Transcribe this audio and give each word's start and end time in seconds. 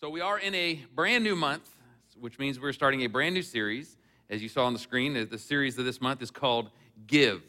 So 0.00 0.08
we 0.08 0.22
are 0.22 0.38
in 0.38 0.54
a 0.54 0.82
brand 0.94 1.24
new 1.24 1.36
month, 1.36 1.76
which 2.18 2.38
means 2.38 2.58
we're 2.58 2.72
starting 2.72 3.02
a 3.02 3.06
brand 3.06 3.34
new 3.34 3.42
series. 3.42 3.98
As 4.30 4.42
you 4.42 4.48
saw 4.48 4.64
on 4.64 4.72
the 4.72 4.78
screen, 4.78 5.12
the 5.12 5.36
series 5.36 5.76
of 5.76 5.84
this 5.84 6.00
month 6.00 6.22
is 6.22 6.30
called 6.30 6.70
Give. 7.06 7.42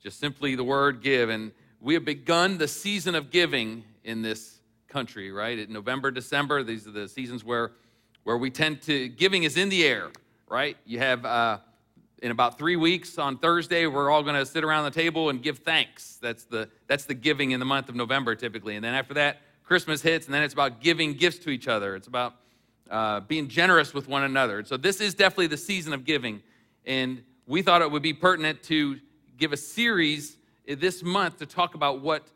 Just 0.00 0.20
simply 0.20 0.54
the 0.54 0.62
word 0.62 1.02
give. 1.02 1.28
And 1.28 1.50
we 1.80 1.94
have 1.94 2.04
begun 2.04 2.56
the 2.56 2.68
season 2.68 3.16
of 3.16 3.32
giving 3.32 3.82
in 4.04 4.22
this 4.22 4.60
country, 4.86 5.32
right? 5.32 5.58
In 5.58 5.72
November, 5.72 6.12
December, 6.12 6.62
these 6.62 6.86
are 6.86 6.92
the 6.92 7.08
seasons 7.08 7.42
where, 7.42 7.72
where 8.22 8.38
we 8.38 8.48
tend 8.48 8.80
to, 8.82 9.08
giving 9.08 9.42
is 9.42 9.56
in 9.56 9.68
the 9.68 9.84
air, 9.84 10.12
right? 10.48 10.76
You 10.86 11.00
have, 11.00 11.24
uh, 11.24 11.58
in 12.22 12.30
about 12.30 12.58
three 12.58 12.76
weeks 12.76 13.18
on 13.18 13.38
Thursday, 13.38 13.88
we're 13.88 14.08
all 14.08 14.22
going 14.22 14.36
to 14.36 14.46
sit 14.46 14.62
around 14.62 14.84
the 14.84 14.92
table 14.92 15.30
and 15.30 15.42
give 15.42 15.58
thanks. 15.58 16.16
That's 16.22 16.44
the, 16.44 16.68
that's 16.86 17.06
the 17.06 17.14
giving 17.14 17.50
in 17.50 17.58
the 17.58 17.66
month 17.66 17.88
of 17.88 17.96
November 17.96 18.36
typically. 18.36 18.76
And 18.76 18.84
then 18.84 18.94
after 18.94 19.14
that, 19.14 19.38
Christmas 19.68 20.00
hits, 20.00 20.24
and 20.24 20.34
then 20.34 20.42
it's 20.42 20.54
about 20.54 20.80
giving 20.80 21.12
gifts 21.12 21.38
to 21.40 21.50
each 21.50 21.68
other. 21.68 21.94
It's 21.94 22.08
about 22.08 22.36
uh, 22.90 23.20
being 23.20 23.48
generous 23.48 23.92
with 23.92 24.08
one 24.08 24.22
another. 24.22 24.64
So 24.64 24.78
this 24.78 24.98
is 24.98 25.14
definitely 25.14 25.48
the 25.48 25.58
season 25.58 25.92
of 25.92 26.06
giving, 26.06 26.42
and 26.86 27.22
we 27.46 27.60
thought 27.60 27.82
it 27.82 27.90
would 27.90 28.02
be 28.02 28.14
pertinent 28.14 28.62
to 28.64 28.98
give 29.36 29.52
a 29.52 29.58
series 29.58 30.38
this 30.66 31.02
month 31.02 31.36
to 31.40 31.46
talk 31.46 31.74
about 31.74 32.00
what 32.00 32.26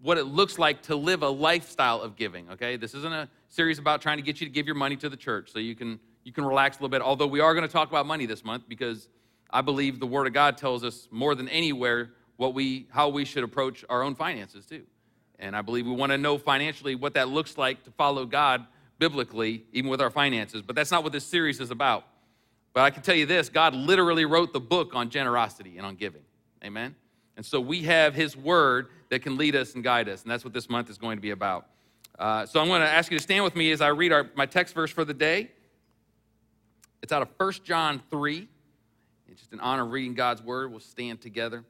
what 0.00 0.16
it 0.16 0.24
looks 0.24 0.58
like 0.58 0.80
to 0.82 0.96
live 0.96 1.22
a 1.22 1.28
lifestyle 1.28 2.00
of 2.00 2.16
giving. 2.16 2.48
Okay, 2.50 2.76
this 2.76 2.94
isn't 2.94 3.12
a 3.12 3.28
series 3.48 3.78
about 3.78 4.00
trying 4.00 4.16
to 4.16 4.22
get 4.22 4.40
you 4.40 4.46
to 4.46 4.52
give 4.52 4.64
your 4.64 4.76
money 4.76 4.96
to 4.96 5.10
the 5.10 5.16
church, 5.16 5.52
so 5.52 5.58
you 5.58 5.74
can 5.74 6.00
you 6.24 6.32
can 6.32 6.46
relax 6.46 6.78
a 6.78 6.80
little 6.80 6.88
bit. 6.88 7.02
Although 7.02 7.26
we 7.26 7.40
are 7.40 7.52
going 7.52 7.66
to 7.66 7.72
talk 7.72 7.90
about 7.90 8.06
money 8.06 8.24
this 8.24 8.46
month 8.46 8.62
because 8.66 9.08
I 9.50 9.60
believe 9.60 10.00
the 10.00 10.06
Word 10.06 10.26
of 10.26 10.32
God 10.32 10.56
tells 10.56 10.84
us 10.84 11.06
more 11.10 11.34
than 11.34 11.50
anywhere 11.50 12.12
what 12.36 12.54
we 12.54 12.86
how 12.90 13.10
we 13.10 13.26
should 13.26 13.44
approach 13.44 13.84
our 13.90 14.02
own 14.02 14.14
finances 14.14 14.64
too. 14.64 14.84
And 15.38 15.54
I 15.54 15.62
believe 15.62 15.86
we 15.86 15.92
want 15.92 16.10
to 16.12 16.18
know 16.18 16.38
financially 16.38 16.94
what 16.94 17.14
that 17.14 17.28
looks 17.28 17.56
like 17.56 17.84
to 17.84 17.90
follow 17.92 18.26
God 18.26 18.66
biblically, 18.98 19.64
even 19.72 19.90
with 19.90 20.00
our 20.00 20.10
finances. 20.10 20.62
But 20.62 20.74
that's 20.74 20.90
not 20.90 21.04
what 21.04 21.12
this 21.12 21.24
series 21.24 21.60
is 21.60 21.70
about. 21.70 22.04
But 22.72 22.82
I 22.82 22.90
can 22.90 23.02
tell 23.02 23.14
you 23.14 23.26
this 23.26 23.48
God 23.48 23.74
literally 23.74 24.24
wrote 24.24 24.52
the 24.52 24.60
book 24.60 24.94
on 24.94 25.10
generosity 25.10 25.78
and 25.78 25.86
on 25.86 25.94
giving. 25.94 26.22
Amen? 26.64 26.94
And 27.36 27.46
so 27.46 27.60
we 27.60 27.82
have 27.82 28.14
His 28.14 28.36
Word 28.36 28.88
that 29.10 29.20
can 29.20 29.36
lead 29.36 29.54
us 29.54 29.74
and 29.74 29.84
guide 29.84 30.08
us. 30.08 30.22
And 30.22 30.30
that's 30.30 30.44
what 30.44 30.52
this 30.52 30.68
month 30.68 30.90
is 30.90 30.98
going 30.98 31.16
to 31.16 31.22
be 31.22 31.30
about. 31.30 31.66
Uh, 32.18 32.44
so 32.46 32.60
I'm 32.60 32.66
going 32.66 32.80
to 32.80 32.88
ask 32.88 33.12
you 33.12 33.18
to 33.18 33.22
stand 33.22 33.44
with 33.44 33.54
me 33.54 33.70
as 33.70 33.80
I 33.80 33.88
read 33.88 34.12
our, 34.12 34.28
my 34.34 34.44
text 34.44 34.74
verse 34.74 34.90
for 34.90 35.04
the 35.04 35.14
day. 35.14 35.52
It's 37.00 37.12
out 37.12 37.22
of 37.22 37.28
1 37.36 37.52
John 37.64 38.02
3. 38.10 38.48
It's 39.28 39.40
just 39.40 39.52
an 39.52 39.60
honor 39.60 39.86
reading 39.86 40.14
God's 40.14 40.42
Word. 40.42 40.72
We'll 40.72 40.80
stand 40.80 41.20
together. 41.20 41.64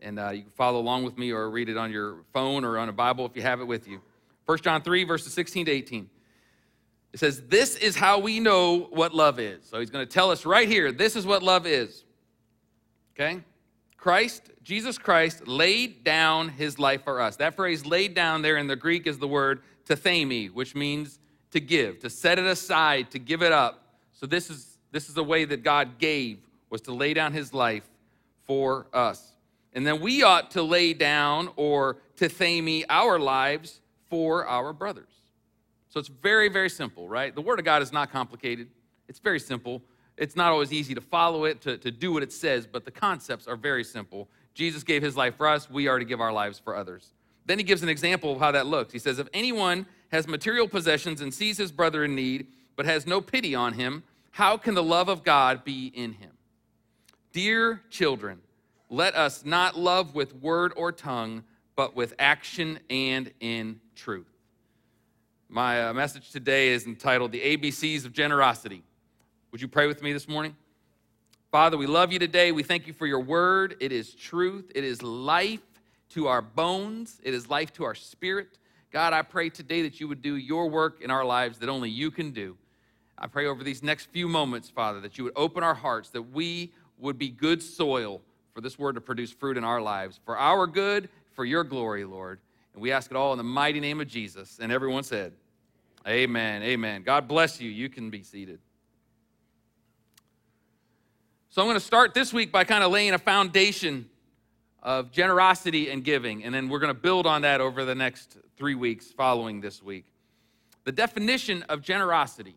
And 0.00 0.18
uh, 0.18 0.30
you 0.30 0.42
can 0.42 0.50
follow 0.52 0.78
along 0.78 1.04
with 1.04 1.16
me 1.16 1.30
or 1.32 1.50
read 1.50 1.68
it 1.68 1.76
on 1.76 1.90
your 1.90 2.18
phone 2.32 2.64
or 2.64 2.78
on 2.78 2.88
a 2.88 2.92
Bible 2.92 3.26
if 3.26 3.34
you 3.34 3.42
have 3.42 3.60
it 3.60 3.64
with 3.64 3.88
you. 3.88 4.00
1 4.46 4.58
John 4.58 4.82
3, 4.82 5.04
verses 5.04 5.32
16 5.32 5.66
to 5.66 5.72
18. 5.72 6.10
It 7.12 7.20
says, 7.20 7.42
This 7.48 7.76
is 7.76 7.96
how 7.96 8.18
we 8.18 8.40
know 8.40 8.88
what 8.90 9.14
love 9.14 9.40
is. 9.40 9.64
So 9.64 9.80
he's 9.80 9.90
going 9.90 10.06
to 10.06 10.12
tell 10.12 10.30
us 10.30 10.44
right 10.44 10.68
here 10.68 10.92
this 10.92 11.16
is 11.16 11.26
what 11.26 11.42
love 11.42 11.66
is. 11.66 12.04
Okay? 13.14 13.40
Christ, 13.96 14.50
Jesus 14.62 14.98
Christ, 14.98 15.48
laid 15.48 16.04
down 16.04 16.50
his 16.50 16.78
life 16.78 17.04
for 17.04 17.20
us. 17.20 17.36
That 17.36 17.56
phrase 17.56 17.86
laid 17.86 18.14
down 18.14 18.42
there 18.42 18.56
in 18.58 18.66
the 18.66 18.76
Greek 18.76 19.06
is 19.06 19.18
the 19.18 19.26
word 19.26 19.62
tethemi, 19.88 20.52
which 20.52 20.74
means 20.74 21.18
to 21.50 21.60
give, 21.60 22.00
to 22.00 22.10
set 22.10 22.38
it 22.38 22.44
aside, 22.44 23.10
to 23.12 23.18
give 23.18 23.42
it 23.42 23.52
up. 23.52 23.82
So 24.12 24.26
this 24.26 24.50
is 24.50 24.76
this 24.92 25.08
is 25.08 25.14
the 25.14 25.24
way 25.24 25.44
that 25.44 25.62
God 25.62 25.98
gave 25.98 26.38
was 26.70 26.80
to 26.82 26.92
lay 26.92 27.14
down 27.14 27.32
his 27.32 27.52
life 27.52 27.84
for 28.46 28.86
us. 28.92 29.32
And 29.76 29.86
then 29.86 30.00
we 30.00 30.22
ought 30.22 30.50
to 30.52 30.62
lay 30.62 30.94
down 30.94 31.50
or 31.54 31.98
tethemi 32.16 32.84
our 32.88 33.18
lives 33.18 33.80
for 34.08 34.46
our 34.46 34.72
brothers. 34.72 35.12
So 35.90 36.00
it's 36.00 36.08
very, 36.08 36.48
very 36.48 36.70
simple, 36.70 37.08
right? 37.08 37.34
The 37.34 37.42
Word 37.42 37.58
of 37.58 37.66
God 37.66 37.82
is 37.82 37.92
not 37.92 38.10
complicated, 38.10 38.68
it's 39.06 39.20
very 39.20 39.38
simple. 39.38 39.82
It's 40.16 40.34
not 40.34 40.50
always 40.50 40.72
easy 40.72 40.94
to 40.94 41.00
follow 41.02 41.44
it, 41.44 41.60
to, 41.60 41.76
to 41.76 41.90
do 41.90 42.10
what 42.10 42.22
it 42.22 42.32
says, 42.32 42.66
but 42.66 42.86
the 42.86 42.90
concepts 42.90 43.46
are 43.46 43.54
very 43.54 43.84
simple. 43.84 44.30
Jesus 44.54 44.82
gave 44.82 45.02
his 45.02 45.14
life 45.14 45.36
for 45.36 45.46
us, 45.46 45.68
we 45.68 45.88
are 45.88 45.98
to 45.98 46.06
give 46.06 46.22
our 46.22 46.32
lives 46.32 46.58
for 46.58 46.74
others. 46.74 47.12
Then 47.44 47.58
he 47.58 47.64
gives 47.64 47.82
an 47.82 47.90
example 47.90 48.32
of 48.32 48.38
how 48.38 48.50
that 48.52 48.66
looks. 48.66 48.94
He 48.94 48.98
says, 48.98 49.18
If 49.18 49.28
anyone 49.34 49.84
has 50.10 50.26
material 50.26 50.68
possessions 50.68 51.20
and 51.20 51.34
sees 51.34 51.58
his 51.58 51.70
brother 51.70 52.02
in 52.02 52.14
need, 52.14 52.46
but 52.76 52.86
has 52.86 53.06
no 53.06 53.20
pity 53.20 53.54
on 53.54 53.74
him, 53.74 54.04
how 54.30 54.56
can 54.56 54.72
the 54.72 54.82
love 54.82 55.10
of 55.10 55.22
God 55.22 55.64
be 55.64 55.88
in 55.88 56.14
him? 56.14 56.30
Dear 57.34 57.82
children, 57.90 58.40
let 58.88 59.14
us 59.14 59.44
not 59.44 59.78
love 59.78 60.14
with 60.14 60.34
word 60.36 60.72
or 60.76 60.92
tongue, 60.92 61.44
but 61.74 61.96
with 61.96 62.14
action 62.18 62.78
and 62.88 63.32
in 63.40 63.80
truth. 63.94 64.26
My 65.48 65.88
uh, 65.88 65.92
message 65.92 66.30
today 66.30 66.68
is 66.68 66.86
entitled 66.86 67.32
The 67.32 67.56
ABCs 67.56 68.04
of 68.04 68.12
Generosity. 68.12 68.82
Would 69.52 69.60
you 69.60 69.68
pray 69.68 69.86
with 69.86 70.02
me 70.02 70.12
this 70.12 70.28
morning? 70.28 70.56
Father, 71.50 71.76
we 71.76 71.86
love 71.86 72.12
you 72.12 72.18
today. 72.18 72.52
We 72.52 72.62
thank 72.62 72.86
you 72.86 72.92
for 72.92 73.06
your 73.06 73.20
word. 73.20 73.76
It 73.80 73.92
is 73.92 74.14
truth, 74.14 74.70
it 74.74 74.84
is 74.84 75.02
life 75.02 75.62
to 76.10 76.28
our 76.28 76.42
bones, 76.42 77.20
it 77.24 77.34
is 77.34 77.48
life 77.48 77.72
to 77.74 77.84
our 77.84 77.94
spirit. 77.94 78.58
God, 78.92 79.12
I 79.12 79.22
pray 79.22 79.50
today 79.50 79.82
that 79.82 80.00
you 80.00 80.08
would 80.08 80.22
do 80.22 80.36
your 80.36 80.68
work 80.68 81.00
in 81.00 81.10
our 81.10 81.24
lives 81.24 81.58
that 81.58 81.68
only 81.68 81.90
you 81.90 82.10
can 82.10 82.30
do. 82.30 82.56
I 83.18 83.26
pray 83.26 83.46
over 83.46 83.64
these 83.64 83.82
next 83.82 84.06
few 84.06 84.28
moments, 84.28 84.70
Father, 84.70 85.00
that 85.00 85.18
you 85.18 85.24
would 85.24 85.32
open 85.36 85.64
our 85.64 85.74
hearts, 85.74 86.10
that 86.10 86.22
we 86.22 86.72
would 86.98 87.18
be 87.18 87.28
good 87.28 87.62
soil 87.62 88.22
for 88.56 88.62
this 88.62 88.78
word 88.78 88.94
to 88.94 89.02
produce 89.02 89.30
fruit 89.30 89.58
in 89.58 89.64
our 89.64 89.82
lives, 89.82 90.18
for 90.24 90.38
our 90.38 90.66
good, 90.66 91.10
for 91.34 91.44
your 91.44 91.62
glory, 91.62 92.06
Lord. 92.06 92.40
And 92.72 92.80
we 92.80 92.90
ask 92.90 93.10
it 93.10 93.14
all 93.14 93.32
in 93.32 93.36
the 93.36 93.44
mighty 93.44 93.80
name 93.80 94.00
of 94.00 94.08
Jesus. 94.08 94.60
And 94.62 94.72
everyone 94.72 95.02
said, 95.02 95.34
Amen. 96.08 96.62
Amen. 96.62 97.02
God 97.02 97.28
bless 97.28 97.60
you. 97.60 97.68
You 97.68 97.90
can 97.90 98.08
be 98.08 98.22
seated. 98.22 98.58
So 101.50 101.60
I'm 101.60 101.68
going 101.68 101.78
to 101.78 101.84
start 101.84 102.14
this 102.14 102.32
week 102.32 102.50
by 102.50 102.64
kind 102.64 102.82
of 102.82 102.90
laying 102.90 103.12
a 103.12 103.18
foundation 103.18 104.08
of 104.82 105.12
generosity 105.12 105.90
and 105.90 106.02
giving, 106.02 106.42
and 106.42 106.54
then 106.54 106.70
we're 106.70 106.78
going 106.78 106.94
to 106.94 106.98
build 106.98 107.26
on 107.26 107.42
that 107.42 107.60
over 107.60 107.84
the 107.84 107.94
next 107.94 108.38
three 108.56 108.74
weeks 108.74 109.12
following 109.12 109.60
this 109.60 109.82
week. 109.82 110.06
The 110.84 110.92
definition 110.92 111.62
of 111.64 111.82
generosity 111.82 112.56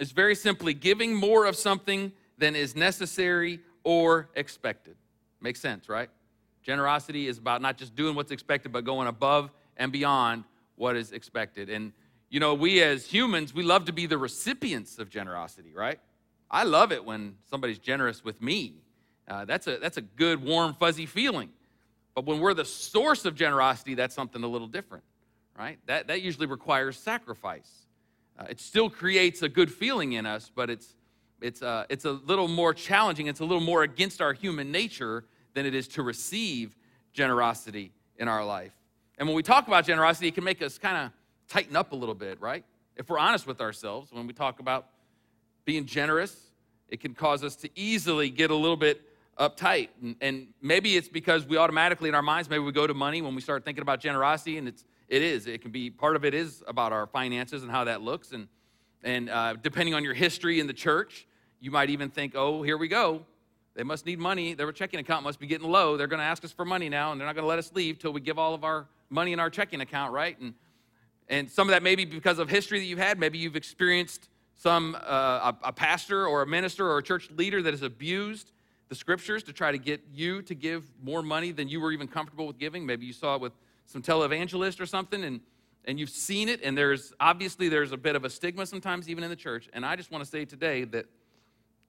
is 0.00 0.10
very 0.10 0.34
simply 0.34 0.74
giving 0.74 1.14
more 1.14 1.44
of 1.46 1.54
something 1.54 2.10
than 2.38 2.56
is 2.56 2.74
necessary 2.74 3.60
or 3.84 4.28
expected. 4.34 4.96
Makes 5.40 5.60
sense, 5.60 5.88
right? 5.88 6.08
Generosity 6.62 7.28
is 7.28 7.38
about 7.38 7.60
not 7.60 7.76
just 7.76 7.94
doing 7.94 8.14
what's 8.14 8.32
expected, 8.32 8.72
but 8.72 8.84
going 8.84 9.06
above 9.06 9.50
and 9.76 9.92
beyond 9.92 10.44
what 10.76 10.96
is 10.96 11.12
expected. 11.12 11.68
And, 11.68 11.92
you 12.30 12.40
know, 12.40 12.54
we 12.54 12.82
as 12.82 13.06
humans, 13.06 13.54
we 13.54 13.62
love 13.62 13.84
to 13.84 13.92
be 13.92 14.06
the 14.06 14.18
recipients 14.18 14.98
of 14.98 15.10
generosity, 15.10 15.72
right? 15.74 16.00
I 16.50 16.64
love 16.64 16.90
it 16.90 17.04
when 17.04 17.36
somebody's 17.50 17.78
generous 17.78 18.24
with 18.24 18.40
me. 18.40 18.76
Uh, 19.28 19.44
that's, 19.44 19.66
a, 19.66 19.78
that's 19.78 19.96
a 19.96 20.02
good, 20.02 20.42
warm, 20.42 20.74
fuzzy 20.74 21.06
feeling. 21.06 21.50
But 22.14 22.26
when 22.26 22.40
we're 22.40 22.54
the 22.54 22.64
source 22.64 23.24
of 23.24 23.34
generosity, 23.34 23.94
that's 23.94 24.14
something 24.14 24.42
a 24.42 24.46
little 24.48 24.68
different, 24.68 25.04
right? 25.58 25.78
That, 25.86 26.06
that 26.08 26.22
usually 26.22 26.46
requires 26.46 26.96
sacrifice. 26.96 27.70
Uh, 28.38 28.46
it 28.48 28.60
still 28.60 28.88
creates 28.88 29.42
a 29.42 29.48
good 29.48 29.72
feeling 29.72 30.12
in 30.12 30.26
us, 30.26 30.50
but 30.54 30.70
it's, 30.70 30.94
it's, 31.40 31.62
uh, 31.62 31.84
it's 31.88 32.04
a 32.04 32.12
little 32.12 32.48
more 32.48 32.72
challenging. 32.72 33.26
It's 33.26 33.40
a 33.40 33.44
little 33.44 33.62
more 33.62 33.82
against 33.82 34.20
our 34.20 34.32
human 34.32 34.70
nature 34.70 35.24
than 35.54 35.66
it 35.66 35.74
is 35.74 35.88
to 35.88 36.02
receive 36.02 36.76
generosity 37.12 37.92
in 38.18 38.28
our 38.28 38.44
life. 38.44 38.72
And 39.18 39.28
when 39.28 39.36
we 39.36 39.42
talk 39.42 39.68
about 39.68 39.84
generosity, 39.84 40.28
it 40.28 40.34
can 40.34 40.44
make 40.44 40.62
us 40.62 40.78
kind 40.78 40.96
of 40.96 41.12
tighten 41.48 41.76
up 41.76 41.92
a 41.92 41.96
little 41.96 42.14
bit, 42.14 42.40
right? 42.40 42.64
If 42.96 43.08
we're 43.08 43.18
honest 43.18 43.46
with 43.46 43.60
ourselves, 43.60 44.12
when 44.12 44.26
we 44.26 44.32
talk 44.32 44.60
about 44.60 44.88
being 45.64 45.84
generous, 45.84 46.36
it 46.88 47.00
can 47.00 47.14
cause 47.14 47.44
us 47.44 47.56
to 47.56 47.70
easily 47.74 48.30
get 48.30 48.50
a 48.50 48.54
little 48.54 48.76
bit 48.76 49.02
uptight. 49.38 49.88
And, 50.02 50.16
and 50.20 50.46
maybe 50.62 50.96
it's 50.96 51.08
because 51.08 51.46
we 51.46 51.56
automatically 51.56 52.08
in 52.08 52.14
our 52.14 52.22
minds, 52.22 52.48
maybe 52.48 52.62
we 52.62 52.72
go 52.72 52.86
to 52.86 52.94
money 52.94 53.22
when 53.22 53.34
we 53.34 53.40
start 53.40 53.64
thinking 53.64 53.82
about 53.82 54.00
generosity, 54.00 54.58
and 54.58 54.68
it's, 54.68 54.84
it 55.08 55.22
is. 55.22 55.46
It 55.46 55.62
can 55.62 55.70
be 55.70 55.90
part 55.90 56.16
of 56.16 56.24
it 56.24 56.34
is 56.34 56.62
about 56.66 56.92
our 56.92 57.06
finances 57.06 57.62
and 57.62 57.70
how 57.70 57.84
that 57.84 58.00
looks. 58.00 58.32
And, 58.32 58.48
and 59.04 59.30
uh, 59.30 59.54
depending 59.62 59.94
on 59.94 60.02
your 60.02 60.14
history 60.14 60.58
in 60.58 60.66
the 60.66 60.72
church, 60.72 61.26
you 61.60 61.70
might 61.70 61.90
even 61.90 62.10
think, 62.10 62.34
oh, 62.34 62.62
here 62.62 62.76
we 62.76 62.88
go. 62.88 63.24
They 63.74 63.82
must 63.82 64.06
need 64.06 64.18
money. 64.18 64.54
Their 64.54 64.70
checking 64.72 64.98
account 64.98 65.24
must 65.24 65.38
be 65.38 65.46
getting 65.46 65.68
low. 65.68 65.96
They're 65.96 66.06
going 66.06 66.20
to 66.20 66.24
ask 66.24 66.44
us 66.44 66.52
for 66.52 66.64
money 66.64 66.88
now, 66.88 67.12
and 67.12 67.20
they're 67.20 67.26
not 67.26 67.34
going 67.34 67.44
to 67.44 67.48
let 67.48 67.58
us 67.58 67.72
leave 67.74 67.98
till 67.98 68.12
we 68.12 68.20
give 68.20 68.38
all 68.38 68.54
of 68.54 68.64
our 68.64 68.86
money 69.10 69.32
in 69.32 69.40
our 69.40 69.50
checking 69.50 69.80
account, 69.80 70.12
right? 70.12 70.38
And, 70.40 70.54
and 71.28 71.50
some 71.50 71.68
of 71.68 71.72
that 71.72 71.82
may 71.82 71.94
be 71.96 72.04
because 72.04 72.38
of 72.38 72.48
history 72.48 72.78
that 72.78 72.86
you've 72.86 72.98
had. 72.98 73.18
Maybe 73.18 73.38
you've 73.38 73.56
experienced 73.56 74.28
some 74.54 74.96
uh, 75.04 75.52
a, 75.62 75.68
a 75.68 75.72
pastor 75.72 76.26
or 76.26 76.42
a 76.42 76.46
minister 76.46 76.88
or 76.88 76.98
a 76.98 77.02
church 77.02 77.30
leader 77.32 77.60
that 77.62 77.72
has 77.72 77.82
abused 77.82 78.52
the 78.88 78.94
scriptures 78.94 79.42
to 79.42 79.52
try 79.52 79.72
to 79.72 79.78
get 79.78 80.00
you 80.14 80.40
to 80.42 80.54
give 80.54 80.84
more 81.02 81.22
money 81.22 81.50
than 81.50 81.68
you 81.68 81.80
were 81.80 81.92
even 81.92 82.06
comfortable 82.06 82.46
with 82.46 82.58
giving. 82.58 82.86
Maybe 82.86 83.06
you 83.06 83.12
saw 83.12 83.34
it 83.34 83.40
with 83.40 83.52
some 83.86 84.02
televangelist 84.02 84.80
or 84.80 84.86
something, 84.86 85.24
and 85.24 85.40
and 85.86 85.98
you've 85.98 86.10
seen 86.10 86.48
it. 86.48 86.60
And 86.62 86.76
there's 86.76 87.12
obviously 87.20 87.68
there's 87.68 87.92
a 87.92 87.96
bit 87.96 88.16
of 88.16 88.24
a 88.24 88.30
stigma 88.30 88.66
sometimes 88.66 89.08
even 89.08 89.24
in 89.24 89.30
the 89.30 89.36
church. 89.36 89.68
And 89.72 89.84
I 89.84 89.96
just 89.96 90.10
want 90.10 90.24
to 90.24 90.30
say 90.30 90.44
today 90.44 90.84
that 90.84 91.06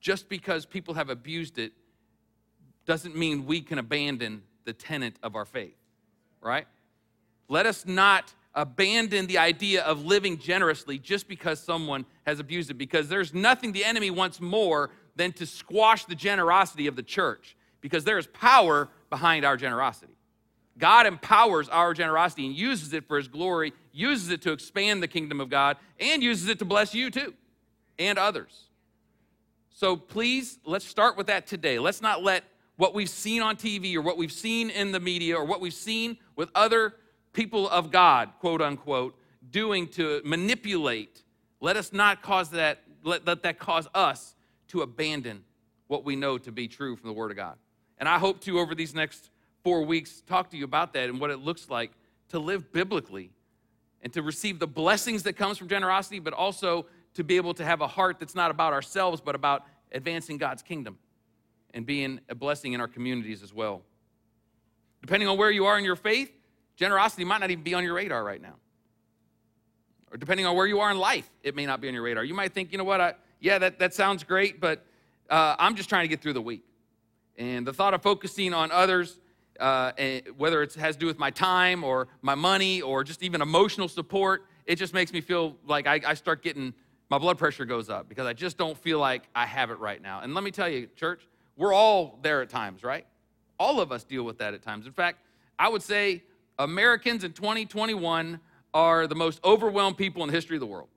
just 0.00 0.28
because 0.28 0.66
people 0.66 0.94
have 0.94 1.10
abused 1.10 1.58
it 1.58 1.72
doesn't 2.84 3.16
mean 3.16 3.46
we 3.46 3.60
can 3.60 3.78
abandon 3.78 4.42
the 4.64 4.72
tenet 4.72 5.16
of 5.22 5.34
our 5.34 5.44
faith, 5.44 5.76
right? 6.40 6.66
Let 7.48 7.66
us 7.66 7.86
not 7.86 8.32
abandon 8.54 9.26
the 9.26 9.38
idea 9.38 9.82
of 9.82 10.04
living 10.04 10.38
generously 10.38 10.98
just 10.98 11.28
because 11.28 11.60
someone 11.60 12.06
has 12.26 12.40
abused 12.40 12.70
it, 12.70 12.74
because 12.74 13.08
there's 13.08 13.34
nothing 13.34 13.72
the 13.72 13.84
enemy 13.84 14.10
wants 14.10 14.40
more 14.40 14.90
than 15.14 15.32
to 15.32 15.46
squash 15.46 16.04
the 16.06 16.14
generosity 16.14 16.86
of 16.86 16.96
the 16.96 17.02
church, 17.02 17.56
because 17.80 18.04
there 18.04 18.18
is 18.18 18.26
power 18.28 18.88
behind 19.10 19.44
our 19.44 19.56
generosity. 19.56 20.15
God 20.78 21.06
empowers 21.06 21.68
our 21.68 21.94
generosity 21.94 22.46
and 22.46 22.54
uses 22.54 22.92
it 22.92 23.06
for 23.08 23.16
his 23.16 23.28
glory, 23.28 23.72
uses 23.92 24.30
it 24.30 24.42
to 24.42 24.52
expand 24.52 25.02
the 25.02 25.08
kingdom 25.08 25.40
of 25.40 25.48
God, 25.48 25.76
and 25.98 26.22
uses 26.22 26.48
it 26.48 26.58
to 26.58 26.64
bless 26.64 26.94
you 26.94 27.10
too 27.10 27.34
and 27.98 28.18
others. 28.18 28.68
So 29.70 29.96
please, 29.96 30.58
let's 30.64 30.86
start 30.86 31.16
with 31.16 31.26
that 31.26 31.46
today. 31.46 31.78
Let's 31.78 32.00
not 32.00 32.22
let 32.22 32.44
what 32.76 32.94
we've 32.94 33.10
seen 33.10 33.42
on 33.42 33.56
TV 33.56 33.94
or 33.94 34.02
what 34.02 34.16
we've 34.16 34.32
seen 34.32 34.70
in 34.70 34.92
the 34.92 35.00
media 35.00 35.36
or 35.36 35.44
what 35.44 35.60
we've 35.60 35.72
seen 35.74 36.16
with 36.34 36.50
other 36.54 36.94
people 37.32 37.68
of 37.68 37.90
God, 37.90 38.30
quote 38.40 38.62
unquote, 38.62 39.18
doing 39.50 39.86
to 39.88 40.20
manipulate, 40.24 41.22
let 41.60 41.76
us 41.76 41.92
not 41.92 42.22
cause 42.22 42.50
that, 42.50 42.80
let, 43.02 43.26
let 43.26 43.42
that 43.42 43.58
cause 43.58 43.86
us 43.94 44.34
to 44.68 44.82
abandon 44.82 45.44
what 45.86 46.04
we 46.04 46.16
know 46.16 46.36
to 46.38 46.50
be 46.50 46.68
true 46.68 46.96
from 46.96 47.08
the 47.08 47.14
Word 47.14 47.30
of 47.30 47.36
God. 47.36 47.56
And 47.98 48.08
I 48.08 48.18
hope 48.18 48.40
to, 48.42 48.58
over 48.58 48.74
these 48.74 48.94
next 48.94 49.30
four 49.66 49.82
weeks, 49.82 50.22
talk 50.28 50.48
to 50.48 50.56
you 50.56 50.62
about 50.62 50.92
that 50.92 51.08
and 51.08 51.20
what 51.20 51.28
it 51.28 51.40
looks 51.40 51.68
like 51.68 51.90
to 52.28 52.38
live 52.38 52.72
biblically 52.72 53.32
and 54.00 54.12
to 54.12 54.22
receive 54.22 54.60
the 54.60 54.66
blessings 54.68 55.24
that 55.24 55.32
comes 55.32 55.58
from 55.58 55.66
generosity, 55.66 56.20
but 56.20 56.32
also 56.32 56.86
to 57.14 57.24
be 57.24 57.34
able 57.34 57.52
to 57.52 57.64
have 57.64 57.80
a 57.80 57.88
heart 57.88 58.20
that's 58.20 58.36
not 58.36 58.52
about 58.52 58.72
ourselves, 58.72 59.20
but 59.20 59.34
about 59.34 59.66
advancing 59.90 60.38
God's 60.38 60.62
kingdom 60.62 60.96
and 61.74 61.84
being 61.84 62.20
a 62.28 62.34
blessing 62.36 62.74
in 62.74 62.80
our 62.80 62.86
communities 62.86 63.42
as 63.42 63.52
well. 63.52 63.82
Depending 65.00 65.28
on 65.28 65.36
where 65.36 65.50
you 65.50 65.66
are 65.66 65.76
in 65.76 65.84
your 65.84 65.96
faith, 65.96 66.30
generosity 66.76 67.24
might 67.24 67.38
not 67.38 67.50
even 67.50 67.64
be 67.64 67.74
on 67.74 67.82
your 67.82 67.94
radar 67.94 68.22
right 68.22 68.40
now. 68.40 68.54
Or 70.12 70.16
depending 70.16 70.46
on 70.46 70.54
where 70.54 70.66
you 70.66 70.78
are 70.78 70.92
in 70.92 70.98
life, 70.98 71.28
it 71.42 71.56
may 71.56 71.66
not 71.66 71.80
be 71.80 71.88
on 71.88 71.94
your 71.94 72.04
radar. 72.04 72.22
You 72.22 72.34
might 72.34 72.52
think, 72.52 72.70
you 72.70 72.78
know 72.78 72.84
what, 72.84 73.00
I, 73.00 73.14
yeah, 73.40 73.58
that, 73.58 73.80
that 73.80 73.94
sounds 73.94 74.22
great, 74.22 74.60
but 74.60 74.86
uh, 75.28 75.56
I'm 75.58 75.74
just 75.74 75.88
trying 75.88 76.04
to 76.04 76.08
get 76.08 76.22
through 76.22 76.34
the 76.34 76.40
week. 76.40 76.62
And 77.36 77.66
the 77.66 77.72
thought 77.72 77.94
of 77.94 78.02
focusing 78.02 78.54
on 78.54 78.70
others, 78.70 79.18
uh, 79.60 79.92
whether 80.36 80.62
it 80.62 80.74
has 80.74 80.96
to 80.96 81.00
do 81.00 81.06
with 81.06 81.18
my 81.18 81.30
time 81.30 81.84
or 81.84 82.08
my 82.22 82.34
money 82.34 82.82
or 82.82 83.04
just 83.04 83.22
even 83.22 83.42
emotional 83.42 83.88
support, 83.88 84.46
it 84.66 84.76
just 84.76 84.94
makes 84.94 85.12
me 85.12 85.20
feel 85.20 85.56
like 85.66 85.86
I, 85.86 86.00
I 86.06 86.14
start 86.14 86.42
getting 86.42 86.74
my 87.08 87.18
blood 87.18 87.38
pressure 87.38 87.64
goes 87.64 87.88
up 87.88 88.08
because 88.08 88.26
I 88.26 88.32
just 88.32 88.58
don't 88.58 88.76
feel 88.76 88.98
like 88.98 89.22
I 89.34 89.46
have 89.46 89.70
it 89.70 89.78
right 89.78 90.02
now. 90.02 90.20
And 90.20 90.34
let 90.34 90.42
me 90.42 90.50
tell 90.50 90.68
you, 90.68 90.88
church, 90.96 91.26
we're 91.56 91.72
all 91.72 92.18
there 92.22 92.42
at 92.42 92.50
times, 92.50 92.82
right? 92.82 93.06
All 93.58 93.80
of 93.80 93.92
us 93.92 94.04
deal 94.04 94.24
with 94.24 94.38
that 94.38 94.54
at 94.54 94.62
times. 94.62 94.86
In 94.86 94.92
fact, 94.92 95.20
I 95.58 95.68
would 95.68 95.82
say 95.82 96.22
Americans 96.58 97.24
in 97.24 97.32
2021 97.32 98.40
are 98.74 99.06
the 99.06 99.14
most 99.14 99.40
overwhelmed 99.44 99.96
people 99.96 100.22
in 100.22 100.28
the 100.28 100.34
history 100.34 100.56
of 100.56 100.60
the 100.60 100.66
world. 100.66 100.88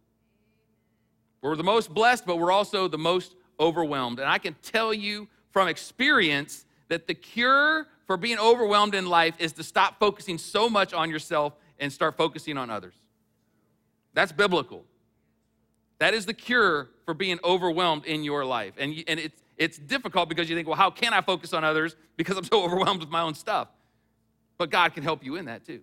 We're 1.42 1.56
the 1.56 1.64
most 1.64 1.94
blessed, 1.94 2.26
but 2.26 2.38
we're 2.38 2.52
also 2.52 2.88
the 2.88 2.98
most 2.98 3.36
overwhelmed. 3.60 4.20
And 4.20 4.28
I 4.28 4.38
can 4.38 4.56
tell 4.62 4.94
you 4.94 5.28
from 5.52 5.68
experience 5.68 6.66
that 6.90 7.08
the 7.08 7.14
cure 7.14 7.88
for 8.10 8.18
being 8.18 8.40
overwhelmed 8.40 8.96
in 8.96 9.06
life 9.06 9.36
is 9.38 9.54
to 9.54 9.64
stop 9.64 10.00
focusing 10.00 10.40
so 10.40 10.68
much 10.68 10.96
on 10.96 11.12
yourself 11.12 11.54
and 11.78 11.94
start 11.94 12.18
focusing 12.18 12.58
on 12.58 12.72
others. 12.72 12.96
That's 14.16 14.32
biblical. 14.32 14.84
That 16.00 16.16
is 16.16 16.26
the 16.26 16.34
cure 16.34 16.90
for 17.06 17.14
being 17.14 17.38
overwhelmed 17.44 18.06
in 18.06 18.24
your 18.24 18.44
life. 18.44 18.74
And, 18.80 18.96
and 19.08 19.20
it's, 19.20 19.44
it's 19.58 19.78
difficult 19.78 20.28
because 20.28 20.50
you 20.50 20.56
think, 20.56 20.68
well, 20.68 20.76
how 20.76 20.90
can 20.90 21.14
I 21.14 21.22
focus 21.22 21.54
on 21.54 21.64
others 21.64 21.96
because 22.18 22.36
I'm 22.36 22.46
so 22.46 22.64
overwhelmed 22.66 23.02
with 23.02 23.12
my 23.12 23.22
own 23.22 23.36
stuff? 23.36 23.68
But 24.58 24.72
God 24.72 24.96
can 24.96 25.04
help 25.04 25.24
you 25.24 25.36
in 25.36 25.46
that 25.46 25.64
too. 25.64 25.82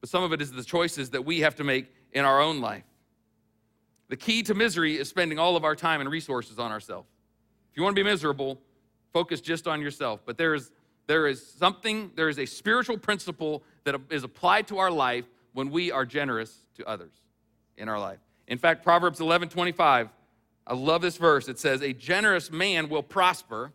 But 0.00 0.10
some 0.10 0.24
of 0.24 0.32
it 0.32 0.42
is 0.42 0.50
the 0.50 0.64
choices 0.64 1.10
that 1.10 1.24
we 1.24 1.38
have 1.42 1.54
to 1.54 1.62
make 1.62 1.94
in 2.12 2.24
our 2.24 2.40
own 2.40 2.60
life. 2.60 2.82
The 4.08 4.16
key 4.16 4.42
to 4.42 4.54
misery 4.54 4.98
is 4.98 5.10
spending 5.10 5.38
all 5.38 5.54
of 5.54 5.62
our 5.62 5.76
time 5.76 6.00
and 6.00 6.10
resources 6.10 6.58
on 6.58 6.72
ourselves. 6.72 7.06
If 7.70 7.76
you 7.76 7.84
want 7.84 7.94
to 7.94 8.02
be 8.02 8.10
miserable, 8.10 8.58
focus 9.12 9.40
just 9.40 9.68
on 9.68 9.80
yourself. 9.80 10.18
But 10.26 10.38
there 10.38 10.54
is, 10.54 10.72
there 11.06 11.26
is 11.26 11.46
something, 11.46 12.10
there 12.14 12.28
is 12.28 12.38
a 12.38 12.46
spiritual 12.46 12.98
principle 12.98 13.62
that 13.84 14.00
is 14.10 14.24
applied 14.24 14.68
to 14.68 14.78
our 14.78 14.90
life 14.90 15.24
when 15.52 15.70
we 15.70 15.92
are 15.92 16.04
generous 16.04 16.66
to 16.76 16.86
others 16.86 17.12
in 17.76 17.88
our 17.88 17.98
life. 17.98 18.18
In 18.48 18.58
fact, 18.58 18.82
Proverbs 18.82 19.20
11 19.20 19.48
25, 19.48 20.08
I 20.66 20.74
love 20.74 21.02
this 21.02 21.16
verse. 21.16 21.48
It 21.48 21.58
says, 21.58 21.82
A 21.82 21.92
generous 21.92 22.50
man 22.50 22.88
will 22.88 23.02
prosper, 23.02 23.72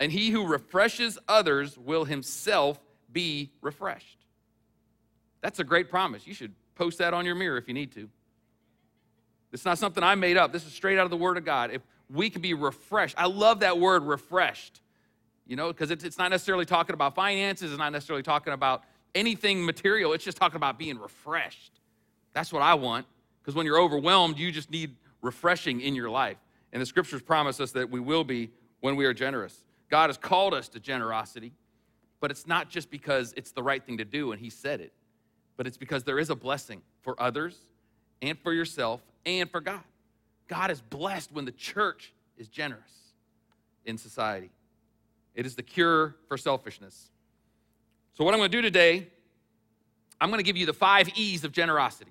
and 0.00 0.10
he 0.10 0.30
who 0.30 0.46
refreshes 0.46 1.18
others 1.28 1.76
will 1.78 2.04
himself 2.04 2.78
be 3.12 3.50
refreshed. 3.60 4.18
That's 5.42 5.58
a 5.58 5.64
great 5.64 5.90
promise. 5.90 6.26
You 6.26 6.34
should 6.34 6.54
post 6.74 6.98
that 6.98 7.14
on 7.14 7.24
your 7.24 7.34
mirror 7.34 7.56
if 7.56 7.68
you 7.68 7.74
need 7.74 7.92
to. 7.92 8.08
It's 9.52 9.64
not 9.64 9.78
something 9.78 10.02
I 10.02 10.14
made 10.14 10.36
up. 10.36 10.52
This 10.52 10.66
is 10.66 10.72
straight 10.72 10.98
out 10.98 11.04
of 11.04 11.10
the 11.10 11.16
Word 11.16 11.38
of 11.38 11.44
God. 11.44 11.70
If 11.70 11.82
we 12.10 12.30
can 12.30 12.42
be 12.42 12.54
refreshed, 12.54 13.14
I 13.18 13.26
love 13.26 13.60
that 13.60 13.78
word 13.78 14.04
refreshed, 14.04 14.80
you 15.46 15.56
know, 15.56 15.68
because 15.68 15.90
it's 15.90 16.18
not 16.18 16.30
necessarily 16.30 16.64
talking 16.64 16.94
about 16.94 17.14
finances, 17.14 17.70
it's 17.70 17.78
not 17.78 17.92
necessarily 17.92 18.22
talking 18.22 18.52
about 18.52 18.82
anything 19.14 19.64
material, 19.64 20.12
it's 20.12 20.24
just 20.24 20.36
talking 20.36 20.56
about 20.56 20.78
being 20.78 20.98
refreshed. 20.98 21.80
That's 22.32 22.52
what 22.52 22.62
I 22.62 22.74
want. 22.74 23.06
Because 23.40 23.54
when 23.54 23.64
you're 23.64 23.80
overwhelmed, 23.80 24.38
you 24.38 24.50
just 24.50 24.70
need 24.70 24.96
refreshing 25.22 25.80
in 25.80 25.94
your 25.94 26.10
life. 26.10 26.36
And 26.72 26.82
the 26.82 26.86
scriptures 26.86 27.22
promise 27.22 27.60
us 27.60 27.72
that 27.72 27.90
we 27.90 28.00
will 28.00 28.24
be 28.24 28.50
when 28.80 28.96
we 28.96 29.06
are 29.06 29.14
generous. 29.14 29.64
God 29.88 30.10
has 30.10 30.18
called 30.18 30.52
us 30.52 30.68
to 30.70 30.80
generosity, 30.80 31.52
but 32.20 32.30
it's 32.30 32.46
not 32.46 32.68
just 32.68 32.90
because 32.90 33.32
it's 33.36 33.52
the 33.52 33.62
right 33.62 33.84
thing 33.84 33.98
to 33.98 34.04
do 34.04 34.32
and 34.32 34.40
He 34.40 34.50
said 34.50 34.80
it, 34.80 34.92
but 35.56 35.66
it's 35.66 35.76
because 35.76 36.02
there 36.02 36.18
is 36.18 36.28
a 36.28 36.34
blessing 36.34 36.82
for 37.02 37.20
others 37.22 37.56
and 38.20 38.36
for 38.38 38.52
yourself 38.52 39.00
and 39.24 39.48
for 39.50 39.60
God. 39.60 39.82
God 40.48 40.70
is 40.70 40.80
blessed 40.80 41.32
when 41.32 41.44
the 41.44 41.52
church 41.52 42.12
is 42.36 42.48
generous 42.48 43.12
in 43.84 43.96
society. 43.96 44.50
It 45.36 45.44
is 45.44 45.54
the 45.54 45.62
cure 45.62 46.16
for 46.28 46.36
selfishness. 46.36 47.10
So, 48.14 48.24
what 48.24 48.32
I'm 48.32 48.40
going 48.40 48.50
to 48.50 48.56
do 48.56 48.62
today, 48.62 49.06
I'm 50.18 50.30
going 50.30 50.38
to 50.38 50.44
give 50.44 50.56
you 50.56 50.64
the 50.64 50.72
five 50.72 51.10
E's 51.14 51.44
of 51.44 51.52
generosity. 51.52 52.10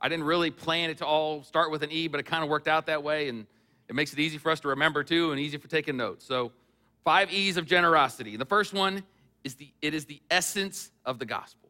I 0.00 0.08
didn't 0.08 0.24
really 0.24 0.50
plan 0.50 0.90
it 0.90 0.98
to 0.98 1.06
all 1.06 1.42
start 1.42 1.70
with 1.70 1.82
an 1.82 1.92
E, 1.92 2.08
but 2.08 2.18
it 2.18 2.22
kind 2.24 2.42
of 2.42 2.48
worked 2.48 2.66
out 2.66 2.86
that 2.86 3.02
way, 3.02 3.28
and 3.28 3.46
it 3.88 3.94
makes 3.94 4.14
it 4.14 4.18
easy 4.18 4.38
for 4.38 4.50
us 4.50 4.60
to 4.60 4.68
remember 4.68 5.04
too, 5.04 5.30
and 5.30 5.38
easy 5.38 5.58
for 5.58 5.68
taking 5.68 5.98
notes. 5.98 6.24
So, 6.24 6.50
five 7.04 7.30
E's 7.30 7.58
of 7.58 7.66
generosity. 7.66 8.36
The 8.36 8.46
first 8.46 8.72
one 8.72 9.04
is 9.44 9.54
the 9.54 9.70
it 9.82 9.92
is 9.92 10.06
the 10.06 10.22
essence 10.30 10.90
of 11.04 11.18
the 11.18 11.26
gospel. 11.26 11.68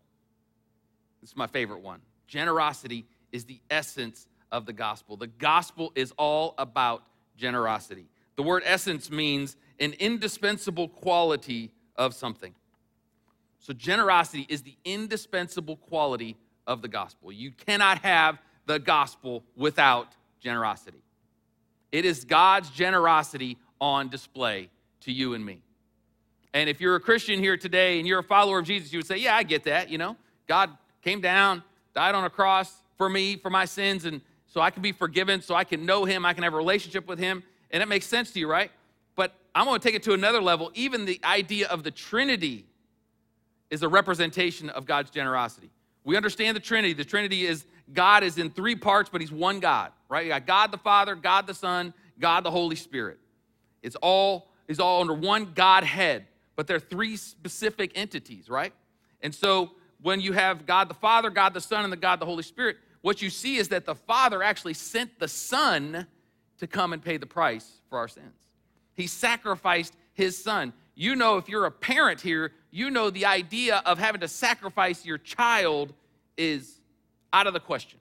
This 1.21 1.31
is 1.31 1.37
my 1.37 1.49
favorite 1.49 1.81
one. 1.81 2.01
Generosity 2.29 3.05
is 3.33 3.45
the 3.47 3.61
essence 3.69 4.29
of 4.53 4.65
the 4.65 4.73
gospel. 4.73 5.17
The 5.17 5.27
gospel 5.27 5.91
is 5.97 6.13
all 6.13 6.55
about 6.57 7.03
generosity. 7.37 8.07
The 8.37 8.43
word 8.45 8.63
essence 8.65 9.11
means 9.11 9.57
an 9.81 9.95
indispensable 9.95 10.89
quality 10.89 11.71
of 11.97 12.15
something. 12.15 12.55
So, 13.59 13.73
generosity 13.73 14.47
is 14.49 14.63
the 14.63 14.77
indispensable 14.85 15.77
quality 15.77 16.37
of 16.67 16.83
the 16.83 16.89
gospel. 16.89 17.33
You 17.33 17.51
cannot 17.51 17.99
have 17.99 18.39
the 18.67 18.79
gospel 18.79 19.43
without 19.57 20.15
generosity. 20.41 21.03
It 21.91 22.05
is 22.05 22.25
God's 22.25 22.71
generosity 22.71 23.59
on 23.81 24.09
display 24.09 24.71
to 25.01 25.13
you 25.13 25.35
and 25.35 25.45
me. 25.45 25.63
And 26.55 26.69
if 26.69 26.81
you're 26.81 26.97
a 26.97 27.01
Christian 27.01 27.41
here 27.41 27.57
today 27.57 27.99
and 27.99 28.07
you're 28.07 28.21
a 28.21 28.25
follower 28.25 28.59
of 28.59 28.67
Jesus, 28.67 28.93
you 28.93 28.99
would 28.99 29.07
say, 29.07 29.17
Yeah, 29.17 29.37
I 29.37 29.43
get 29.43 29.65
that. 29.65 29.91
You 29.91 29.99
know, 29.99 30.17
God 30.47 30.71
came 31.03 31.21
down, 31.21 31.63
died 31.95 32.15
on 32.15 32.25
a 32.25 32.31
cross 32.31 32.83
for 32.97 33.09
me, 33.09 33.37
for 33.37 33.51
my 33.51 33.65
sins, 33.65 34.05
and 34.05 34.21
so 34.47 34.61
I 34.61 34.71
can 34.71 34.83
be 34.83 34.93
forgiven, 34.93 35.41
so 35.41 35.55
I 35.55 35.65
can 35.65 35.85
know 35.85 36.05
Him, 36.05 36.25
I 36.25 36.33
can 36.33 36.43
have 36.43 36.55
a 36.55 36.57
relationship 36.57 37.07
with 37.07 37.19
Him. 37.19 37.43
And 37.71 37.83
it 37.83 37.87
makes 37.87 38.07
sense 38.07 38.31
to 38.33 38.39
you, 38.39 38.49
right? 38.49 38.71
But 39.19 39.35
I'm 39.53 39.65
going 39.65 39.81
to 39.81 39.85
take 39.85 39.97
it 39.97 40.05
to 40.05 40.13
another 40.13 40.41
level. 40.41 40.71
Even 40.75 41.05
the 41.05 41.19
idea 41.25 41.67
of 41.67 41.83
the 41.83 41.91
Trinity 41.91 42.67
is 43.69 43.83
a 43.83 43.89
representation 43.89 44.71
of 44.71 44.87
God's 44.87 45.11
generosity. 45.11 45.73
We 46.05 46.17
understand 46.17 46.55
the 46.55 46.61
Trinity. 46.61 46.95
The 46.95 47.05
Trinity 47.05 47.45
is 47.45 47.67
God 47.93 48.23
is 48.23 48.39
in 48.39 48.49
three 48.51 48.77
parts, 48.77 49.11
but 49.11 49.21
He's 49.21 49.33
one 49.33 49.59
God, 49.59 49.91
right? 50.09 50.25
You 50.25 50.31
got 50.31 50.47
God 50.47 50.71
the 50.71 50.79
Father, 50.79 51.17
God 51.17 51.49
the 51.49 51.55
Son, 51.55 51.93
God 52.21 52.45
the 52.45 52.53
Holy 52.53 52.77
Spirit. 52.77 53.19
It's 53.83 53.97
all 53.97 54.53
is 54.69 54.79
all 54.79 55.01
under 55.01 55.15
one 55.15 55.53
Godhead, 55.53 56.27
but 56.55 56.69
they're 56.69 56.79
three 56.79 57.17
specific 57.17 57.91
entities, 57.97 58.49
right? 58.49 58.73
And 59.21 59.35
so 59.35 59.73
when 60.01 60.21
you 60.21 60.33
have 60.33 60.65
God 60.65 60.89
the 60.89 60.95
Father, 60.95 61.29
God 61.29 61.55
the 61.55 61.61
Son, 61.61 61.83
and 61.83 61.93
the 61.93 61.97
God 61.97 62.21
the 62.21 62.27
Holy 62.27 62.45
Spirit, 62.45 62.77
what 63.01 63.21
you 63.21 63.31
see 63.31 63.57
is 63.57 63.71
that 63.71 63.85
the 63.85 63.97
Father 63.97 64.45
actually 64.45 64.75
sent 64.75 65.19
the 65.19 65.27
Son 65.27 66.07
to 66.59 66.69
come 66.69 66.93
and 66.93 67.03
pay 67.03 67.17
the 67.17 67.27
price 67.27 67.81
for 67.91 67.99
our 67.99 68.07
sins. 68.07 68.48
He 68.99 69.07
sacrificed 69.07 69.95
his 70.13 70.37
son. 70.37 70.73
You 70.97 71.15
know, 71.15 71.37
if 71.37 71.49
you're 71.49 71.67
a 71.67 71.71
parent 71.71 72.21
here, 72.21 72.51
you 72.73 72.91
know 72.91 73.11
the 73.11 73.27
idea 73.27 73.81
of 73.87 73.97
having 73.97 74.21
to 74.23 74.29
sacrifice 74.29 75.07
your 75.07 75.19
child 75.19 75.95
is 76.37 76.81
out 77.33 77.47
of 77.47 77.53
the 77.53 77.61
question, 77.61 78.01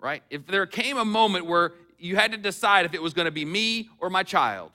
right? 0.00 0.22
If 0.30 0.46
there 0.46 0.64
came 0.64 0.96
a 0.96 1.04
moment 1.04 1.44
where 1.44 1.74
you 1.98 2.16
had 2.16 2.32
to 2.32 2.38
decide 2.38 2.86
if 2.86 2.94
it 2.94 3.02
was 3.02 3.12
going 3.12 3.26
to 3.26 3.30
be 3.30 3.44
me 3.44 3.90
or 4.00 4.08
my 4.08 4.22
child, 4.22 4.72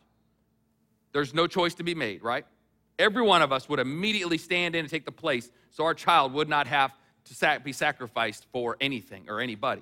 there's 1.12 1.34
no 1.34 1.48
choice 1.48 1.74
to 1.74 1.84
be 1.84 1.96
made, 1.96 2.22
right? 2.22 2.46
Every 3.00 3.24
one 3.24 3.42
of 3.42 3.52
us 3.52 3.68
would 3.68 3.80
immediately 3.80 4.38
stand 4.38 4.76
in 4.76 4.82
and 4.82 4.90
take 4.90 5.06
the 5.06 5.12
place 5.12 5.50
so 5.72 5.86
our 5.86 5.96
child 5.96 6.34
would 6.34 6.48
not 6.48 6.68
have 6.68 6.92
to 7.26 7.62
be 7.64 7.74
sacrificed 7.74 8.46
for 8.52 8.78
anything 8.80 9.26
or 9.28 9.42
anybody. 9.42 9.82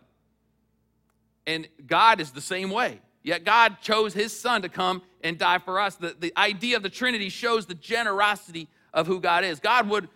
And 1.46 1.68
God 1.86 2.22
is 2.22 2.32
the 2.32 2.40
same 2.40 2.70
way. 2.70 3.02
Yet 3.26 3.44
God 3.44 3.78
chose 3.82 4.14
his 4.14 4.40
son 4.40 4.62
to 4.62 4.70
come 4.70 5.02
and 5.24 5.36
die 5.36 5.58
for 5.58 5.80
us. 5.80 5.96
The, 5.96 6.16
the 6.18 6.32
idea 6.38 6.78
of 6.78 6.84
the 6.84 6.92
Trinity 6.92 7.30
shows 7.30 7.66
the 7.66 7.74
generosity 7.74 8.68
of 8.94 9.08
who 9.08 9.20
God 9.20 9.44
is. 9.44 9.60
God 9.60 9.90
would, 9.90 10.08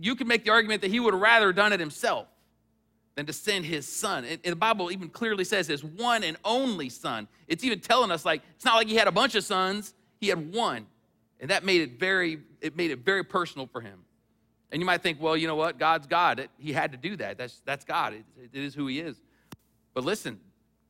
you 0.00 0.16
can 0.16 0.26
make 0.26 0.44
the 0.44 0.50
argument 0.50 0.80
that 0.80 0.90
he 0.90 0.98
would 0.98 1.12
rather 1.12 1.52
done 1.52 1.74
it 1.74 1.78
himself 1.78 2.26
than 3.16 3.26
to 3.26 3.34
send 3.34 3.66
his 3.66 3.86
son. 3.86 4.24
And, 4.24 4.40
the 4.42 4.56
Bible 4.56 4.90
even 4.90 5.10
clearly 5.10 5.44
says 5.44 5.66
his 5.66 5.84
one 5.84 6.24
and 6.24 6.38
only 6.42 6.88
son. 6.88 7.28
It's 7.48 7.62
even 7.64 7.80
telling 7.80 8.10
us 8.10 8.24
like 8.24 8.40
it's 8.56 8.64
not 8.64 8.76
like 8.76 8.88
he 8.88 8.96
had 8.96 9.08
a 9.08 9.12
bunch 9.12 9.34
of 9.34 9.44
sons, 9.44 9.92
he 10.18 10.28
had 10.28 10.54
one. 10.54 10.86
And 11.40 11.50
that 11.50 11.64
made 11.66 11.82
it 11.82 12.00
very, 12.00 12.40
it 12.62 12.78
made 12.78 12.90
it 12.90 13.00
very 13.00 13.24
personal 13.24 13.66
for 13.66 13.82
him. 13.82 14.06
And 14.72 14.80
you 14.80 14.86
might 14.86 15.02
think, 15.02 15.20
well, 15.20 15.36
you 15.36 15.46
know 15.46 15.54
what? 15.54 15.78
God's 15.78 16.06
God. 16.06 16.40
It, 16.40 16.50
he 16.56 16.72
had 16.72 16.92
to 16.92 16.98
do 16.98 17.14
that. 17.16 17.36
That's, 17.36 17.60
that's 17.66 17.84
God. 17.84 18.14
It, 18.14 18.24
it 18.54 18.64
is 18.64 18.74
who 18.74 18.86
he 18.86 19.00
is. 19.00 19.20
But 19.92 20.04
listen, 20.04 20.40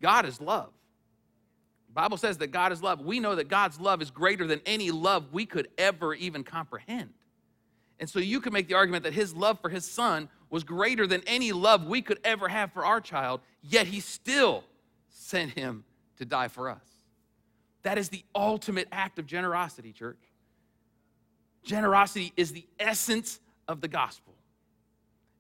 God 0.01 0.25
is 0.25 0.41
love. 0.41 0.71
Bible 1.95 2.17
says 2.17 2.39
that 2.39 2.49
God 2.49 2.73
is 2.73 2.83
love. 2.83 3.01
We 3.01 3.21
know 3.21 3.37
that 3.37 3.49
God's 3.49 3.79
love 3.79 4.03
is 4.03 4.11
greater 4.11 4.47
than 4.47 4.61
any 4.67 4.91
love 4.91 5.33
we 5.33 5.47
could 5.47 5.69
ever 5.79 6.13
even 6.13 6.43
comprehend. 6.43 7.11
And 8.01 8.11
so 8.11 8.19
you 8.19 8.41
can 8.41 8.53
make 8.53 8.67
the 8.67 8.75
argument 8.75 9.05
that 9.05 9.15
his 9.15 9.35
love 9.35 9.61
for 9.61 9.69
his 9.69 9.85
son 9.85 10.29
was 10.51 10.65
greater 10.65 11.07
than 11.07 11.23
any 11.27 11.53
love 11.53 11.87
we 11.87 12.03
could 12.03 12.19
ever 12.25 12.49
have 12.49 12.73
for 12.73 12.85
our 12.85 13.01
child, 13.01 13.41
yet 13.63 13.87
he 13.87 14.01
still 14.01 14.65
sent 15.09 15.53
him 15.53 15.85
to 16.19 16.25
die 16.25 16.49
for 16.49 16.69
us. 16.69 16.83
That 17.83 17.97
is 17.97 18.09
the 18.09 18.25
ultimate 18.35 18.89
act 18.91 19.19
of 19.19 19.27
generosity, 19.27 19.93
church. 19.93 20.19
Generosity 21.63 22.33
is 22.37 22.53
the 22.53 22.67
essence 22.81 23.39
of 23.69 23.81
the 23.81 23.89
gospel. 23.89 24.35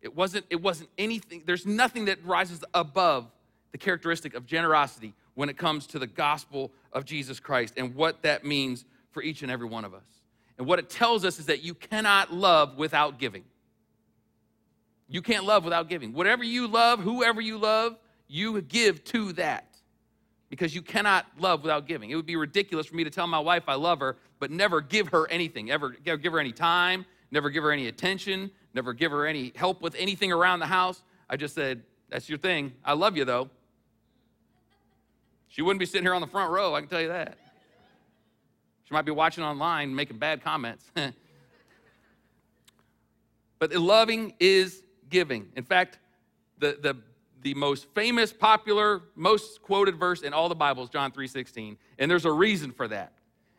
It 0.01 0.15
wasn't, 0.15 0.47
it 0.51 0.61
wasn't 0.61 0.91
anything, 0.99 1.43
there's 1.47 1.67
nothing 1.67 2.05
that 2.05 2.25
rises 2.25 2.63
above 2.75 3.27
the 3.73 3.79
characteristic 3.79 4.35
of 4.35 4.47
generosity 4.47 5.15
when 5.35 5.49
it 5.49 5.57
comes 5.57 5.87
to 5.89 5.99
the 5.99 6.07
gospel 6.07 6.73
of 6.93 7.05
Jesus 7.05 7.41
Christ 7.41 7.75
and 7.77 7.95
what 7.95 8.23
that 8.23 8.45
means 8.45 8.85
for 9.11 9.23
each 9.23 9.43
and 9.43 9.51
every 9.51 9.67
one 9.67 9.85
of 9.85 9.95
us. 9.95 10.07
And 10.59 10.67
what 10.67 10.79
it 10.79 10.89
tells 10.89 11.25
us 11.25 11.39
is 11.39 11.47
that 11.47 11.63
you 11.63 11.75
cannot 11.75 12.33
love 12.33 12.77
without 12.77 13.19
giving. 13.19 13.45
You 15.09 15.23
can't 15.23 15.45
love 15.45 15.65
without 15.65 15.89
giving. 15.89 16.13
Whatever 16.13 16.45
you 16.45 16.67
love, 16.67 17.01
whoever 17.01 17.41
you 17.41 17.59
love, 17.59 17.97
you 18.29 18.61
give 18.63 19.05
to 19.05 19.33
that 19.35 19.67
because 20.49 20.75
you 20.75 20.83
cannot 20.83 21.27
love 21.39 21.63
without 21.63 21.87
giving. 21.87 22.11
It 22.11 22.17
would 22.17 22.27
be 22.27 22.37
ridiculous 22.37 22.87
for 22.87 22.95
me 22.95 23.05
to 23.05 23.11
tell 23.11 23.27
my 23.27 23.39
wife 23.39 23.65
I 23.67 23.75
love 23.75 24.01
her, 24.01 24.17
but 24.39 24.51
never 24.51 24.81
give 24.81 25.09
her 25.09 25.29
anything, 25.29 25.71
ever 25.71 25.91
give 25.91 26.33
her 26.33 26.39
any 26.39 26.53
time, 26.53 27.05
never 27.31 27.51
give 27.51 27.65
her 27.65 27.73
any 27.73 27.89
attention, 27.89 28.51
never 28.73 28.93
give 28.93 29.11
her 29.11 29.27
any 29.27 29.53
help 29.57 29.83
with 29.83 29.95
anything 29.97 30.33
around 30.33 30.61
the 30.61 30.67
house. 30.67 31.03
I 31.29 31.37
just 31.37 31.55
said, 31.55 31.83
That's 32.09 32.29
your 32.29 32.39
thing. 32.39 32.73
I 32.85 32.93
love 32.93 33.17
you 33.17 33.25
though. 33.25 33.51
She 35.55 35.63
wouldn't 35.63 35.79
be 35.79 35.87
sitting 35.87 36.03
here 36.03 36.15
on 36.15 36.21
the 36.21 36.27
front 36.27 36.51
row, 36.51 36.75
I 36.75 36.81
can 36.81 36.89
tell 36.89 37.01
you 37.01 37.07
that. 37.07 37.39
She 38.83 38.93
might 38.93 39.05
be 39.05 39.13
watching 39.13 39.45
online 39.45 39.95
making 39.95 40.19
bad 40.19 40.43
comments. 40.43 40.91
but 43.61 43.73
loving 43.73 44.35
is 44.41 44.83
giving. 45.09 45.47
In 45.55 45.63
fact, 45.63 46.01
the, 46.59 46.77
the, 46.83 46.97
the 47.43 47.55
most 47.55 47.87
famous, 47.95 48.33
popular, 48.33 49.03
most 49.15 49.63
quoted 49.63 49.95
verse 49.95 50.23
in 50.23 50.33
all 50.33 50.49
the 50.49 50.57
Bibles, 50.57 50.91
John 50.91 51.13
3:16. 51.13 51.77
And 52.01 52.11
there's 52.11 52.25
a 52.25 52.33
reason 52.33 52.73
for 52.73 52.89
that. 52.89 53.13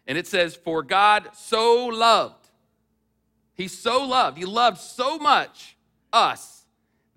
And 0.06 0.18
it 0.18 0.28
says, 0.28 0.54
For 0.54 0.84
God 0.84 1.30
so 1.34 1.86
loved, 1.86 2.50
He 3.54 3.70
so 3.70 4.06
loved, 4.06 4.38
He 4.38 4.44
loved 4.44 4.80
so 4.80 5.18
much 5.18 5.78
us 6.12 6.66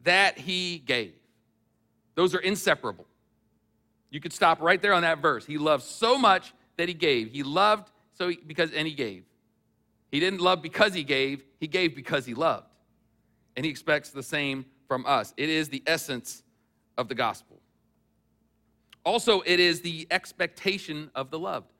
that 0.04 0.38
He 0.38 0.78
gave. 0.78 1.14
Those 2.14 2.32
are 2.32 2.40
inseparable. 2.40 3.07
You 4.10 4.20
could 4.20 4.32
stop 4.32 4.60
right 4.60 4.80
there 4.80 4.94
on 4.94 5.02
that 5.02 5.18
verse. 5.18 5.44
He 5.44 5.58
loved 5.58 5.84
so 5.84 6.18
much 6.18 6.54
that 6.76 6.88
He 6.88 6.94
gave. 6.94 7.30
He 7.30 7.42
loved 7.42 7.90
so 8.18 8.28
he, 8.28 8.38
because 8.44 8.72
and 8.72 8.86
he 8.86 8.94
gave. 8.94 9.24
He 10.10 10.20
didn't 10.20 10.40
love 10.40 10.60
because 10.60 10.92
he 10.92 11.04
gave, 11.04 11.44
he 11.60 11.68
gave 11.68 11.94
because 11.94 12.26
he 12.26 12.34
loved. 12.34 12.66
And 13.56 13.64
he 13.64 13.70
expects 13.70 14.10
the 14.10 14.22
same 14.22 14.66
from 14.88 15.06
us. 15.06 15.32
It 15.36 15.48
is 15.48 15.68
the 15.68 15.82
essence 15.86 16.42
of 16.96 17.08
the 17.08 17.14
gospel. 17.14 17.60
Also, 19.04 19.42
it 19.46 19.60
is 19.60 19.80
the 19.80 20.06
expectation 20.10 21.10
of 21.14 21.30
the 21.30 21.38
loved. 21.38 21.72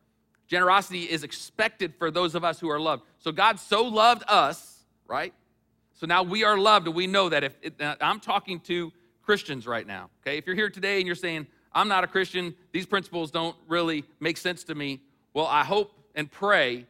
Generosity 0.47 1.05
is 1.05 1.25
expected 1.25 1.95
for 1.99 2.11
those 2.11 2.35
of 2.35 2.45
us 2.45 2.61
who 2.61 2.71
are 2.71 2.81
loved. 2.81 3.03
So 3.19 3.33
God 3.33 3.59
so 3.59 3.85
loved 3.85 4.23
us, 4.29 4.85
right? 5.07 5.35
So 5.95 6.07
now 6.07 6.23
we 6.23 6.45
are 6.45 6.57
loved, 6.57 6.87
and 6.87 6.95
we 6.95 7.07
know 7.07 7.29
that 7.29 7.45
if 7.45 7.55
it, 7.61 7.75
I'm 8.01 8.21
talking 8.21 8.61
to 8.61 8.93
Christians 9.23 9.67
right 9.67 9.87
now, 9.87 10.11
okay? 10.23 10.39
If 10.39 10.47
you're 10.47 10.57
here 10.57 10.71
today 10.71 10.99
and 10.99 11.07
you're 11.07 11.17
saying, 11.17 11.47
I'm 11.73 11.89
not 11.89 12.05
a 12.05 12.07
Christian, 12.07 12.55
these 12.73 12.87
principles 12.87 13.31
don't 13.31 13.57
really 13.67 14.05
make 14.21 14.37
sense 14.37 14.65
to 14.65 14.75
me, 14.75 15.01
well, 15.35 15.47
I 15.47 15.65
hope 15.65 15.93
and 16.15 16.31
pray 16.31 16.87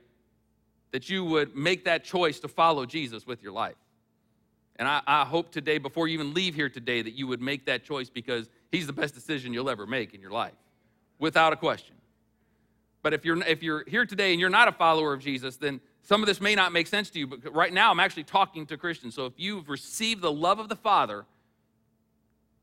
that 0.93 1.11
you 1.11 1.25
would 1.25 1.55
make 1.55 1.85
that 1.85 2.05
choice 2.05 2.41
to 2.41 2.49
follow 2.49 2.87
Jesus 2.87 3.27
with 3.27 3.43
your 3.43 3.53
life. 3.53 3.77
And 4.77 4.89
I, 4.89 5.03
I, 5.07 5.25
hope 5.25 5.51
today, 5.51 5.79
before 5.79 6.07
you 6.07 6.15
even 6.15 6.33
leave 6.33 6.55
here 6.55 6.69
today, 6.69 7.03
that 7.03 7.15
you 7.15 7.27
would 7.27 7.43
make 7.43 7.67
that 7.67 7.85
choice 7.85 8.09
because 8.09 8.49
He's 8.71 8.87
the 8.87 8.93
best 8.93 9.15
decision 9.15 9.53
you'll 9.53 9.71
ever 9.71 9.87
make 9.87 10.15
in 10.15 10.21
your 10.21 10.31
life, 10.31 10.55
without 11.19 11.53
a 11.53 11.57
question. 11.57 11.97
But 13.03 13.13
if 13.13 13.25
you're, 13.25 13.43
if 13.45 13.63
you're 13.63 13.85
here 13.89 14.07
today 14.07 14.33
and 14.33 14.41
you're 14.41 14.51
not 14.51 14.69
a 14.69 14.73
follower 14.73 15.13
of 15.13 15.21
Jesus, 15.21 15.57
then 15.57 15.81
some 16.03 16.23
of 16.23 16.27
this 16.27 16.41
may 16.41 16.55
not 16.55 16.73
make 16.73 16.87
sense 16.87 17.11
to 17.11 17.19
you. 17.19 17.27
But 17.27 17.55
right 17.55 17.73
now, 17.73 17.91
I'm 17.91 18.01
actually 18.01 18.25
talking 18.25 18.67
to 18.67 18.77
Christians. 18.77 19.15
So 19.15 19.27
if 19.27 19.35
you've 19.37 19.69
received 19.69 20.23
the 20.23 20.33
love 20.33 20.59
of 20.59 20.69
the 20.69 20.77
Father, 20.77 21.27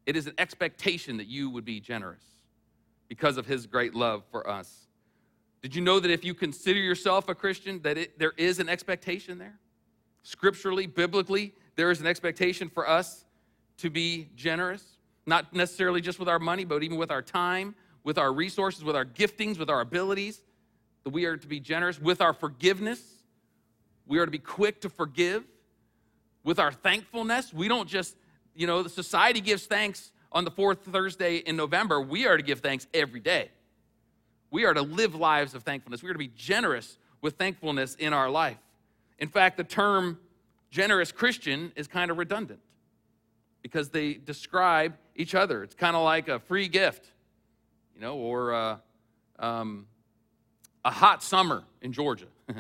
it 0.05 0.15
is 0.15 0.27
an 0.27 0.33
expectation 0.37 1.17
that 1.17 1.27
you 1.27 1.49
would 1.49 1.65
be 1.65 1.79
generous 1.79 2.23
because 3.07 3.37
of 3.37 3.45
His 3.45 3.65
great 3.65 3.95
love 3.95 4.23
for 4.31 4.49
us. 4.49 4.87
Did 5.61 5.75
you 5.75 5.81
know 5.81 5.99
that 5.99 6.11
if 6.11 6.23
you 6.23 6.33
consider 6.33 6.79
yourself 6.79 7.27
a 7.27 7.35
Christian, 7.35 7.81
that 7.81 7.97
it, 7.97 8.19
there 8.19 8.33
is 8.37 8.59
an 8.59 8.69
expectation 8.69 9.37
there? 9.37 9.57
Scripturally, 10.23 10.85
biblically, 10.85 11.53
there 11.75 11.91
is 11.91 11.99
an 12.01 12.07
expectation 12.07 12.69
for 12.69 12.87
us 12.87 13.25
to 13.77 13.89
be 13.89 14.29
generous, 14.35 14.83
not 15.25 15.53
necessarily 15.53 16.01
just 16.01 16.19
with 16.19 16.29
our 16.29 16.39
money, 16.39 16.65
but 16.65 16.83
even 16.83 16.97
with 16.97 17.11
our 17.11 17.21
time, 17.21 17.75
with 18.03 18.17
our 18.17 18.31
resources, 18.31 18.83
with 18.83 18.95
our 18.95 19.05
giftings, 19.05 19.57
with 19.57 19.69
our 19.69 19.81
abilities, 19.81 20.41
that 21.03 21.09
we 21.11 21.25
are 21.25 21.37
to 21.37 21.47
be 21.47 21.59
generous, 21.59 21.99
with 21.99 22.21
our 22.21 22.33
forgiveness. 22.33 23.01
We 24.07 24.19
are 24.19 24.25
to 24.25 24.31
be 24.31 24.39
quick 24.39 24.81
to 24.81 24.89
forgive. 24.89 25.43
With 26.43 26.59
our 26.59 26.71
thankfulness, 26.71 27.51
we 27.51 27.67
don't 27.67 27.89
just, 27.89 28.15
you 28.55 28.67
know, 28.67 28.83
the 28.83 28.89
society 28.89 29.41
gives 29.41 29.65
thanks 29.65 30.11
on 30.31 30.45
the 30.45 30.51
fourth 30.51 30.83
Thursday 30.83 31.37
in 31.37 31.55
November. 31.55 32.01
We 32.01 32.25
are 32.27 32.37
to 32.37 32.43
give 32.43 32.59
thanks 32.59 32.87
every 32.93 33.19
day. 33.19 33.49
We 34.51 34.65
are 34.65 34.73
to 34.73 34.81
live 34.81 35.15
lives 35.15 35.53
of 35.53 35.63
thankfulness. 35.63 36.01
We 36.01 36.09
are 36.09 36.13
to 36.13 36.19
be 36.19 36.31
generous 36.35 36.97
with 37.21 37.35
thankfulness 37.35 37.95
in 37.95 38.13
our 38.13 38.29
life. 38.29 38.57
In 39.19 39.27
fact, 39.27 39.57
the 39.57 39.63
term 39.63 40.19
generous 40.69 41.11
Christian 41.11 41.71
is 41.75 41.87
kind 41.87 42.11
of 42.11 42.17
redundant 42.17 42.59
because 43.61 43.89
they 43.89 44.13
describe 44.13 44.93
each 45.15 45.33
other. 45.33 45.63
It's 45.63 45.75
kind 45.75 45.95
of 45.95 46.03
like 46.03 46.27
a 46.27 46.39
free 46.39 46.67
gift, 46.67 47.11
you 47.95 48.01
know, 48.01 48.15
or 48.15 48.53
uh, 48.53 48.77
um, 49.39 49.87
a 50.83 50.91
hot 50.91 51.23
summer 51.23 51.63
in 51.81 51.93
Georgia. 51.93 52.27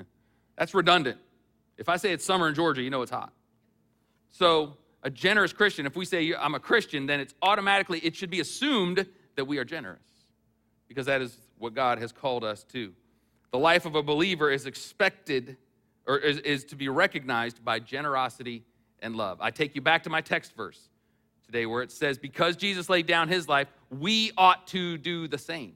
That's 0.57 0.73
redundant. 0.73 1.19
If 1.77 1.89
I 1.89 1.97
say 1.97 2.11
it's 2.11 2.25
summer 2.25 2.47
in 2.47 2.55
Georgia, 2.55 2.81
you 2.81 2.89
know 2.89 3.01
it's 3.01 3.11
hot. 3.11 3.31
So, 4.31 4.77
a 5.05 5.09
generous 5.11 5.53
Christian, 5.53 5.85
if 5.85 5.95
we 5.95 6.03
say 6.03 6.33
I'm 6.33 6.55
a 6.55 6.59
Christian, 6.59 7.05
then 7.05 7.19
it's 7.19 7.35
automatically, 7.43 7.99
it 7.99 8.15
should 8.15 8.31
be 8.31 8.39
assumed 8.39 9.05
that 9.35 9.45
we 9.45 9.59
are 9.59 9.63
generous 9.63 10.01
because 10.87 11.05
that 11.05 11.21
is 11.21 11.37
what 11.59 11.75
God 11.75 11.99
has 11.99 12.11
called 12.11 12.43
us 12.43 12.63
to. 12.73 12.91
The 13.51 13.59
life 13.59 13.85
of 13.85 13.93
a 13.93 14.01
believer 14.01 14.49
is 14.49 14.65
expected 14.65 15.57
or 16.07 16.17
is, 16.17 16.39
is 16.39 16.65
to 16.65 16.75
be 16.75 16.89
recognized 16.89 17.63
by 17.63 17.79
generosity 17.79 18.63
and 18.99 19.15
love. 19.15 19.37
I 19.41 19.51
take 19.51 19.75
you 19.75 19.81
back 19.81 20.03
to 20.03 20.09
my 20.09 20.21
text 20.21 20.55
verse 20.55 20.89
today 21.45 21.67
where 21.67 21.83
it 21.83 21.91
says, 21.91 22.17
Because 22.17 22.55
Jesus 22.55 22.89
laid 22.89 23.05
down 23.05 23.27
his 23.27 23.47
life, 23.47 23.67
we 23.91 24.31
ought 24.35 24.65
to 24.67 24.97
do 24.97 25.27
the 25.27 25.37
same. 25.37 25.75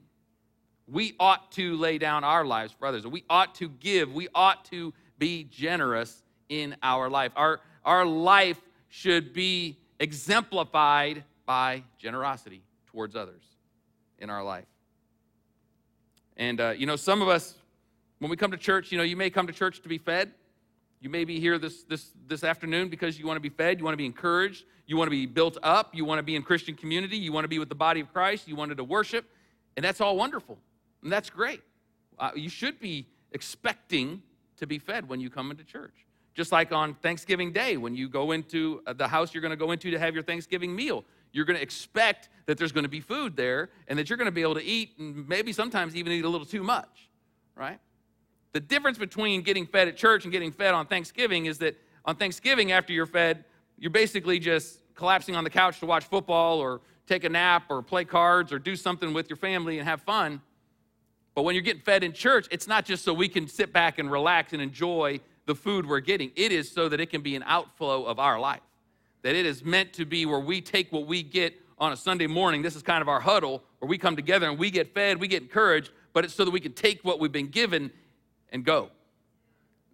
We 0.88 1.14
ought 1.20 1.52
to 1.52 1.76
lay 1.76 1.98
down 1.98 2.24
our 2.24 2.44
lives 2.44 2.72
for 2.76 2.86
others. 2.86 3.06
We 3.06 3.22
ought 3.30 3.54
to 3.56 3.68
give. 3.68 4.12
We 4.12 4.26
ought 4.34 4.64
to 4.66 4.92
be 5.18 5.44
generous 5.44 6.24
in 6.48 6.74
our 6.82 7.08
life. 7.08 7.30
Our, 7.36 7.60
our 7.84 8.04
life 8.04 8.60
should 8.90 9.32
be 9.32 9.78
exemplified 9.98 11.24
by 11.46 11.82
generosity 11.98 12.62
towards 12.86 13.16
others 13.16 13.42
in 14.18 14.28
our 14.28 14.44
life. 14.44 14.66
And, 16.36 16.60
uh, 16.60 16.70
you 16.76 16.86
know, 16.86 16.96
some 16.96 17.22
of 17.22 17.28
us, 17.28 17.54
when 18.18 18.30
we 18.30 18.36
come 18.36 18.50
to 18.50 18.56
church, 18.56 18.92
you 18.92 18.98
know, 18.98 19.04
you 19.04 19.16
may 19.16 19.30
come 19.30 19.46
to 19.46 19.52
church 19.52 19.80
to 19.82 19.88
be 19.88 19.98
fed. 19.98 20.32
You 21.00 21.08
may 21.08 21.24
be 21.24 21.40
here 21.40 21.58
this, 21.58 21.84
this, 21.84 22.10
this 22.26 22.44
afternoon 22.44 22.88
because 22.88 23.18
you 23.18 23.26
want 23.26 23.36
to 23.36 23.40
be 23.40 23.48
fed, 23.48 23.78
you 23.78 23.84
want 23.84 23.94
to 23.94 23.98
be 23.98 24.06
encouraged, 24.06 24.64
you 24.86 24.96
want 24.96 25.06
to 25.06 25.12
be 25.12 25.24
built 25.24 25.56
up, 25.62 25.94
you 25.94 26.04
want 26.04 26.18
to 26.18 26.22
be 26.22 26.36
in 26.36 26.42
Christian 26.42 26.74
community, 26.74 27.16
you 27.16 27.32
want 27.32 27.44
to 27.44 27.48
be 27.48 27.58
with 27.58 27.70
the 27.70 27.74
body 27.74 28.00
of 28.00 28.12
Christ, 28.12 28.46
you 28.46 28.54
wanted 28.54 28.76
to 28.76 28.84
worship, 28.84 29.24
and 29.76 29.84
that's 29.84 30.00
all 30.02 30.16
wonderful. 30.16 30.58
And 31.02 31.10
that's 31.10 31.30
great. 31.30 31.62
Uh, 32.18 32.32
you 32.34 32.50
should 32.50 32.78
be 32.80 33.06
expecting 33.32 34.22
to 34.58 34.66
be 34.66 34.78
fed 34.78 35.08
when 35.08 35.20
you 35.20 35.30
come 35.30 35.50
into 35.50 35.64
church. 35.64 35.94
Just 36.34 36.52
like 36.52 36.72
on 36.72 36.94
Thanksgiving 36.94 37.52
Day, 37.52 37.76
when 37.76 37.94
you 37.94 38.08
go 38.08 38.32
into 38.32 38.82
uh, 38.86 38.92
the 38.92 39.08
house 39.08 39.34
you're 39.34 39.40
going 39.40 39.50
to 39.50 39.56
go 39.56 39.72
into 39.72 39.90
to 39.90 39.98
have 39.98 40.14
your 40.14 40.22
Thanksgiving 40.22 40.74
meal, 40.74 41.04
you're 41.32 41.44
going 41.44 41.56
to 41.56 41.62
expect 41.62 42.28
that 42.46 42.58
there's 42.58 42.72
going 42.72 42.84
to 42.84 42.90
be 42.90 43.00
food 43.00 43.36
there 43.36 43.70
and 43.88 43.98
that 43.98 44.08
you're 44.08 44.16
going 44.16 44.26
to 44.26 44.32
be 44.32 44.42
able 44.42 44.54
to 44.54 44.64
eat 44.64 44.92
and 44.98 45.28
maybe 45.28 45.52
sometimes 45.52 45.94
even 45.94 46.12
eat 46.12 46.24
a 46.24 46.28
little 46.28 46.46
too 46.46 46.62
much, 46.62 47.08
right? 47.54 47.78
The 48.52 48.60
difference 48.60 48.98
between 48.98 49.42
getting 49.42 49.66
fed 49.66 49.88
at 49.88 49.96
church 49.96 50.24
and 50.24 50.32
getting 50.32 50.50
fed 50.50 50.74
on 50.74 50.86
Thanksgiving 50.86 51.46
is 51.46 51.58
that 51.58 51.76
on 52.04 52.16
Thanksgiving, 52.16 52.72
after 52.72 52.92
you're 52.92 53.06
fed, 53.06 53.44
you're 53.78 53.90
basically 53.90 54.38
just 54.38 54.80
collapsing 54.94 55.36
on 55.36 55.44
the 55.44 55.50
couch 55.50 55.80
to 55.80 55.86
watch 55.86 56.04
football 56.04 56.58
or 56.58 56.80
take 57.06 57.24
a 57.24 57.28
nap 57.28 57.64
or 57.68 57.82
play 57.82 58.04
cards 58.04 58.52
or 58.52 58.58
do 58.58 58.76
something 58.76 59.12
with 59.12 59.28
your 59.28 59.36
family 59.36 59.78
and 59.78 59.88
have 59.88 60.02
fun. 60.02 60.40
But 61.34 61.42
when 61.42 61.54
you're 61.54 61.62
getting 61.62 61.82
fed 61.82 62.02
in 62.02 62.12
church, 62.12 62.46
it's 62.50 62.66
not 62.66 62.84
just 62.84 63.04
so 63.04 63.14
we 63.14 63.28
can 63.28 63.46
sit 63.46 63.72
back 63.72 63.98
and 63.98 64.10
relax 64.10 64.52
and 64.52 64.60
enjoy 64.60 65.20
the 65.50 65.54
food 65.56 65.84
we're 65.84 65.98
getting. 65.98 66.30
It 66.36 66.52
is 66.52 66.70
so 66.70 66.88
that 66.88 67.00
it 67.00 67.06
can 67.06 67.22
be 67.22 67.34
an 67.34 67.42
outflow 67.44 68.04
of 68.04 68.20
our 68.20 68.38
life. 68.38 68.60
That 69.22 69.34
it 69.34 69.44
is 69.44 69.64
meant 69.64 69.92
to 69.94 70.04
be 70.04 70.24
where 70.24 70.38
we 70.38 70.60
take 70.60 70.92
what 70.92 71.08
we 71.08 71.24
get 71.24 71.60
on 71.76 71.90
a 71.90 71.96
Sunday 71.96 72.28
morning. 72.28 72.62
This 72.62 72.76
is 72.76 72.82
kind 72.82 73.02
of 73.02 73.08
our 73.08 73.18
huddle 73.18 73.64
where 73.80 73.88
we 73.88 73.98
come 73.98 74.14
together 74.14 74.48
and 74.48 74.56
we 74.56 74.70
get 74.70 74.94
fed, 74.94 75.18
we 75.18 75.26
get 75.26 75.42
encouraged, 75.42 75.90
but 76.12 76.24
it's 76.24 76.34
so 76.34 76.44
that 76.44 76.52
we 76.52 76.60
can 76.60 76.72
take 76.72 77.04
what 77.04 77.18
we've 77.18 77.32
been 77.32 77.48
given 77.48 77.90
and 78.50 78.64
go. 78.64 78.90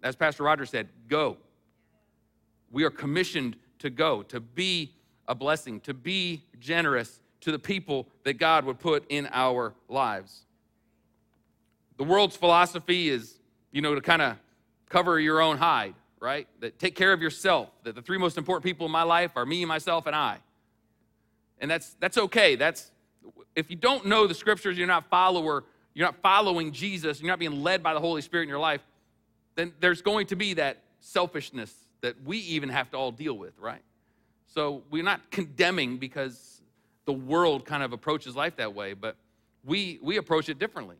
As 0.03 0.15
Pastor 0.15 0.43
Roger 0.43 0.67
said, 0.67 0.89
go. 1.07 1.37
We 2.69 2.83
are 2.83 2.91
commissioned 2.91 3.55
to 3.79 3.89
go, 3.89 4.21
to 4.23 4.39
be 4.39 4.93
a 5.27 5.33
blessing, 5.33 5.79
to 5.81 5.93
be 5.95 6.43
generous 6.59 7.19
to 7.41 7.51
the 7.51 7.57
people 7.57 8.07
that 8.25 8.33
God 8.33 8.63
would 8.65 8.77
put 8.77 9.05
in 9.09 9.27
our 9.31 9.73
lives. 9.89 10.41
The 11.97 12.03
world's 12.03 12.35
philosophy 12.35 13.09
is, 13.09 13.39
you 13.71 13.81
know, 13.81 13.95
to 13.95 14.01
kind 14.01 14.21
of 14.21 14.37
cover 14.89 15.19
your 15.19 15.41
own 15.41 15.57
hide, 15.57 15.95
right? 16.19 16.47
That 16.59 16.79
take 16.79 16.95
care 16.95 17.13
of 17.13 17.21
yourself, 17.21 17.69
that 17.83 17.95
the 17.95 18.01
three 18.01 18.17
most 18.17 18.37
important 18.37 18.63
people 18.63 18.85
in 18.85 18.91
my 18.91 19.03
life 19.03 19.31
are 19.35 19.45
me, 19.45 19.65
myself, 19.65 20.05
and 20.05 20.15
I. 20.15 20.37
And 21.59 21.69
that's 21.69 21.95
that's 21.99 22.17
okay. 22.17 22.55
That's 22.55 22.91
if 23.55 23.69
you 23.69 23.75
don't 23.75 24.05
know 24.05 24.27
the 24.27 24.35
scriptures, 24.35 24.77
you're 24.77 24.87
not 24.87 25.09
follower, 25.09 25.63
you're 25.93 26.05
not 26.05 26.17
following 26.21 26.71
Jesus, 26.71 27.19
you're 27.19 27.29
not 27.29 27.39
being 27.39 27.63
led 27.63 27.81
by 27.81 27.93
the 27.93 27.99
Holy 27.99 28.21
Spirit 28.21 28.43
in 28.43 28.49
your 28.49 28.59
life, 28.59 28.81
then 29.55 29.73
there's 29.79 30.01
going 30.01 30.27
to 30.27 30.35
be 30.35 30.53
that 30.53 30.77
selfishness 30.99 31.73
that 32.01 32.15
we 32.23 32.37
even 32.39 32.69
have 32.69 32.91
to 32.91 32.97
all 32.97 33.11
deal 33.11 33.35
with, 33.35 33.57
right? 33.57 33.81
So 34.45 34.83
we're 34.91 35.03
not 35.03 35.31
condemning 35.31 35.97
because 35.97 36.61
the 37.05 37.13
world 37.13 37.65
kind 37.65 37.81
of 37.81 37.93
approaches 37.93 38.35
life 38.35 38.57
that 38.57 38.75
way, 38.75 38.93
but 38.93 39.15
we 39.65 39.99
we 40.01 40.17
approach 40.17 40.49
it 40.49 40.59
differently. 40.59 40.97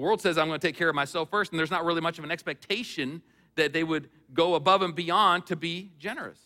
The 0.00 0.06
world 0.06 0.22
says 0.22 0.38
I'm 0.38 0.48
going 0.48 0.58
to 0.58 0.66
take 0.66 0.76
care 0.76 0.88
of 0.88 0.94
myself 0.94 1.28
first, 1.28 1.52
and 1.52 1.58
there's 1.58 1.70
not 1.70 1.84
really 1.84 2.00
much 2.00 2.16
of 2.16 2.24
an 2.24 2.30
expectation 2.30 3.20
that 3.56 3.74
they 3.74 3.84
would 3.84 4.08
go 4.32 4.54
above 4.54 4.80
and 4.80 4.94
beyond 4.94 5.44
to 5.48 5.56
be 5.56 5.92
generous, 5.98 6.38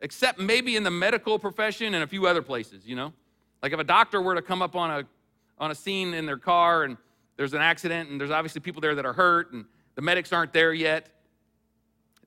except 0.00 0.40
maybe 0.40 0.74
in 0.74 0.82
the 0.82 0.90
medical 0.90 1.38
profession 1.38 1.94
and 1.94 2.02
a 2.02 2.06
few 2.08 2.26
other 2.26 2.42
places, 2.42 2.84
you 2.84 2.96
know? 2.96 3.12
Like 3.62 3.72
if 3.72 3.78
a 3.78 3.84
doctor 3.84 4.20
were 4.20 4.34
to 4.34 4.42
come 4.42 4.60
up 4.60 4.74
on 4.74 4.90
a, 4.90 5.04
on 5.56 5.70
a 5.70 5.74
scene 5.76 6.14
in 6.14 6.26
their 6.26 6.36
car 6.36 6.82
and 6.82 6.96
there's 7.36 7.54
an 7.54 7.60
accident 7.60 8.10
and 8.10 8.20
there's 8.20 8.32
obviously 8.32 8.60
people 8.60 8.80
there 8.80 8.96
that 8.96 9.06
are 9.06 9.12
hurt 9.12 9.52
and 9.52 9.66
the 9.94 10.02
medics 10.02 10.32
aren't 10.32 10.52
there 10.52 10.74
yet, 10.74 11.08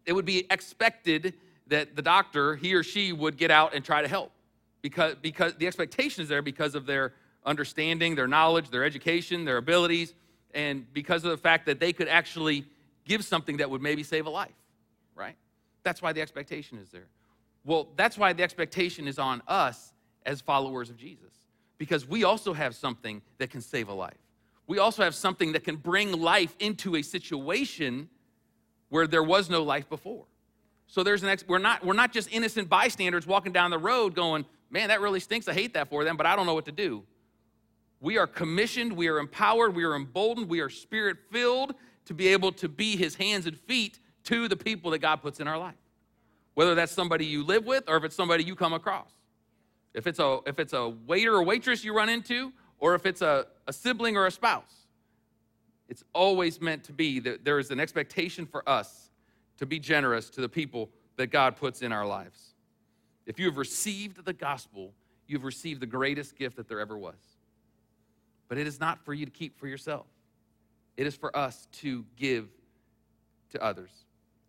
it 0.05 0.13
would 0.13 0.24
be 0.24 0.48
expected 0.50 1.33
that 1.67 1.98
the 1.98 2.01
doctor, 2.01 2.55
he 2.55 2.74
or 2.74 2.83
she, 2.83 3.12
would 3.12 3.36
get 3.36 3.51
out 3.51 3.75
and 3.75 3.83
try 3.83 4.01
to 4.01 4.07
help. 4.07 4.31
Because, 4.81 5.15
because 5.21 5.55
the 5.55 5.67
expectation 5.67 6.24
is 6.24 6.29
there 6.29 6.41
because 6.41 6.74
of 6.74 6.86
their 6.86 7.15
understanding, 7.45 8.15
their 8.15 8.29
knowledge, 8.29 8.69
their 8.69 8.86
education, 8.86 9.43
their 9.43 9.57
abilities 9.57 10.13
and 10.53 10.91
because 10.94 11.24
of 11.24 11.32
the 11.32 11.38
fact 11.38 11.65
that 11.68 11.79
they 11.79 11.94
could 11.94 12.08
actually 12.08 12.65
give 13.06 13.24
something 13.24 13.58
that 13.58 13.70
would 13.70 13.82
maybe 13.82 14.03
save 14.03 14.25
a 14.25 14.29
life, 14.29 14.53
right? 15.15 15.36
That's 15.84 16.01
why 16.01 16.13
the 16.13 16.22
expectation 16.22 16.77
is 16.77 16.89
there. 16.89 17.08
Well, 17.65 17.89
that's 17.96 18.18
why 18.18 18.34
the 18.34 18.44
expectation 18.44 19.08
is 19.08 19.20
on 19.20 19.41
us 19.48 19.94
as 20.25 20.41
followers 20.41 20.89
of 20.89 20.98
Jesus, 20.98 21.34
because 21.77 22.08
we 22.08 22.24
also 22.24 22.53
have 22.53 22.75
something 22.75 23.22
that 23.38 23.50
can 23.50 23.62
save 23.62 23.89
a 23.89 23.94
life. 23.94 24.18
We 24.68 24.77
also 24.77 25.03
have 25.03 25.15
something 25.15 25.53
that 25.53 25.63
can 25.63 25.75
bring 25.75 26.12
life 26.21 26.56
into 26.60 26.95
a 26.95 27.02
situation 27.02 28.10
where 28.89 29.08
there 29.08 29.23
was 29.23 29.50
no 29.50 29.63
life 29.63 29.89
before. 29.89 30.26
So 30.88 31.04
there's 31.04 31.23
an 31.23 31.30
ex- 31.30 31.45
we're 31.47 31.60
not 31.60 31.86
we're 31.86 31.93
not 31.93 32.12
just 32.12 32.32
innocent 32.32 32.69
bystanders 32.69 33.26
walking 33.26 33.52
down 33.52 33.71
the 33.71 33.78
road 33.78 34.15
going, 34.15 34.45
"Man, 34.69 34.89
that 34.89 35.02
really 35.02 35.19
stinks. 35.19 35.47
I 35.47 35.54
hate 35.54 35.73
that 35.76 35.89
for 35.89 36.04
them, 36.04 36.17
but 36.17 36.26
I 36.26 36.36
don't 36.36 36.45
know 36.45 36.56
what 36.56 36.65
to 36.65 36.71
do." 36.71 37.04
We 38.01 38.17
are 38.17 38.27
commissioned, 38.27 38.93
we 38.93 39.07
are 39.07 39.19
empowered, 39.19 39.75
we 39.75 39.83
are 39.83 39.95
emboldened, 39.95 40.47
we 40.47 40.62
are 40.62 40.69
spirit 40.69 41.17
filled 41.31 41.75
to 42.05 42.13
be 42.13 42.29
able 42.29 42.51
to 42.53 42.69
be 42.69 42.95
his 42.95 43.15
hands 43.15 43.45
and 43.45 43.57
feet 43.57 43.99
to 44.25 44.47
the 44.47 44.55
people 44.55 44.91
that 44.91 44.99
God 44.99 45.17
puts 45.21 45.39
in 45.39 45.47
our 45.47 45.57
life. 45.57 45.75
Whether 46.53 46.75
that's 46.75 46.91
somebody 46.91 47.25
you 47.25 47.43
live 47.43 47.65
with 47.65 47.83
or 47.88 47.97
if 47.97 48.03
it's 48.03 48.15
somebody 48.15 48.43
you 48.43 48.55
come 48.55 48.73
across. 48.73 49.12
If 49.93 50.07
it's 50.07 50.19
a, 50.19 50.39
if 50.45 50.59
it's 50.59 50.73
a 50.73 50.89
waiter 50.89 51.33
or 51.33 51.43
waitress 51.43 51.83
you 51.83 51.95
run 51.95 52.09
into, 52.09 52.53
or 52.79 52.95
if 52.95 53.05
it's 53.05 53.21
a, 53.21 53.47
a 53.67 53.73
sibling 53.73 54.15
or 54.15 54.27
a 54.27 54.31
spouse, 54.31 54.88
it's 55.89 56.03
always 56.13 56.62
meant 56.62 56.83
to 56.85 56.93
be 56.93 57.19
that 57.19 57.43
there 57.43 57.59
is 57.59 57.71
an 57.71 57.79
expectation 57.79 58.45
for 58.45 58.67
us 58.69 59.09
to 59.57 59.65
be 59.65 59.79
generous 59.79 60.29
to 60.29 60.41
the 60.41 60.47
people 60.47 60.89
that 61.17 61.27
God 61.27 61.57
puts 61.57 61.81
in 61.81 61.91
our 61.91 62.05
lives. 62.05 62.53
If 63.25 63.39
you 63.39 63.45
have 63.47 63.57
received 63.57 64.23
the 64.23 64.33
gospel, 64.33 64.93
you've 65.27 65.43
received 65.43 65.81
the 65.81 65.88
greatest 65.88 66.38
gift 66.38 66.55
that 66.57 66.69
there 66.69 66.79
ever 66.79 66.97
was 66.97 67.29
but 68.49 68.57
it 68.57 68.67
is 68.67 68.79
not 68.79 69.05
for 69.05 69.13
you 69.13 69.25
to 69.25 69.31
keep 69.31 69.57
for 69.57 69.67
yourself. 69.67 70.07
It 70.97 71.07
is 71.07 71.15
for 71.15 71.35
us 71.38 71.69
to 71.79 72.03
give 72.17 72.49
to 73.51 73.63
others. 73.63 73.91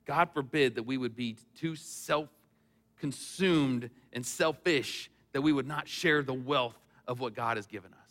God 0.06 0.30
forbid 0.34 0.74
that 0.74 0.82
we 0.82 0.96
would 0.96 1.14
be 1.14 1.36
too 1.56 1.76
self 1.76 2.28
consumed 2.98 3.88
and 4.12 4.26
selfish 4.26 5.10
that 5.32 5.40
we 5.40 5.52
would 5.52 5.66
not 5.66 5.86
share 5.86 6.22
the 6.22 6.34
wealth 6.34 6.76
of 7.06 7.20
what 7.20 7.34
God 7.34 7.56
has 7.56 7.66
given 7.66 7.92
us. 7.92 8.10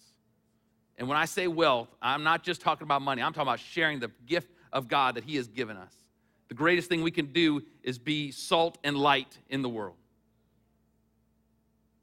And 0.98 1.08
when 1.08 1.18
I 1.18 1.26
say 1.26 1.48
wealth, 1.48 1.90
I'm 2.02 2.24
not 2.24 2.44
just 2.44 2.62
talking 2.62 2.86
about 2.86 3.02
money, 3.02 3.22
I'm 3.22 3.34
talking 3.34 3.48
about 3.48 3.60
sharing 3.60 4.00
the 4.00 4.12
gift 4.26 4.52
of 4.72 4.88
God 4.88 5.16
that 5.16 5.24
He 5.24 5.36
has 5.36 5.48
given 5.48 5.78
us. 5.78 5.94
The 6.48 6.56
greatest 6.56 6.90
thing 6.90 7.04
we 7.04 7.12
can 7.12 7.28
do 7.28 7.62
is 7.84 8.00
be 8.00 8.32
salt 8.32 8.78
and 8.84 8.98
light 8.98 9.38
in 9.50 9.62
the 9.62 9.70
world. 9.70 9.96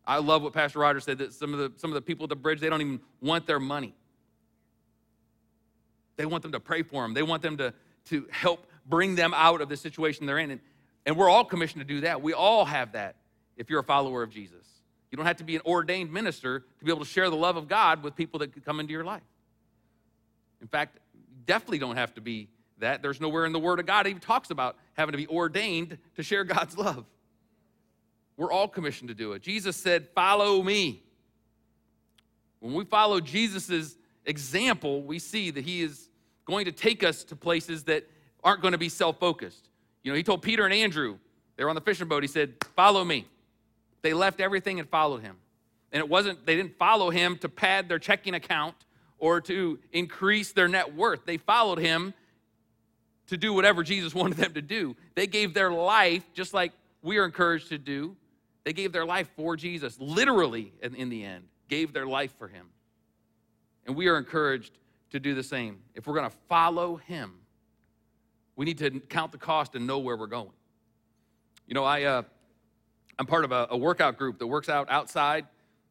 I 0.07 0.19
love 0.19 0.43
what 0.43 0.53
Pastor 0.53 0.79
Roger 0.79 1.01
said 1.01 1.19
that 1.19 1.33
some 1.33 1.53
of 1.53 1.59
the 1.59 1.73
some 1.79 1.91
of 1.91 1.95
the 1.95 2.03
people 2.03 2.25
at 2.25 2.31
the 2.31 2.37
bridge 2.37 2.61
they 2.61 2.69
don't 2.69 2.81
even 2.81 3.01
want 3.21 3.47
their 3.47 3.61
money. 3.61 3.95
They 6.17 6.27
want 6.27 6.43
them 6.43 6.53
to 6.53 6.61
pray 6.61 6.83
for 6.83 7.03
them. 7.03 7.15
They 7.15 7.23
want 7.23 7.43
them 7.43 7.57
to 7.59 7.75
to 8.07 8.27
help 8.31 8.67
bring 8.87 9.17
them 9.17 9.35
out 9.35 9.61
of 9.61 9.69
the 9.69 9.77
situation 9.77 10.27
they're 10.27 10.39
in. 10.39 10.53
And, 10.53 10.61
and 11.05 11.17
we're 11.17 11.29
all 11.29 11.45
commissioned 11.45 11.81
to 11.81 11.87
do 11.87 12.03
that. 12.03 12.23
We 12.23 12.33
all 12.33 12.65
have 12.65 12.93
that 12.93 13.17
if 13.57 13.69
you're 13.69 13.81
a 13.81 13.85
follower 13.85 14.23
of 14.23 14.31
Jesus. 14.31 14.67
You 15.11 15.17
don't 15.17 15.27
have 15.27 15.37
to 15.37 15.45
be 15.45 15.57
an 15.57 15.63
ordained 15.65 16.13
minister 16.13 16.61
to 16.61 16.85
be 16.85 16.91
able 16.91 17.05
to 17.05 17.11
share 17.11 17.31
the 17.31 17.37
love 17.37 17.57
of 17.57 17.69
God 17.69 18.03
with 18.03 18.15
people 18.17 18.41
that 18.41 18.53
could 18.53 18.65
come 18.65 18.81
into 18.81 18.93
your 18.93 19.05
life. 19.05 19.23
In 20.61 20.69
fact, 20.69 20.99
definitely 21.47 21.79
don't 21.79 21.97
have 21.97 22.15
to 22.15 22.21
be 22.21 22.49
that. 22.79 23.03
There's 23.03 23.21
nowhere 23.21 23.47
in 23.47 23.53
the 23.53 23.59
Word 23.59 23.79
of 23.81 23.87
God 23.87 24.07
even 24.07 24.21
talks 24.21 24.51
about 24.51 24.77
having 24.95 25.13
to 25.13 25.19
be 25.19 25.27
ordained 25.29 25.99
to 26.17 26.23
share 26.23 26.45
God's 26.45 26.77
love. 26.79 27.05
We're 28.37 28.53
all 28.53 28.69
commissioned 28.69 29.09
to 29.09 29.15
do 29.15 29.33
it. 29.33 29.43
Jesus 29.43 29.77
said, 29.77 30.09
Follow 30.15 30.63
me. 30.63 31.03
When 32.61 32.75
we 32.75 32.85
follow 32.85 33.21
Jesus' 33.21 33.97
example, 34.25 35.03
we 35.03 35.19
see 35.19 35.51
that 35.51 35.65
he 35.65 35.83
is 35.83 36.09
going 36.45 36.65
to 36.65 36.73
take 36.73 37.05
us 37.05 37.25
to 37.25 37.37
places 37.37 37.85
that 37.85 38.09
aren't 38.43 38.63
going 38.63 38.73
to 38.73 38.79
be 38.79 38.89
self 38.89 39.19
focused. 39.19 39.69
You 40.03 40.13
know, 40.13 40.17
he 40.17 40.23
told 40.23 40.43
Peter 40.43 40.65
and 40.65 40.75
Andrew, 40.75 41.19
they 41.57 41.65
were 41.65 41.71
on 41.71 41.77
the 41.77 41.81
fishing 41.81 42.09
boat, 42.09 42.23
he 42.23 42.29
said, 42.29 42.55
Follow 42.75 43.05
me. 43.05 43.27
They 44.03 44.13
left 44.13 44.41
everything 44.41 44.79
and 44.79 44.89
followed 44.89 45.23
him. 45.23 45.37
And 45.93 46.01
it 46.01 46.09
wasn't, 46.09 46.45
they 46.47 46.57
didn't 46.57 46.79
follow 46.79 47.11
him 47.11 47.39
to 47.39 47.49
pad 47.49 47.89
their 47.89 47.99
checking 47.99 48.35
account 48.35 48.75
or 49.19 49.41
to 49.43 49.79
increase 49.93 50.53
their 50.53 50.69
net 50.69 50.95
worth. 50.95 51.25
They 51.25 51.39
followed 51.39 51.79
him 51.79 52.15
to 53.29 53.37
do 53.37 53.53
whatever 53.53 53.83
Jesus 53.83 54.15
wanted 54.15 54.37
them 54.37 54.55
to 54.55 54.63
do. 54.63 54.95
They 55.15 55.27
gave 55.27 55.55
their 55.55 55.71
life, 55.71 56.23
just 56.35 56.55
like 56.55 56.73
we 57.03 57.19
are 57.19 57.25
encouraged 57.25 57.69
to 57.71 57.79
do, 57.79 58.17
they 58.67 58.73
gave 58.73 58.91
their 58.91 59.07
life 59.07 59.31
for 59.37 59.55
Jesus, 59.55 59.97
literally, 60.01 60.73
in, 60.83 60.97
in 60.97 61.09
the 61.09 61.23
end, 61.23 61.45
gave 61.69 61.93
their 61.93 62.05
life 62.05 62.37
for 62.37 62.49
him. 62.49 62.67
And 63.87 63.95
we 63.95 64.09
are 64.09 64.19
encouraged 64.19 64.77
to 65.11 65.21
do 65.21 65.37
the 65.37 65.43
same. 65.45 65.79
If 65.95 66.09
we're 66.09 66.17
going 66.17 66.29
to 66.29 66.37
follow 66.49 66.97
him, 66.97 67.35
we 68.57 68.65
need 68.65 68.79
to 68.79 68.99
count 68.99 69.31
the 69.31 69.39
cost 69.39 69.77
and 69.77 69.87
know 69.87 70.01
where 70.01 70.17
we're 70.17 70.27
going. 70.27 70.51
You 71.69 71.75
know, 71.75 71.85
I, 71.85 72.03
uh, 72.03 72.23
I'm 73.21 73.27
part 73.27 73.45
of 73.45 73.53
a, 73.53 73.69
a, 73.71 73.77
workout 73.77 74.19
group 74.19 74.41
that 74.41 74.49
works 74.49 74.69
out 74.69 74.91
outside, 74.91 75.47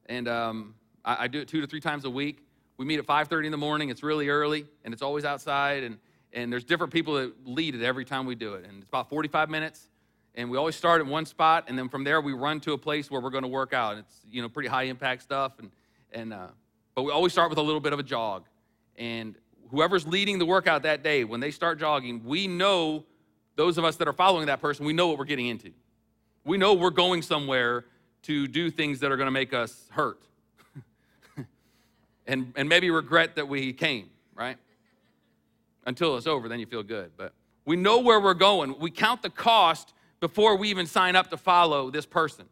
and 0.08 0.28
um, 0.28 0.76
I, 1.06 1.24
I, 1.24 1.28
do 1.30 1.40
it 1.40 1.48
two 1.48 1.62
to 1.62 1.68
three 1.68 1.80
times 1.80 2.04
a 2.04 2.10
week. 2.10 2.46
We 2.76 2.84
meet 2.84 3.00
at 3.00 3.08
5:30 3.08 3.46
in 3.46 3.52
the 3.52 3.58
morning. 3.58 3.88
It's 3.88 4.04
really 4.04 4.28
early, 4.28 4.66
and 4.84 4.94
it's 4.94 5.02
always 5.02 5.24
outside, 5.24 5.84
and 5.84 5.98
and 6.34 6.52
there's 6.52 6.66
different 6.66 6.92
people 6.92 7.14
that 7.14 7.48
lead 7.48 7.74
it 7.74 7.84
every 7.84 8.04
time 8.04 8.26
we 8.26 8.36
do 8.36 8.56
it, 8.56 8.66
and 8.66 8.80
it's 8.80 8.90
about 8.90 9.08
45 9.10 9.50
minutes 9.50 9.88
and 10.36 10.50
we 10.50 10.58
always 10.58 10.76
start 10.76 11.02
in 11.02 11.08
one 11.08 11.26
spot 11.26 11.66
and 11.68 11.78
then 11.78 11.90
from 11.90 12.04
there 12.04 12.22
we 12.22 12.34
run 12.34 12.60
to 12.60 12.74
a 12.74 12.78
place 12.78 13.10
where 13.10 13.22
we're 13.22 13.30
going 13.30 13.44
to 13.44 13.50
work 13.50 13.74
out 13.74 13.98
it's 13.98 14.22
you 14.30 14.42
know 14.42 14.50
pretty 14.50 14.70
high 14.70 14.84
impact 14.84 15.22
stuff 15.22 15.54
and 15.60 15.72
and 16.12 16.34
uh, 16.34 16.48
but 16.94 17.04
we 17.04 17.12
always 17.12 17.32
start 17.32 17.50
with 17.50 17.60
a 17.60 17.62
little 17.62 17.82
bit 17.82 17.94
of 17.94 18.00
a 18.00 18.04
jog 18.04 18.46
and 18.98 19.36
whoever's 19.72 20.08
leading 20.08 20.40
the 20.40 20.46
workout 20.46 20.84
that 20.84 21.04
day 21.04 21.24
when 21.24 21.40
they 21.40 21.52
start 21.52 21.80
jogging 21.80 22.24
we 22.24 22.48
know 22.48 23.04
those 23.56 23.78
of 23.78 23.86
us 23.86 23.96
that 23.98 24.08
are 24.08 24.14
following 24.14 24.48
that 24.48 24.62
person, 24.62 24.86
we 24.86 24.94
know 24.94 25.08
what 25.08 25.18
we're 25.18 25.26
getting 25.26 25.48
into. 25.48 25.72
We 26.44 26.58
know 26.58 26.74
we're 26.74 26.90
going 26.90 27.22
somewhere 27.22 27.86
to 28.24 28.48
do 28.48 28.70
things 28.70 29.00
that 29.00 29.12
are 29.12 29.18
going 29.18 29.28
to 29.28 29.32
make 29.32 29.54
us 29.54 29.88
hurt 29.92 30.22
and, 32.28 32.54
and 32.56 32.68
maybe 32.68 32.90
regret 32.92 33.36
that 33.36 33.48
we 33.48 33.74
came, 33.74 34.10
right? 34.36 34.58
Until 35.86 36.18
it's 36.18 36.28
over, 36.28 36.50
then 36.50 36.60
you 36.60 36.66
feel 36.66 36.84
good. 36.84 37.12
But 37.18 37.34
we 37.66 37.76
know 37.76 38.00
where 38.00 38.20
we're 38.20 38.34
going. 38.34 38.78
We 38.80 38.92
count 38.92 39.22
the 39.22 39.30
cost 39.30 39.94
before 40.20 40.56
we 40.56 40.70
even 40.70 40.86
sign 40.86 41.16
up 41.16 41.30
to 41.30 41.38
follow 41.38 41.90
this 41.92 42.06
person. 42.06 42.46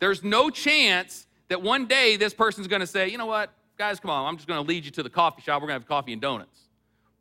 There's 0.00 0.22
no 0.22 0.50
chance 0.50 1.26
that 1.48 1.62
one 1.62 1.86
day 1.86 2.16
this 2.16 2.34
person's 2.34 2.66
to 2.80 2.86
say, 2.86 3.08
you 3.08 3.18
know 3.18 3.26
what, 3.26 3.50
guys, 3.78 4.00
come 4.00 4.10
on, 4.10 4.26
I'm 4.26 4.36
just 4.36 4.48
to 4.62 4.68
lead 4.68 4.84
you 4.84 4.90
to 4.92 5.02
the 5.02 5.10
coffee 5.10 5.42
shop. 5.42 5.62
We're 5.62 5.68
to 5.68 5.80
have 5.80 5.88
coffee 5.88 6.12
and 6.12 6.20
donuts. 6.20 6.60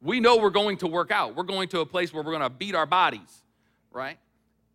We 0.02 0.20
know 0.20 0.38
we're 0.38 0.50
going 0.50 0.78
to 0.78 0.88
work 0.88 1.12
out. 1.12 1.36
We're 1.36 1.44
going 1.44 1.70
to 1.70 1.80
a 1.80 1.86
place 1.86 2.14
where 2.14 2.24
we're 2.24 2.32
going 2.32 2.44
to 2.44 2.50
beat 2.50 2.76
our 2.76 2.86
bodies, 2.86 3.44
right? 3.92 4.18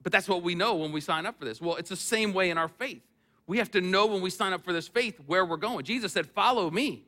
But 0.02 0.12
that's 0.12 0.28
what 0.28 0.42
we 0.42 0.54
know 0.54 0.76
when 0.76 0.92
we 0.92 1.00
sign 1.00 1.26
up 1.26 1.38
for 1.38 1.44
this. 1.44 1.60
Well, 1.60 1.76
it's 1.76 1.90
the 1.90 1.96
same 1.96 2.32
way 2.32 2.50
in 2.50 2.56
our 2.56 2.68
faith. 2.68 3.02
We 3.46 3.58
have 3.58 3.70
to 3.72 3.80
know 3.80 4.06
when 4.06 4.22
we 4.22 4.30
sign 4.30 4.52
up 4.52 4.64
for 4.64 4.72
this 4.72 4.88
faith 4.88 5.18
where 5.26 5.44
we're 5.44 5.56
going. 5.56 5.84
Jesus 5.84 6.12
said, 6.12 6.26
Follow 6.26 6.70
me. 6.70 7.04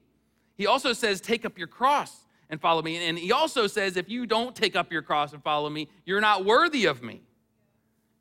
He 0.57 0.67
also 0.67 0.93
says, 0.93 1.21
Take 1.21 1.45
up 1.45 1.59
your 1.59 1.67
cross 1.67 2.15
and 2.49 2.61
follow 2.61 2.83
me. 2.83 2.97
And 2.97 3.19
he 3.19 3.33
also 3.33 3.67
says, 3.67 3.97
If 3.97 4.09
you 4.09 4.27
don't 4.27 4.57
take 4.57 4.75
up 4.75 4.91
your 4.91 5.03
cross 5.03 5.33
and 5.33 5.43
follow 5.43 5.71
me, 5.71 5.89
you're 6.05 6.21
not 6.21 6.45
worthy 6.45 6.87
of 6.87 7.03
me. 7.03 7.23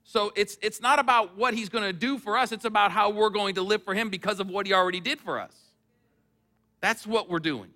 So 0.10 0.34
it's, 0.36 0.58
it's 0.64 0.82
not 0.82 0.98
about 0.98 1.38
what 1.38 1.54
he's 1.54 1.70
going 1.70 1.84
to 1.84 1.94
do 1.94 2.18
for 2.18 2.36
us, 2.36 2.52
it's 2.52 2.66
about 2.66 2.92
how 2.92 3.12
we're 3.12 3.30
going 3.30 3.54
to 3.54 3.62
live 3.62 3.84
for 3.84 3.94
him 3.94 4.10
because 4.10 4.40
of 4.40 4.50
what 4.50 4.66
he 4.66 4.74
already 4.74 5.00
did 5.00 5.20
for 5.20 5.40
us. 5.40 5.56
That's 6.82 7.06
what 7.06 7.30
we're 7.30 7.38
doing. 7.38 7.70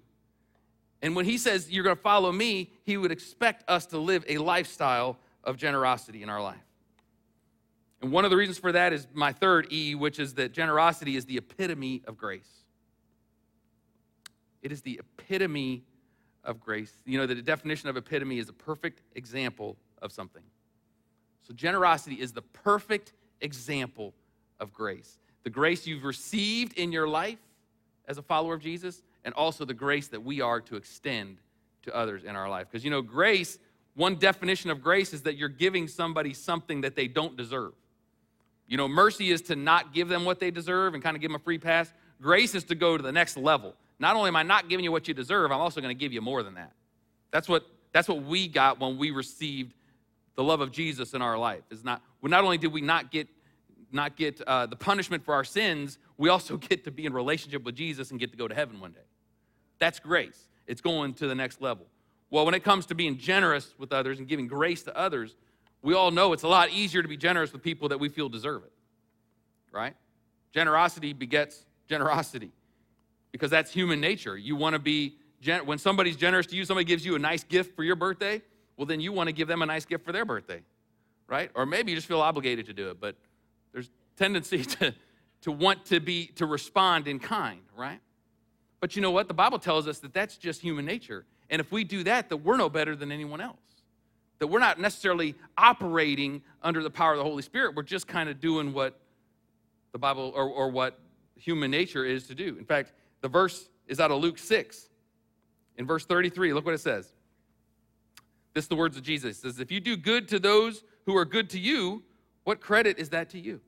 And 1.04 1.16
when 1.16 1.26
he 1.26 1.38
says, 1.38 1.70
You're 1.70 1.84
going 1.84 1.96
to 1.96 2.02
follow 2.02 2.32
me, 2.32 2.72
he 2.86 2.98
would 2.98 3.12
expect 3.12 3.70
us 3.70 3.86
to 3.88 4.00
live 4.00 4.26
a 4.28 4.40
lifestyle 4.40 5.20
of 5.44 5.58
generosity 5.58 6.24
in 6.24 6.30
our 6.30 6.42
life. 6.42 6.66
And 8.02 8.12
one 8.12 8.26
of 8.26 8.32
the 8.32 8.38
reasons 8.38 8.58
for 8.58 8.72
that 8.72 8.94
is 8.94 9.08
my 9.14 9.32
third 9.32 9.72
E, 9.72 9.94
which 9.94 10.18
is 10.18 10.34
that 10.34 10.54
generosity 10.54 11.16
is 11.16 11.26
the 11.26 11.38
epitome 11.38 12.02
of 12.08 12.18
grace. 12.18 12.50
It 14.64 14.72
is 14.72 14.82
the 14.82 15.00
epitome 15.00 15.84
of 16.44 16.60
grace. 16.60 16.94
You 17.06 17.20
know, 17.20 17.28
the 17.28 17.36
definition 17.44 17.90
of 17.90 17.96
epitome 17.96 18.40
is 18.40 18.50
a 18.50 18.54
perfect 18.54 19.04
example 19.16 19.78
of 20.02 20.12
something. 20.12 20.42
So, 21.48 21.54
generosity 21.54 22.16
is 22.16 22.32
the 22.32 22.42
perfect 22.42 23.14
example 23.42 24.14
of 24.60 24.74
grace. 24.74 25.20
The 25.44 25.50
grace 25.50 25.86
you've 25.86 26.06
received 26.06 26.78
in 26.78 26.92
your 26.92 27.08
life 27.08 27.40
as 28.08 28.18
a 28.18 28.22
follower 28.22 28.54
of 28.54 28.62
Jesus, 28.62 29.02
and 29.26 29.34
also 29.34 29.66
the 29.66 29.74
grace 29.74 30.08
that 30.10 30.22
we 30.22 30.42
are 30.42 30.60
to 30.62 30.76
extend 30.76 31.38
to 31.84 31.96
others 31.96 32.24
in 32.24 32.36
our 32.36 32.50
life. 32.50 32.68
Because, 32.70 32.84
you 32.84 32.92
know, 32.92 33.02
grace, 33.02 33.60
one 33.96 34.16
definition 34.16 34.70
of 34.70 34.82
grace 34.82 35.14
is 35.14 35.22
that 35.24 35.38
you're 35.38 35.50
giving 35.50 35.88
somebody 35.88 36.34
something 36.34 36.82
that 36.82 36.96
they 36.96 37.08
don't 37.08 37.38
deserve. 37.38 37.74
You 38.68 38.78
know, 38.78 38.88
mercy 38.88 39.32
is 39.32 39.42
to 39.44 39.56
not 39.56 39.94
give 39.94 40.08
them 40.08 40.26
what 40.26 40.40
they 40.40 40.52
deserve 40.52 40.94
and 40.94 41.04
kind 41.04 41.16
of 41.16 41.22
give 41.22 41.30
them 41.30 41.36
a 41.36 41.44
free 41.44 41.58
pass. 41.58 41.94
Grace 42.22 42.56
is 42.56 42.64
to 42.66 42.76
go 42.76 42.98
to 42.98 43.04
the 43.04 43.12
next 43.12 43.38
level. 43.38 43.76
Not 44.00 44.16
only 44.16 44.30
am 44.30 44.36
I 44.36 44.44
not 44.44 44.70
giving 44.70 44.84
you 44.84 44.92
what 44.92 45.08
you 45.08 45.14
deserve, 45.14 45.52
I'm 45.52 45.60
also 45.60 45.80
going 45.80 45.96
to 45.96 46.00
give 46.00 46.12
you 46.12 46.22
more 46.22 46.44
than 46.44 46.56
that. 46.56 46.72
That's 47.32 47.48
what, 47.48 47.66
that's 47.92 48.08
what 48.08 48.24
we 48.24 48.48
got 48.48 48.80
when 48.80 48.98
we 48.98 49.12
received 49.12 49.74
the 50.36 50.44
love 50.44 50.62
of 50.62 50.72
Jesus 50.72 51.14
in 51.14 51.22
our 51.22 51.38
life. 51.38 51.64
Is 51.70 51.84
not 51.84 52.02
well, 52.22 52.30
not 52.30 52.44
only 52.44 52.58
did 52.58 52.72
we 52.74 52.82
not 52.82 53.12
get 53.12 53.28
not 53.92 54.16
get 54.16 54.42
uh, 54.42 54.66
the 54.66 54.76
punishment 54.76 55.24
for 55.24 55.34
our 55.34 55.44
sins, 55.44 56.00
we 56.18 56.30
also 56.30 56.58
get 56.70 56.84
to 56.86 56.92
be 56.92 57.06
in 57.06 57.14
relationship 57.14 57.64
with 57.64 57.76
Jesus 57.76 58.12
and 58.12 58.20
get 58.20 58.32
to 58.32 58.38
go 58.38 58.48
to 58.48 58.56
heaven 58.56 58.80
one 58.80 58.92
day. 58.92 59.06
That's 59.80 60.00
grace. 60.00 60.50
It's 60.66 60.82
going 60.82 61.14
to 61.16 61.28
the 61.28 61.36
next 61.36 61.62
level. 61.62 61.86
Well, 62.30 62.46
when 62.46 62.56
it 62.56 62.64
comes 62.64 62.88
to 62.88 62.96
being 62.96 63.18
generous 63.18 63.74
with 63.78 63.92
others 63.92 64.18
and 64.18 64.28
giving 64.28 64.48
grace 64.48 64.82
to 64.84 64.98
others, 64.98 65.36
we 65.84 65.94
all 65.94 66.10
know 66.10 66.34
it's 66.34 66.44
a 66.44 66.48
lot 66.48 66.72
easier 66.72 67.02
to 67.02 67.08
be 67.08 67.18
generous 67.18 67.54
with 67.54 67.62
people 67.62 67.90
that 67.90 68.00
we 68.00 68.10
feel 68.10 68.30
deserve 68.30 68.64
it. 68.64 68.72
Right? 69.72 69.94
Generosity 70.54 71.14
begets 71.14 71.66
generosity 71.88 72.52
because 73.32 73.52
that's 73.52 73.72
human 73.72 74.00
nature. 74.00 74.38
You 74.38 74.56
want 74.56 74.74
to 74.74 74.80
be 74.80 75.18
when 75.66 75.78
somebody's 75.78 76.16
generous 76.16 76.46
to 76.48 76.56
you, 76.56 76.64
somebody 76.64 76.86
gives 76.86 77.06
you 77.06 77.16
a 77.16 77.20
nice 77.20 77.44
gift 77.44 77.76
for 77.76 77.84
your 77.84 77.98
birthday, 77.98 78.42
well, 78.78 78.86
then 78.86 79.00
you 79.00 79.12
want 79.12 79.28
to 79.28 79.34
give 79.34 79.48
them 79.48 79.62
a 79.62 79.66
nice 79.66 79.86
gift 79.86 80.06
for 80.06 80.12
their 80.12 80.26
birthday, 80.26 80.62
right? 81.28 81.52
Or 81.56 81.66
maybe 81.66 81.92
you 81.92 81.98
just 81.98 82.08
feel 82.08 82.22
obligated 82.22 82.66
to 82.68 82.74
do 82.74 82.90
it, 82.90 83.00
but 83.00 83.16
there's 83.72 83.90
tendency 84.18 84.64
to, 84.64 84.94
to 85.42 85.52
want 85.52 85.86
to 85.86 86.00
be, 86.00 86.28
to 86.36 86.46
respond 86.46 87.08
in 87.08 87.20
kind, 87.20 87.62
right? 87.76 88.00
But 88.80 88.96
you 88.96 89.02
know 89.02 89.12
what? 89.12 89.28
The 89.28 89.34
Bible 89.34 89.60
tells 89.60 89.88
us 89.88 90.00
that 90.00 90.14
that's 90.14 90.38
just 90.38 90.62
human 90.62 90.86
nature. 90.86 91.26
And 91.50 91.60
if 91.60 91.72
we 91.72 91.84
do 91.84 92.04
that, 92.04 92.30
that 92.30 92.38
we're 92.38 92.58
no 92.58 92.70
better 92.70 92.96
than 92.96 93.12
anyone 93.12 93.40
else. 93.40 93.58
That 94.40 94.48
we're 94.48 94.60
not 94.60 94.80
necessarily 94.80 95.36
operating 95.58 96.42
under 96.62 96.84
the 96.84 96.90
power 96.90 97.14
of 97.14 97.18
the 97.18 97.24
Holy 97.24 97.44
Spirit. 97.44 97.76
We're 97.76 97.84
just 97.84 98.08
kind 98.08 98.28
of 98.28 98.42
doing 98.42 98.74
what 98.74 99.00
the 99.94 100.00
Bible 100.00 100.34
or, 100.36 100.50
or 100.50 100.70
what 100.70 101.00
human 101.36 101.72
nature 101.72 102.04
is 102.04 102.28
to 102.28 102.36
do. 102.36 102.58
In 102.58 102.66
fact, 102.66 102.94
the 103.22 103.30
verse 103.30 103.70
is 103.88 104.00
out 104.00 104.12
of 104.12 104.22
Luke 104.22 104.38
6. 104.38 104.90
In 105.78 105.86
verse 105.86 106.06
33, 106.06 106.54
look 106.54 106.66
what 106.66 106.74
it 106.74 106.82
says. 106.82 107.14
This 108.54 108.66
is 108.66 108.70
the 108.70 108.76
words 108.76 108.98
of 108.98 109.04
Jesus. 109.04 109.40
Says, 109.40 109.60
If 109.60 109.72
you 109.72 109.80
do 109.80 109.98
good 109.98 110.28
to 110.30 110.40
those 110.40 110.84
who 111.06 111.16
are 111.18 111.26
good 111.26 111.50
to 111.52 111.60
you, 111.60 112.04
what 112.44 112.62
credit 112.62 113.00
is 113.00 113.10
that 113.10 113.30
to 113.32 113.40
you? 113.40 113.62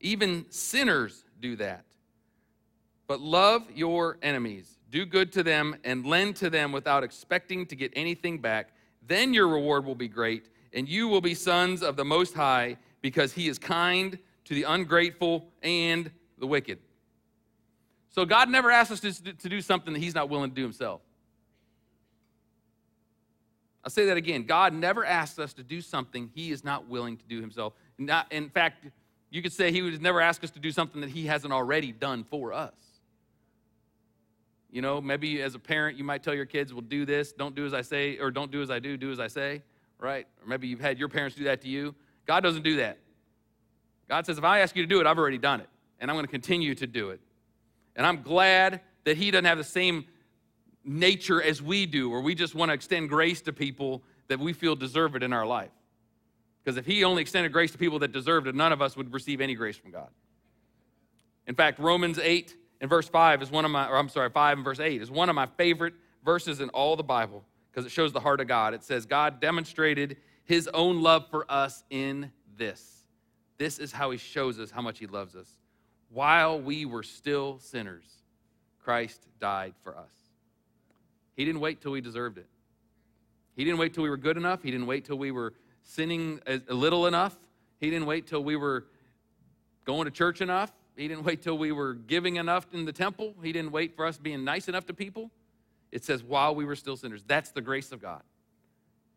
Even 0.00 0.46
sinners 0.50 1.24
do 1.40 1.56
that. 1.56 1.84
But 3.06 3.20
love 3.20 3.62
your 3.74 4.18
enemies, 4.22 4.78
do 4.90 5.04
good 5.04 5.32
to 5.32 5.42
them, 5.42 5.76
and 5.84 6.06
lend 6.06 6.36
to 6.36 6.50
them 6.50 6.72
without 6.72 7.04
expecting 7.04 7.66
to 7.66 7.76
get 7.76 7.92
anything 7.94 8.38
back. 8.38 8.70
Then 9.06 9.34
your 9.34 9.48
reward 9.48 9.84
will 9.84 9.94
be 9.94 10.08
great, 10.08 10.48
and 10.72 10.88
you 10.88 11.08
will 11.08 11.20
be 11.20 11.34
sons 11.34 11.82
of 11.82 11.96
the 11.96 12.04
Most 12.04 12.34
High, 12.34 12.78
because 13.02 13.32
he 13.32 13.48
is 13.48 13.58
kind 13.58 14.18
to 14.44 14.54
the 14.54 14.62
ungrateful 14.62 15.46
and 15.62 16.10
the 16.38 16.46
wicked. 16.46 16.78
So 18.10 18.24
God 18.24 18.48
never 18.48 18.70
asks 18.70 19.04
us 19.04 19.20
to 19.20 19.48
do 19.48 19.60
something 19.60 19.92
that 19.92 19.98
he's 20.00 20.14
not 20.14 20.28
willing 20.28 20.50
to 20.50 20.56
do 20.56 20.62
himself. 20.62 21.00
I'll 23.84 23.90
say 23.90 24.06
that 24.06 24.16
again. 24.16 24.44
God 24.44 24.72
never 24.72 25.04
asks 25.04 25.38
us 25.38 25.52
to 25.54 25.62
do 25.62 25.80
something 25.80 26.30
he 26.34 26.52
is 26.52 26.62
not 26.62 26.88
willing 26.88 27.16
to 27.16 27.24
do 27.24 27.40
himself. 27.40 27.72
Not, 27.98 28.30
in 28.32 28.48
fact, 28.48 28.86
you 29.30 29.42
could 29.42 29.52
say 29.52 29.72
he 29.72 29.82
would 29.82 30.00
never 30.00 30.20
ask 30.20 30.44
us 30.44 30.50
to 30.50 30.60
do 30.60 30.70
something 30.70 31.00
that 31.00 31.10
he 31.10 31.26
hasn't 31.26 31.52
already 31.52 31.90
done 31.90 32.24
for 32.24 32.52
us. 32.52 32.74
You 34.70 34.82
know, 34.82 35.00
maybe 35.00 35.42
as 35.42 35.54
a 35.54 35.58
parent, 35.58 35.98
you 35.98 36.04
might 36.04 36.22
tell 36.22 36.34
your 36.34 36.46
kids, 36.46 36.72
well, 36.72 36.80
do 36.80 37.04
this, 37.04 37.32
don't 37.32 37.54
do 37.54 37.66
as 37.66 37.74
I 37.74 37.82
say, 37.82 38.18
or 38.18 38.30
don't 38.30 38.50
do 38.50 38.62
as 38.62 38.70
I 38.70 38.78
do, 38.78 38.96
do 38.96 39.10
as 39.10 39.20
I 39.20 39.26
say, 39.26 39.62
right? 39.98 40.26
Or 40.42 40.48
maybe 40.48 40.68
you've 40.68 40.80
had 40.80 40.98
your 40.98 41.08
parents 41.08 41.36
do 41.36 41.44
that 41.44 41.60
to 41.62 41.68
you. 41.68 41.94
God 42.26 42.40
doesn't 42.40 42.62
do 42.62 42.76
that. 42.76 42.98
God 44.08 44.24
says, 44.26 44.38
if 44.38 44.44
I 44.44 44.60
ask 44.60 44.76
you 44.76 44.82
to 44.82 44.88
do 44.88 45.00
it, 45.00 45.06
I've 45.06 45.18
already 45.18 45.38
done 45.38 45.60
it, 45.60 45.68
and 45.98 46.10
I'm 46.10 46.14
going 46.14 46.26
to 46.26 46.30
continue 46.30 46.74
to 46.76 46.86
do 46.86 47.10
it. 47.10 47.20
And 47.96 48.06
I'm 48.06 48.22
glad 48.22 48.80
that 49.04 49.16
he 49.16 49.30
doesn't 49.30 49.44
have 49.44 49.58
the 49.58 49.64
same 49.64 50.06
nature 50.84 51.42
as 51.42 51.62
we 51.62 51.86
do, 51.86 52.10
or 52.10 52.20
we 52.20 52.34
just 52.34 52.54
want 52.54 52.70
to 52.70 52.74
extend 52.74 53.08
grace 53.08 53.40
to 53.42 53.52
people 53.52 54.02
that 54.28 54.38
we 54.38 54.52
feel 54.52 54.74
deserve 54.74 55.14
it 55.16 55.22
in 55.22 55.32
our 55.32 55.46
life. 55.46 55.70
Because 56.62 56.76
if 56.76 56.86
he 56.86 57.04
only 57.04 57.22
extended 57.22 57.52
grace 57.52 57.72
to 57.72 57.78
people 57.78 57.98
that 58.00 58.12
deserved 58.12 58.46
it, 58.46 58.54
none 58.54 58.72
of 58.72 58.80
us 58.80 58.96
would 58.96 59.12
receive 59.12 59.40
any 59.40 59.54
grace 59.54 59.76
from 59.76 59.90
God. 59.90 60.08
In 61.46 61.54
fact, 61.54 61.78
Romans 61.78 62.18
8 62.18 62.56
and 62.80 62.88
verse 62.88 63.08
5 63.08 63.42
is 63.42 63.50
one 63.50 63.64
of 63.64 63.70
my, 63.70 63.88
or 63.88 63.96
I'm 63.96 64.08
sorry, 64.08 64.30
5 64.30 64.58
and 64.58 64.64
verse 64.64 64.80
8 64.80 65.02
is 65.02 65.10
one 65.10 65.28
of 65.28 65.34
my 65.34 65.46
favorite 65.46 65.94
verses 66.24 66.60
in 66.60 66.68
all 66.70 66.96
the 66.96 67.02
Bible 67.02 67.44
because 67.70 67.84
it 67.84 67.90
shows 67.90 68.12
the 68.12 68.20
heart 68.20 68.40
of 68.40 68.46
God. 68.46 68.74
It 68.74 68.84
says, 68.84 69.06
God 69.06 69.40
demonstrated 69.40 70.16
his 70.44 70.68
own 70.68 71.02
love 71.02 71.26
for 71.30 71.50
us 71.50 71.84
in 71.90 72.30
this. 72.56 73.04
This 73.58 73.78
is 73.78 73.92
how 73.92 74.10
he 74.10 74.18
shows 74.18 74.58
us 74.58 74.70
how 74.70 74.82
much 74.82 74.98
he 74.98 75.06
loves 75.06 75.34
us. 75.34 75.48
While 76.10 76.60
we 76.60 76.84
were 76.84 77.02
still 77.02 77.58
sinners, 77.58 78.04
Christ 78.84 79.26
died 79.40 79.74
for 79.82 79.96
us. 79.96 80.21
He 81.36 81.44
didn't 81.44 81.60
wait 81.60 81.80
till 81.80 81.92
we 81.92 82.00
deserved 82.00 82.38
it. 82.38 82.46
He 83.56 83.64
didn't 83.64 83.78
wait 83.78 83.94
till 83.94 84.02
we 84.02 84.10
were 84.10 84.16
good 84.16 84.36
enough. 84.36 84.62
He 84.62 84.70
didn't 84.70 84.86
wait 84.86 85.04
till 85.04 85.18
we 85.18 85.30
were 85.30 85.54
sinning 85.82 86.40
a 86.46 86.74
little 86.74 87.06
enough. 87.06 87.36
He 87.80 87.90
didn't 87.90 88.06
wait 88.06 88.26
till 88.26 88.42
we 88.42 88.56
were 88.56 88.86
going 89.84 90.04
to 90.04 90.10
church 90.10 90.40
enough. 90.40 90.72
He 90.96 91.08
didn't 91.08 91.24
wait 91.24 91.42
till 91.42 91.58
we 91.58 91.72
were 91.72 91.94
giving 91.94 92.36
enough 92.36 92.66
in 92.72 92.84
the 92.84 92.92
temple. 92.92 93.34
He 93.42 93.52
didn't 93.52 93.72
wait 93.72 93.96
for 93.96 94.06
us 94.06 94.18
being 94.18 94.44
nice 94.44 94.68
enough 94.68 94.86
to 94.86 94.94
people. 94.94 95.30
It 95.90 96.04
says, 96.04 96.22
while 96.22 96.54
we 96.54 96.64
were 96.64 96.76
still 96.76 96.96
sinners. 96.96 97.22
That's 97.26 97.50
the 97.50 97.60
grace 97.60 97.92
of 97.92 98.00
God. 98.00 98.22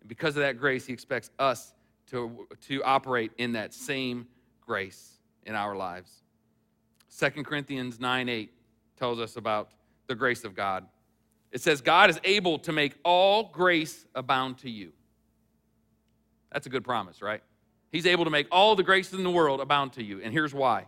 And 0.02 0.10
because 0.10 0.36
of 0.36 0.42
that 0.42 0.58
grace, 0.58 0.86
He 0.86 0.94
expects 0.94 1.30
us 1.40 1.74
to, 2.08 2.48
to 2.68 2.84
operate 2.84 3.32
in 3.38 3.54
that 3.54 3.74
same 3.74 4.28
grace 4.62 5.20
in 5.44 5.56
our 5.56 5.76
lives. 5.76 6.24
2 7.18 7.44
Corinthians 7.44 8.00
9 8.00 8.28
8 8.28 8.52
tells 8.98 9.20
us 9.20 9.38
about 9.38 9.72
the 10.08 10.16
grace 10.16 10.44
of 10.44 10.56
God. 10.56 10.86
It 11.56 11.62
says, 11.62 11.80
God 11.80 12.10
is 12.10 12.20
able 12.26 12.60
to 12.60 12.74
make 12.74 12.96
all 13.06 13.46
grace 13.46 14.06
abound 14.14 14.58
to 14.58 14.70
you. 14.70 14.92
That's 16.52 16.68
a 16.68 16.70
good 16.70 16.84
promise, 16.84 17.22
right? 17.22 17.42
He's 17.94 18.06
able 18.06 18.26
to 18.26 18.30
make 18.30 18.48
all 18.52 18.76
the 18.76 18.84
grace 18.84 19.14
in 19.14 19.24
the 19.24 19.32
world 19.32 19.62
abound 19.62 19.94
to 19.94 20.04
you. 20.04 20.20
And 20.22 20.34
here's 20.34 20.54
why 20.54 20.88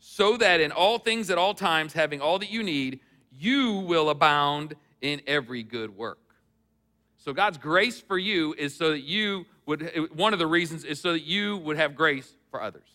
so 0.00 0.36
that 0.38 0.60
in 0.60 0.72
all 0.72 0.98
things 0.98 1.30
at 1.30 1.38
all 1.38 1.54
times, 1.54 1.92
having 1.92 2.20
all 2.20 2.40
that 2.40 2.50
you 2.50 2.64
need, 2.64 2.98
you 3.30 3.74
will 3.74 4.10
abound 4.10 4.74
in 5.02 5.20
every 5.28 5.62
good 5.62 5.96
work. 5.96 6.18
So 7.18 7.32
God's 7.32 7.56
grace 7.56 8.00
for 8.00 8.18
you 8.18 8.56
is 8.58 8.74
so 8.74 8.90
that 8.90 9.02
you 9.02 9.46
would, 9.66 10.10
one 10.16 10.32
of 10.32 10.40
the 10.40 10.48
reasons 10.48 10.82
is 10.82 11.00
so 11.00 11.12
that 11.12 11.22
you 11.22 11.58
would 11.58 11.76
have 11.76 11.94
grace 11.94 12.34
for 12.50 12.60
others, 12.60 12.88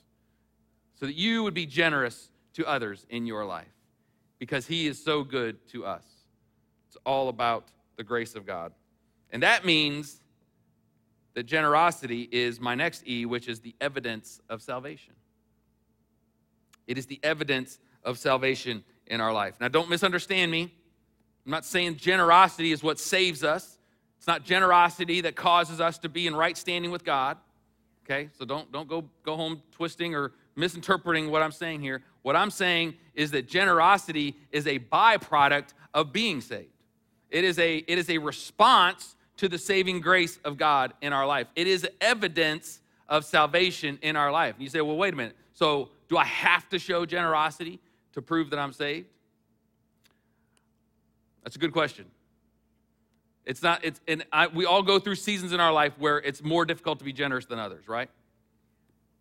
so 0.95 1.05
that 1.05 1.15
you 1.15 1.41
would 1.43 1.53
be 1.53 1.65
generous 1.65 2.29
to 2.55 2.65
others 2.65 3.05
in 3.09 3.25
your 3.25 3.45
life 3.45 3.71
because 4.39 4.67
He 4.67 4.87
is 4.87 5.01
so 5.01 5.23
good 5.23 5.65
to 5.69 5.85
us. 5.85 6.03
All 7.07 7.29
about 7.29 7.69
the 7.95 8.03
grace 8.03 8.35
of 8.35 8.45
God. 8.45 8.71
And 9.31 9.41
that 9.41 9.65
means 9.65 10.21
that 11.33 11.43
generosity 11.43 12.27
is 12.31 12.59
my 12.59 12.75
next 12.75 13.07
E, 13.07 13.25
which 13.25 13.47
is 13.47 13.59
the 13.59 13.75
evidence 13.81 14.41
of 14.49 14.61
salvation. 14.61 15.13
It 16.87 16.97
is 16.97 17.05
the 17.05 17.19
evidence 17.23 17.79
of 18.03 18.17
salvation 18.17 18.83
in 19.07 19.21
our 19.21 19.33
life. 19.33 19.55
Now, 19.59 19.67
don't 19.67 19.89
misunderstand 19.89 20.51
me. 20.51 20.73
I'm 21.45 21.51
not 21.51 21.65
saying 21.65 21.97
generosity 21.97 22.71
is 22.71 22.83
what 22.83 22.99
saves 22.99 23.43
us. 23.43 23.77
It's 24.17 24.27
not 24.27 24.43
generosity 24.43 25.21
that 25.21 25.35
causes 25.35 25.79
us 25.79 25.97
to 25.99 26.09
be 26.09 26.27
in 26.27 26.35
right 26.35 26.57
standing 26.57 26.91
with 26.91 27.05
God. 27.05 27.37
Okay? 28.05 28.29
So 28.37 28.45
don't, 28.45 28.71
don't 28.71 28.87
go, 28.87 29.09
go 29.23 29.35
home 29.35 29.61
twisting 29.71 30.15
or 30.15 30.33
misinterpreting 30.55 31.29
what 31.29 31.43
I'm 31.43 31.51
saying 31.51 31.81
here. 31.81 32.03
What 32.23 32.35
I'm 32.35 32.49
saying 32.49 32.95
is 33.13 33.31
that 33.31 33.47
generosity 33.47 34.35
is 34.51 34.65
a 34.67 34.79
byproduct 34.79 35.73
of 35.93 36.11
being 36.11 36.41
saved. 36.41 36.71
It 37.29 37.43
is 37.43 37.59
a, 37.59 37.77
it 37.77 37.97
is 37.97 38.09
a 38.09 38.17
response 38.17 39.15
to 39.37 39.47
the 39.47 39.57
saving 39.57 40.01
grace 40.01 40.39
of 40.43 40.57
God 40.57 40.93
in 41.01 41.13
our 41.13 41.25
life. 41.25 41.47
It 41.55 41.67
is 41.67 41.87
evidence 42.01 42.81
of 43.07 43.25
salvation 43.25 43.99
in 44.01 44.15
our 44.15 44.31
life. 44.31 44.55
And 44.55 44.63
you 44.63 44.69
say, 44.69 44.81
well, 44.81 44.97
wait 44.97 45.13
a 45.13 45.17
minute. 45.17 45.35
So 45.53 45.89
do 46.09 46.17
I 46.17 46.25
have 46.25 46.67
to 46.69 46.79
show 46.79 47.05
generosity 47.05 47.79
to 48.13 48.21
prove 48.21 48.49
that 48.49 48.59
I'm 48.59 48.73
saved? 48.73 49.07
That's 51.43 51.55
a 51.55 51.59
good 51.59 51.71
question. 51.71 52.05
It's 53.45 53.63
not, 53.63 53.85
it's, 53.85 54.01
and 54.07 54.25
I, 54.33 54.47
we 54.47 54.65
all 54.65 54.83
go 54.83 54.99
through 54.99 55.15
seasons 55.15 55.53
in 55.53 55.61
our 55.61 55.71
life 55.71 55.93
where 55.97 56.17
it's 56.17 56.43
more 56.43 56.65
difficult 56.65 56.99
to 56.99 57.05
be 57.05 57.13
generous 57.13 57.45
than 57.45 57.59
others, 57.59 57.87
right? 57.87 58.09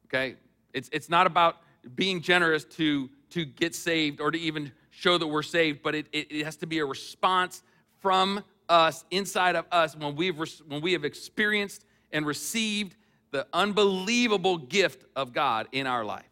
Okay? 0.07 0.35
It's, 0.73 0.89
it's 0.93 1.09
not 1.09 1.29
about 1.29 1.59
being 1.95 2.21
generous 2.21 2.65
to, 2.65 3.09
to 3.31 3.45
get 3.45 3.75
saved 3.75 4.21
or 4.21 4.33
to 4.33 4.39
even 4.39 4.73
show 4.91 5.17
that 5.19 5.27
we're 5.27 5.43
saved, 5.43 5.81
but 5.83 5.95
it, 5.95 6.07
it, 6.13 6.27
it 6.31 6.45
has 6.45 6.57
to 6.57 6.67
be 6.67 6.81
a 6.81 6.85
response 6.85 7.63
from 8.01 8.43
us, 8.69 9.05
inside 9.11 9.57
of 9.57 9.67
us, 9.71 9.97
when, 9.97 10.17
we've, 10.17 10.37
when 10.67 10.81
we 10.81 10.93
have 10.93 11.05
experienced 11.05 11.85
and 12.13 12.27
received 12.27 12.97
the 13.31 13.47
unbelievable 13.53 14.59
gift 14.59 15.05
of 15.15 15.33
God 15.33 15.69
in 15.73 15.87
our 15.87 16.05
life. 16.05 16.25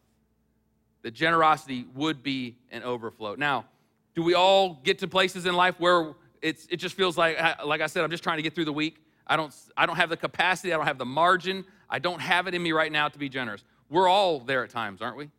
The 1.03 1.11
generosity 1.11 1.87
would 1.95 2.23
be 2.23 2.57
an 2.71 2.83
overflow. 2.83 3.35
Now, 3.35 3.67
do 4.15 4.23
we 4.23 4.35
all 4.35 4.81
get 4.85 5.01
to 5.01 5.09
places 5.09 5.45
in 5.45 5.55
life 5.55 5.75
where 5.79 6.15
it's, 6.41 6.67
it 6.71 6.77
just 6.77 6.95
feels 6.95 7.19
like, 7.19 7.37
like 7.65 7.81
I 7.81 7.87
said, 7.87 8.05
I'm 8.05 8.11
just 8.11 8.23
trying 8.23 8.39
to 8.39 8.43
get 8.43 8.55
through 8.55 8.65
the 8.65 8.73
week? 8.73 9.05
I 9.27 9.37
don't, 9.37 9.55
I 9.77 9.87
don't 9.87 9.97
have 9.97 10.11
the 10.11 10.17
capacity, 10.17 10.73
I 10.73 10.77
don't 10.77 10.87
have 10.87 10.99
the 10.99 11.05
margin, 11.05 11.65
I 11.91 11.99
don't 11.99 12.21
have 12.21 12.47
it 12.47 12.55
in 12.55 12.63
me 12.63 12.73
right 12.73 12.93
now 12.93 13.09
to 13.09 13.19
be 13.19 13.29
generous. 13.29 13.65
We're 13.91 14.09
all 14.09 14.41
there 14.41 14.65
at 14.65 14.71
times, 14.71 15.03
aren't 15.03 15.17
we? 15.17 15.31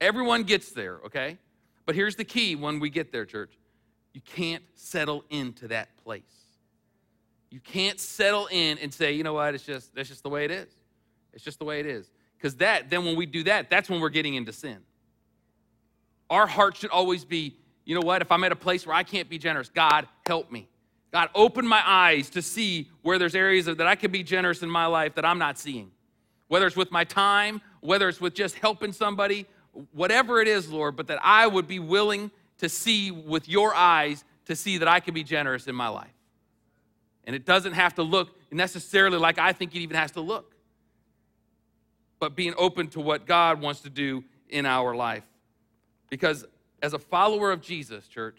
Everyone 0.00 0.42
gets 0.42 0.70
there, 0.70 0.98
okay? 1.06 1.38
But 1.86 1.94
here's 1.94 2.16
the 2.16 2.24
key 2.24 2.54
when 2.54 2.80
we 2.80 2.90
get 2.90 3.12
there, 3.12 3.24
church 3.24 3.58
you 4.12 4.20
can't 4.20 4.62
settle 4.74 5.24
into 5.30 5.68
that 5.68 5.88
place. 6.04 6.22
You 7.50 7.60
can't 7.60 7.98
settle 7.98 8.46
in 8.50 8.78
and 8.78 8.92
say, 8.92 9.12
you 9.12 9.22
know 9.22 9.34
what, 9.34 9.54
it's 9.54 9.64
just, 9.64 9.94
that's 9.94 10.08
just 10.08 10.22
the 10.22 10.28
way 10.28 10.44
it 10.44 10.50
is. 10.50 10.68
It's 11.32 11.44
just 11.44 11.58
the 11.58 11.64
way 11.64 11.80
it 11.80 11.86
is. 11.86 12.10
Because 12.36 12.56
that, 12.56 12.90
then 12.90 13.04
when 13.04 13.16
we 13.16 13.26
do 13.26 13.42
that, 13.44 13.70
that's 13.70 13.88
when 13.88 14.00
we're 14.00 14.08
getting 14.10 14.34
into 14.34 14.52
sin. 14.52 14.78
Our 16.30 16.46
heart 16.46 16.76
should 16.76 16.90
always 16.90 17.24
be, 17.24 17.56
you 17.84 17.94
know 17.94 18.06
what? 18.06 18.22
If 18.22 18.30
I'm 18.30 18.44
at 18.44 18.52
a 18.52 18.56
place 18.56 18.86
where 18.86 18.94
I 18.94 19.02
can't 19.02 19.28
be 19.28 19.38
generous, 19.38 19.70
God, 19.70 20.06
help 20.26 20.52
me. 20.52 20.68
God, 21.10 21.30
open 21.34 21.66
my 21.66 21.82
eyes 21.84 22.28
to 22.30 22.42
see 22.42 22.90
where 23.02 23.18
there's 23.18 23.34
areas 23.34 23.64
that 23.64 23.80
I 23.80 23.94
can 23.94 24.10
be 24.10 24.22
generous 24.22 24.62
in 24.62 24.68
my 24.68 24.86
life 24.86 25.14
that 25.14 25.24
I'm 25.24 25.38
not 25.38 25.58
seeing. 25.58 25.90
Whether 26.48 26.66
it's 26.66 26.76
with 26.76 26.90
my 26.90 27.04
time, 27.04 27.62
whether 27.80 28.08
it's 28.08 28.20
with 28.20 28.34
just 28.34 28.56
helping 28.56 28.92
somebody, 28.92 29.46
whatever 29.92 30.40
it 30.40 30.48
is, 30.48 30.70
Lord, 30.70 30.96
but 30.96 31.06
that 31.06 31.18
I 31.22 31.46
would 31.46 31.66
be 31.66 31.78
willing 31.78 32.30
to 32.58 32.68
see 32.68 33.10
with 33.10 33.48
your 33.48 33.74
eyes 33.74 34.24
to 34.46 34.56
see 34.56 34.78
that 34.78 34.88
I 34.88 35.00
can 35.00 35.14
be 35.14 35.22
generous 35.22 35.66
in 35.66 35.74
my 35.74 35.88
life. 35.88 36.12
And 37.24 37.36
it 37.36 37.44
doesn't 37.44 37.74
have 37.74 37.94
to 37.96 38.02
look 38.02 38.30
necessarily 38.50 39.18
like 39.18 39.38
I 39.38 39.52
think 39.52 39.74
it 39.74 39.80
even 39.80 39.96
has 39.96 40.12
to 40.12 40.20
look, 40.20 40.54
but 42.18 42.34
being 42.34 42.54
open 42.56 42.88
to 42.88 43.00
what 43.00 43.26
God 43.26 43.60
wants 43.60 43.80
to 43.82 43.90
do 43.90 44.24
in 44.48 44.64
our 44.64 44.94
life. 44.94 45.24
Because 46.08 46.46
as 46.82 46.94
a 46.94 46.98
follower 46.98 47.52
of 47.52 47.60
Jesus, 47.60 48.08
church, 48.08 48.38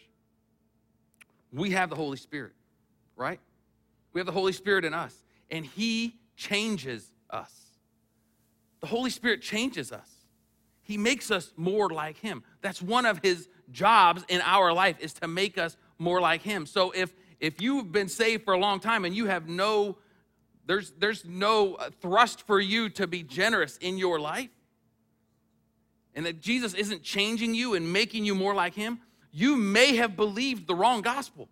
we 1.54 1.72
have 1.72 1.90
the 1.90 1.96
Holy 1.96 2.18
Spirit, 2.18 2.54
right? 3.16 3.40
We 4.14 4.20
have 4.20 4.26
the 4.26 4.32
Holy 4.32 4.54
Spirit 4.54 4.86
in 4.86 4.94
us, 4.94 5.16
and 5.52 5.66
He 5.66 6.16
changes 6.36 7.12
us. 7.30 7.54
The 8.80 8.88
Holy 8.88 9.10
Spirit 9.10 9.42
changes 9.42 9.92
us. 9.92 10.10
He 10.82 10.98
makes 10.98 11.30
us 11.30 11.54
more 11.56 11.90
like 11.90 12.18
Him. 12.18 12.44
That's 12.62 12.82
one 12.82 13.06
of 13.06 13.20
His 13.22 13.48
jobs 13.72 14.24
in 14.28 14.42
our 14.42 14.74
life 14.74 14.98
is 15.00 15.14
to 15.14 15.28
make 15.28 15.58
us 15.58 15.78
more 15.98 16.22
like 16.22 16.42
Him. 16.42 16.66
So 16.66 16.92
if 16.92 17.14
if 17.40 17.62
you've 17.62 17.92
been 17.92 18.10
saved 18.10 18.44
for 18.44 18.54
a 18.54 18.60
long 18.60 18.80
time 18.80 19.06
and 19.06 19.16
you 19.16 19.26
have 19.26 19.48
no 19.48 19.98
there's 20.66 20.92
there's 21.00 21.26
no 21.26 21.78
thrust 22.02 22.46
for 22.46 22.60
you 22.60 22.90
to 22.92 23.08
be 23.08 23.24
generous 23.24 23.78
in 23.78 23.98
your 23.98 24.20
life, 24.20 24.50
and 26.14 26.26
that 26.26 26.40
Jesus 26.40 26.74
isn't 26.74 27.04
changing 27.04 27.56
you 27.56 27.76
and 27.76 27.92
making 27.92 28.26
you 28.26 28.36
more 28.36 28.54
like 28.54 28.76
Him, 28.76 29.00
you 29.32 29.56
may 29.56 29.96
have 29.96 30.16
believed 30.16 30.68
the 30.68 30.76
wrong 30.76 31.02
gospel. 31.02 31.50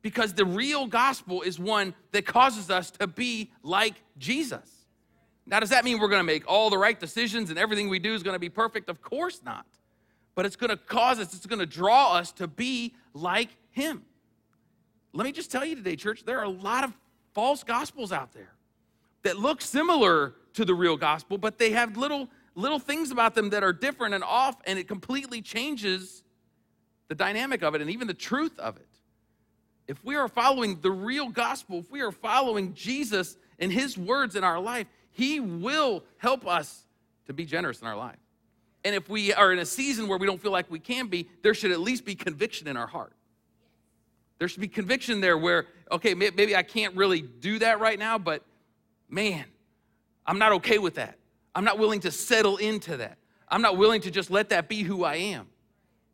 Because 0.00 0.32
the 0.32 0.44
real 0.44 0.86
gospel 0.86 1.42
is 1.42 1.58
one 1.58 1.94
that 2.12 2.24
causes 2.24 2.70
us 2.70 2.90
to 2.92 3.06
be 3.06 3.50
like 3.62 3.94
Jesus. 4.16 4.86
Now, 5.44 5.60
does 5.60 5.70
that 5.70 5.84
mean 5.84 5.98
we're 5.98 6.08
going 6.08 6.20
to 6.20 6.24
make 6.26 6.44
all 6.46 6.70
the 6.70 6.78
right 6.78 6.98
decisions 6.98 7.50
and 7.50 7.58
everything 7.58 7.88
we 7.88 7.98
do 7.98 8.14
is 8.14 8.22
going 8.22 8.34
to 8.34 8.40
be 8.40 8.48
perfect? 8.48 8.88
Of 8.88 9.02
course 9.02 9.40
not. 9.44 9.66
But 10.38 10.46
it's 10.46 10.54
going 10.54 10.70
to 10.70 10.76
cause 10.76 11.18
us, 11.18 11.34
it's 11.34 11.46
going 11.46 11.58
to 11.58 11.66
draw 11.66 12.14
us 12.14 12.30
to 12.34 12.46
be 12.46 12.94
like 13.12 13.48
Him. 13.70 14.04
Let 15.12 15.24
me 15.24 15.32
just 15.32 15.50
tell 15.50 15.64
you 15.64 15.74
today, 15.74 15.96
church, 15.96 16.22
there 16.24 16.38
are 16.38 16.44
a 16.44 16.48
lot 16.48 16.84
of 16.84 16.92
false 17.34 17.64
gospels 17.64 18.12
out 18.12 18.32
there 18.34 18.52
that 19.24 19.36
look 19.36 19.60
similar 19.60 20.34
to 20.52 20.64
the 20.64 20.76
real 20.76 20.96
gospel, 20.96 21.38
but 21.38 21.58
they 21.58 21.72
have 21.72 21.96
little 21.96 22.28
little 22.54 22.78
things 22.78 23.10
about 23.10 23.34
them 23.34 23.50
that 23.50 23.64
are 23.64 23.72
different 23.72 24.14
and 24.14 24.22
off, 24.22 24.54
and 24.64 24.78
it 24.78 24.86
completely 24.86 25.42
changes 25.42 26.22
the 27.08 27.16
dynamic 27.16 27.64
of 27.64 27.74
it 27.74 27.80
and 27.80 27.90
even 27.90 28.06
the 28.06 28.14
truth 28.14 28.56
of 28.60 28.76
it. 28.76 28.86
If 29.88 30.04
we 30.04 30.14
are 30.14 30.28
following 30.28 30.78
the 30.80 30.92
real 30.92 31.30
gospel, 31.30 31.80
if 31.80 31.90
we 31.90 32.00
are 32.00 32.12
following 32.12 32.74
Jesus 32.74 33.36
and 33.58 33.72
his 33.72 33.98
words 33.98 34.36
in 34.36 34.44
our 34.44 34.60
life, 34.60 34.86
he 35.10 35.40
will 35.40 36.04
help 36.18 36.46
us 36.46 36.84
to 37.26 37.32
be 37.32 37.44
generous 37.44 37.80
in 37.80 37.88
our 37.88 37.96
life. 37.96 38.18
And 38.84 38.94
if 38.94 39.08
we 39.08 39.32
are 39.32 39.52
in 39.52 39.58
a 39.58 39.66
season 39.66 40.08
where 40.08 40.18
we 40.18 40.26
don't 40.26 40.40
feel 40.40 40.52
like 40.52 40.70
we 40.70 40.78
can 40.78 41.08
be, 41.08 41.28
there 41.42 41.54
should 41.54 41.72
at 41.72 41.80
least 41.80 42.04
be 42.04 42.14
conviction 42.14 42.68
in 42.68 42.76
our 42.76 42.86
heart. 42.86 43.12
There 44.38 44.46
should 44.48 44.60
be 44.60 44.68
conviction 44.68 45.20
there 45.20 45.36
where, 45.36 45.66
okay, 45.90 46.14
maybe 46.14 46.54
I 46.54 46.62
can't 46.62 46.94
really 46.94 47.20
do 47.22 47.58
that 47.58 47.80
right 47.80 47.98
now, 47.98 48.18
but 48.18 48.44
man, 49.08 49.44
I'm 50.24 50.38
not 50.38 50.52
okay 50.52 50.78
with 50.78 50.94
that. 50.94 51.18
I'm 51.54 51.64
not 51.64 51.78
willing 51.78 52.00
to 52.00 52.10
settle 52.10 52.56
into 52.58 52.98
that. 52.98 53.18
I'm 53.48 53.62
not 53.62 53.76
willing 53.76 54.00
to 54.02 54.10
just 54.10 54.30
let 54.30 54.50
that 54.50 54.68
be 54.68 54.82
who 54.82 55.02
I 55.02 55.16
am. 55.16 55.48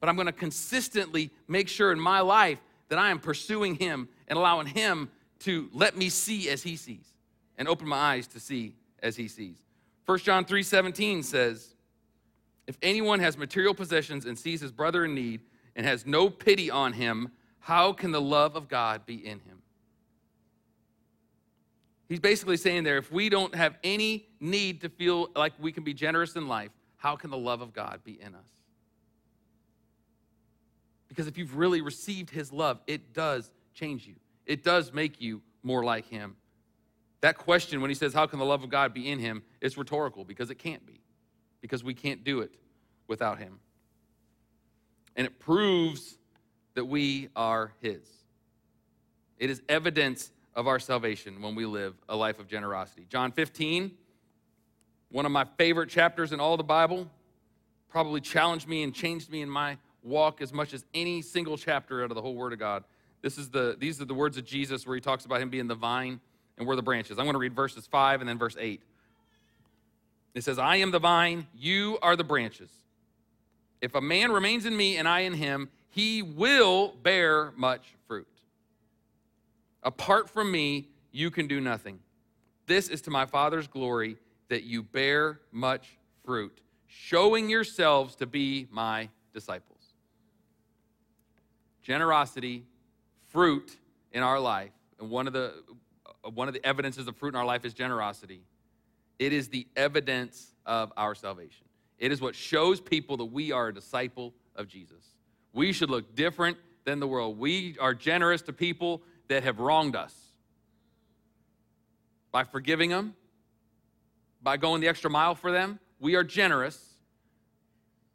But 0.00 0.09
I'm 0.09 0.14
going 0.16 0.27
to 0.27 0.33
consistently 0.33 1.31
make 1.48 1.68
sure 1.68 1.92
in 1.92 2.00
my 2.00 2.20
life 2.20 2.59
that 2.88 2.98
I 2.98 3.11
am 3.11 3.18
pursuing 3.18 3.74
Him 3.74 4.09
and 4.29 4.38
allowing 4.38 4.66
Him 4.66 5.11
to 5.40 5.68
let 5.72 5.96
me 5.96 6.09
see 6.09 6.48
as 6.48 6.62
He 6.62 6.77
sees 6.77 7.12
and 7.59 7.68
open 7.68 7.88
my 7.88 7.96
eyes 7.96 8.27
to 8.29 8.40
see 8.40 8.74
as 9.03 9.16
He 9.16 9.29
sees. 9.29 9.57
1 10.07 10.18
John 10.20 10.44
3 10.44 10.62
17 10.62 11.22
says, 11.22 11.73
If 12.66 12.79
anyone 12.83 13.20
has 13.20 13.37
material 13.37 13.74
possessions 13.74 14.24
and 14.24 14.38
sees 14.38 14.61
his 14.61 14.72
brother 14.72 15.05
in 15.05 15.14
need 15.14 15.42
and 15.77 15.87
has 15.87 16.07
no 16.07 16.31
pity 16.31 16.70
on 16.70 16.92
him, 16.92 17.31
how 17.59 17.92
can 17.92 18.11
the 18.11 18.20
love 18.20 18.57
of 18.57 18.68
God 18.68 19.05
be 19.07 19.14
in 19.14 19.40
him? 19.40 19.62
He's 22.09 22.20
basically 22.20 22.57
saying 22.57 22.85
there 22.85 22.98
if 22.98 23.11
we 23.11 23.29
don't 23.29 23.55
have 23.55 23.77
any 23.83 24.27
need 24.40 24.83
to 24.83 24.88
feel 24.88 25.31
like 25.35 25.53
we 25.59 25.72
can 25.72 25.85
be 25.85 25.94
generous 25.94 26.37
in 26.37 26.48
life, 26.48 26.70
how 26.96 27.16
can 27.16 27.31
the 27.31 27.38
love 27.38 27.61
of 27.61 27.72
God 27.72 28.00
be 28.05 28.20
in 28.20 28.35
us? 28.35 28.46
Because 31.09 31.27
if 31.27 31.38
you've 31.38 31.57
really 31.57 31.81
received 31.81 32.31
his 32.31 32.53
love, 32.53 32.81
it 32.87 33.12
does 33.12 33.50
change 33.74 34.07
you, 34.07 34.14
it 34.46 34.64
does 34.64 34.92
make 34.92 35.20
you 35.20 35.42
more 35.62 35.85
like 35.85 36.07
him. 36.07 36.37
That 37.20 37.38
question, 37.38 37.81
when 37.81 37.90
he 37.90 37.94
says, 37.94 38.12
How 38.12 38.27
can 38.27 38.38
the 38.38 38.44
love 38.44 38.62
of 38.62 38.68
God 38.68 38.92
be 38.92 39.11
in 39.11 39.18
him? 39.18 39.42
is 39.62 39.79
rhetorical 39.79 40.24
because 40.24 40.50
it 40.50 40.57
can't 40.57 40.85
be, 40.87 41.00
because 41.64 41.83
we 41.83 41.94
can't 41.94 42.24
do 42.24 42.40
it 42.40 42.50
without 43.09 43.38
him. 43.38 43.59
And 45.16 45.27
it 45.27 45.38
proves 45.38 46.18
that 46.74 46.85
we 46.85 47.31
are 47.35 47.72
his. 47.81 48.03
It 49.38 49.48
is 49.48 49.62
evidence 49.66 50.31
of 50.55 50.66
our 50.66 50.79
salvation 50.79 51.40
when 51.40 51.55
we 51.55 51.64
live 51.64 51.94
a 52.07 52.14
life 52.14 52.38
of 52.38 52.48
generosity. 52.48 53.07
John 53.09 53.33
15, 53.33 53.92
one 55.11 55.24
of 55.24 55.33
my 55.33 55.46
favorite 55.57 55.88
chapters 55.88 56.35
in 56.35 56.38
all 56.38 56.59
the 56.59 56.62
Bible, 56.62 57.11
probably 57.88 58.20
challenged 58.20 58.68
me 58.68 58.83
and 58.83 58.94
changed 58.94 59.31
me 59.31 59.40
in 59.40 59.48
my 59.48 59.79
walk 60.03 60.42
as 60.42 60.53
much 60.53 60.74
as 60.74 60.85
any 60.92 61.22
single 61.22 61.57
chapter 61.57 62.05
out 62.05 62.11
of 62.11 62.14
the 62.14 62.20
whole 62.20 62.35
Word 62.35 62.53
of 62.53 62.59
God. 62.59 62.85
This 63.22 63.38
is 63.38 63.48
the, 63.48 63.74
these 63.79 64.03
are 64.03 64.05
the 64.05 64.12
words 64.12 64.37
of 64.37 64.44
Jesus 64.44 64.87
where 64.87 64.96
he 64.96 65.00
talks 65.00 65.24
about 65.24 65.40
him 65.40 65.48
being 65.48 65.66
the 65.66 65.74
vine 65.74 66.20
and 66.59 66.66
we're 66.66 66.77
the 66.77 66.83
branches. 66.83 67.18
I'm 67.18 67.24
going 67.24 67.33
to 67.33 67.38
read 67.38 67.57
verses 67.57 67.87
5 67.87 68.20
and 68.20 68.29
then 68.29 68.37
verse 68.37 68.55
8. 68.61 68.83
It 70.34 70.42
says, 70.42 70.58
I 70.58 70.76
am 70.76 70.90
the 70.90 70.98
vine, 70.98 71.46
you 71.56 71.98
are 72.02 72.16
the 72.16 72.24
branches. 72.24 72.70
If 73.80 73.94
a 73.94 74.00
man 74.00 74.32
remains 74.32 74.66
in 74.66 74.76
me 74.76 74.96
and 74.96 75.06
I 75.06 75.20
in 75.20 75.34
him, 75.34 75.70
he 75.90 76.22
will 76.22 76.94
bear 77.02 77.52
much 77.56 77.94
fruit. 78.08 78.26
Apart 79.82 80.28
from 80.28 80.50
me, 80.50 80.88
you 81.12 81.30
can 81.30 81.46
do 81.46 81.60
nothing. 81.60 82.00
This 82.66 82.88
is 82.88 83.02
to 83.02 83.10
my 83.10 83.26
Father's 83.26 83.68
glory 83.68 84.16
that 84.48 84.64
you 84.64 84.82
bear 84.82 85.40
much 85.52 85.98
fruit, 86.24 86.60
showing 86.86 87.48
yourselves 87.48 88.16
to 88.16 88.26
be 88.26 88.66
my 88.70 89.08
disciples. 89.32 89.80
Generosity, 91.82 92.64
fruit 93.28 93.76
in 94.12 94.22
our 94.22 94.40
life, 94.40 94.72
and 94.98 95.10
one 95.10 95.26
of 95.26 95.32
the 95.32 95.52
one 96.32 96.48
of 96.48 96.54
the 96.54 96.66
evidences 96.66 97.06
of 97.06 97.16
fruit 97.16 97.28
in 97.28 97.36
our 97.36 97.44
life 97.44 97.66
is 97.66 97.74
generosity. 97.74 98.40
It 99.18 99.33
is 99.33 99.48
the 99.48 99.66
evidence 99.77 100.53
of 100.66 100.92
our 100.96 101.14
salvation. 101.14 101.66
It 101.98 102.12
is 102.12 102.20
what 102.20 102.35
shows 102.35 102.81
people 102.81 103.16
that 103.18 103.27
we 103.27 103.53
are 103.53 103.68
a 103.68 103.74
disciple 103.74 104.35
of 104.57 104.68
Jesus. 104.68 105.05
We 105.53 105.72
should 105.72 105.90
look 105.90 106.14
different 106.14 106.57
than 106.85 107.00
the 107.00 107.07
world. 107.07 107.38
We 107.38 107.77
are 107.81 107.94
generous 107.94 108.42
to 108.42 108.53
people 108.53 109.03
that 109.29 109.44
have 109.44 109.59
wronged 109.59 109.96
us 109.96 110.14
by 112.33 112.44
forgiving 112.44 112.90
them, 112.90 113.14
by 114.42 114.57
going 114.57 114.81
the 114.81 114.88
extra 114.88 115.09
mile 115.09 115.35
for 115.35 115.53
them. 115.53 115.79
We 116.00 116.16
are 116.16 116.24
generous 116.24 116.94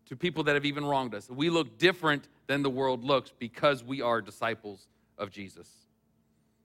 to 0.08 0.16
people 0.16 0.44
that 0.44 0.56
have 0.56 0.66
even 0.66 0.86
wronged 0.86 1.16
us. 1.16 1.30
We 1.30 1.50
look 1.50 1.78
different 1.78 2.28
than 2.48 2.62
the 2.62 2.70
world 2.70 3.04
looks 3.04 3.32
because 3.38 3.84
we 3.84 4.02
are 4.02 4.22
disciples 4.22 4.88
of 5.18 5.32
Jesus. 5.32 5.70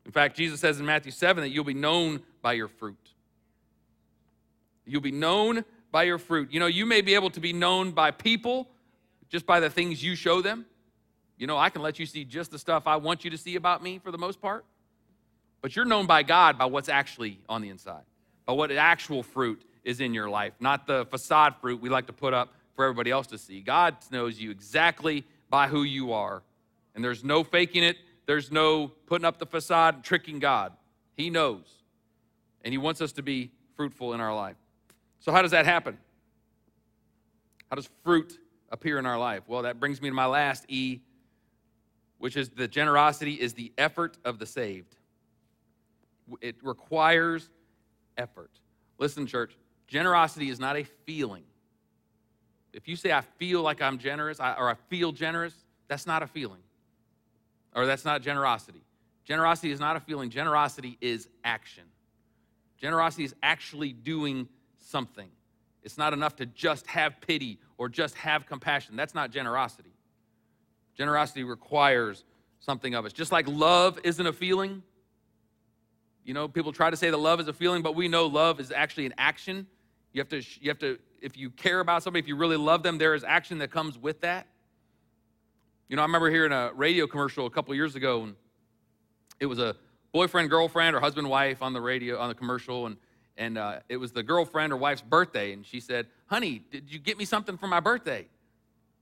In 0.05 0.13
fact, 0.13 0.37
Jesus 0.37 0.61
says 0.61 0.81
in 0.81 0.87
Matthew 0.87 1.13
7 1.13 1.43
that 1.43 1.51
you'll 1.51 1.65
be 1.65 1.75
known 1.75 2.23
by 2.43 2.55
your 2.55 2.69
fruit. 2.69 3.14
You'll 4.87 5.01
be 5.01 5.13
known 5.13 5.65
by 5.91 6.05
your 6.05 6.19
fruit. 6.19 6.53
You 6.53 6.61
know, 6.61 6.67
you 6.67 6.87
may 6.87 7.01
be 7.01 7.15
able 7.15 7.31
to 7.31 7.41
be 7.41 7.53
known 7.53 7.93
by 7.93 8.11
people 8.11 8.69
just 9.29 9.47
by 9.47 9.61
the 9.61 9.71
things 9.71 10.03
you 10.03 10.15
show 10.15 10.43
them. 10.43 10.67
You 11.37 11.47
know, 11.47 11.57
I 11.57 11.71
can 11.71 11.83
let 11.83 11.99
you 11.99 12.07
see 12.07 12.25
just 12.25 12.51
the 12.51 12.59
stuff 12.59 12.87
I 12.87 12.97
want 12.97 13.25
you 13.25 13.31
to 13.31 13.39
see 13.39 13.57
about 13.57 13.83
me 13.83 13.99
for 13.99 14.11
the 14.11 14.19
most 14.19 14.41
part. 14.41 14.65
But 15.61 15.75
you're 15.75 15.85
known 15.85 16.07
by 16.07 16.23
God 16.23 16.59
by 16.59 16.67
what's 16.67 16.89
actually 16.89 17.41
on 17.49 17.63
the 17.63 17.71
inside, 17.71 18.03
by 18.45 18.53
what 18.53 18.71
actual 18.71 19.23
fruit 19.23 19.65
is 19.83 20.01
in 20.01 20.15
your 20.15 20.29
life, 20.29 20.53
not 20.61 20.87
the 20.87 21.07
facade 21.07 21.57
fruit 21.61 21.81
we 21.81 21.89
like 21.89 22.07
to 22.07 22.13
put 22.13 22.35
up 22.35 22.53
for 22.75 22.85
everybody 22.85 23.11
else 23.11 23.27
to 23.29 23.39
see. 23.39 23.61
God 23.61 23.97
knows 24.11 24.41
you 24.41 24.51
exactly 24.51 25.25
by 25.49 25.69
who 25.69 25.83
you 25.83 26.13
are. 26.13 26.43
And 26.95 27.05
there's 27.05 27.25
no 27.25 27.45
faking 27.45 27.83
it, 27.83 27.97
there's 28.27 28.51
no 28.51 28.89
putting 29.07 29.25
up 29.25 29.39
the 29.39 29.47
facade 29.47 29.97
and 29.97 30.05
tricking 30.05 30.39
God. 30.39 30.73
He 31.17 31.31
knows. 31.31 31.65
And 32.63 32.73
He 32.73 32.79
wants 32.79 33.01
us 33.01 33.13
to 33.13 33.23
be 33.23 33.51
fruitful 33.77 34.15
in 34.15 34.21
our 34.21 34.35
life. 34.35 34.57
So, 35.25 35.33
how 35.33 35.41
does 35.41 35.53
that 35.53 35.65
happen? 35.65 35.97
How 37.71 37.77
does 37.77 37.89
fruit 38.05 38.39
appear 38.71 38.99
in 38.99 39.07
our 39.07 39.19
life? 39.19 39.45
Well, 39.47 39.63
that 39.63 39.81
brings 39.81 40.03
me 40.03 40.11
to 40.11 40.15
my 40.15 40.27
last 40.27 40.67
E, 40.69 41.01
which 42.19 42.37
is 42.37 42.51
the 42.51 42.69
generosity 42.69 43.33
is 43.33 43.55
the 43.55 43.73
effort 43.79 44.19
of 44.27 44.39
the 44.39 44.45
saved. 44.45 44.97
It 46.43 46.57
requires 46.63 47.49
effort. 48.19 48.51
Listen, 48.99 49.27
church, 49.27 49.57
generosity 49.87 50.51
is 50.51 50.61
not 50.61 50.77
a 50.77 50.85
feeling. 50.85 51.45
If 52.75 52.87
you 52.87 52.95
say, 52.95 53.11
I 53.11 53.23
feel 53.23 53.63
like 53.63 53.81
I'm 53.81 53.97
generous 53.97 54.41
or 54.41 54.69
I 54.69 54.75
feel 54.91 55.11
generous, 55.11 55.55
that's 55.89 56.07
not 56.07 56.23
a 56.23 56.27
feeling 56.27 56.61
or 57.75 57.87
that's 57.87 58.05
not 58.05 58.21
generosity. 58.21 58.85
Generosity 59.25 59.71
is 59.71 59.81
not 59.81 59.97
a 59.97 60.01
feeling, 60.01 60.29
generosity 60.29 60.99
is 61.01 61.31
action. 61.45 61.85
Generosity 62.77 63.25
is 63.25 63.35
actually 63.43 63.95
doing 63.95 64.49
something. 64.95 65.29
It's 65.83 65.99
not 65.99 66.13
enough 66.13 66.37
to 66.37 66.47
just 66.47 66.87
have 66.87 67.21
pity 67.21 67.59
or 67.79 67.89
just 67.89 68.15
have 68.15 68.47
compassion. 68.47 68.95
That's 68.95 69.13
not 69.13 69.33
generosity. 69.33 69.91
Generosity 70.97 71.43
requires 71.43 72.23
something 72.61 72.95
of 72.95 73.05
us. 73.05 73.13
Just 73.13 73.33
like 73.33 73.49
love 73.49 73.99
isn't 74.05 74.25
a 74.25 74.33
feeling. 74.33 74.85
You 76.25 76.33
know, 76.33 76.47
people 76.47 76.73
try 76.73 76.91
to 76.91 76.97
say 76.97 77.11
that 77.11 77.17
love 77.17 77.41
is 77.41 77.49
a 77.49 77.53
feeling, 77.53 77.83
but 77.83 77.97
we 77.97 78.07
know 78.07 78.27
love 78.27 78.61
is 78.61 78.71
actually 78.71 79.07
an 79.07 79.15
action. 79.19 79.67
You 80.13 80.21
have 80.21 80.29
to, 80.29 80.43
you 80.61 80.71
have 80.71 80.79
to, 80.79 80.97
if 81.21 81.37
you 81.37 81.51
care 81.51 81.81
about 81.81 82.05
somebody, 82.05 82.21
if 82.21 82.29
you 82.29 82.37
really 82.37 82.57
love 82.57 82.85
them, 82.85 82.97
there 82.97 83.17
is 83.17 83.25
action 83.25 83.59
that 83.59 83.73
comes 83.73 83.99
with 83.99 84.21
that. 84.21 84.47
You 85.89 85.97
know, 85.97 86.03
I 86.03 86.05
remember 86.05 86.31
hearing 86.31 86.53
a 86.53 86.71
radio 86.73 87.09
commercial 87.09 87.47
a 87.47 87.51
couple 87.51 87.75
years 87.75 87.97
ago, 87.97 88.23
and 88.23 88.37
it 89.41 89.47
was 89.47 89.59
a 89.59 89.75
boyfriend, 90.13 90.51
girlfriend, 90.51 90.95
or 90.95 91.01
husband, 91.01 91.29
wife 91.29 91.63
on 91.63 91.73
the 91.73 91.81
radio, 91.81 92.21
on 92.21 92.29
the 92.29 92.35
commercial, 92.37 92.87
and, 92.87 92.97
and 93.37 93.59
uh, 93.59 93.81
it 93.89 93.97
was 93.97 94.13
the 94.13 94.23
girlfriend 94.23 94.73
or 94.73 94.77
wife's 94.77 95.03
birthday, 95.03 95.53
and 95.53 95.67
she 95.67 95.81
said, 95.81 96.07
Honey, 96.27 96.63
did 96.71 96.93
you 96.93 96.99
get 96.99 97.19
me 97.19 97.25
something 97.25 97.57
for 97.57 97.67
my 97.67 97.81
birthday? 97.81 98.27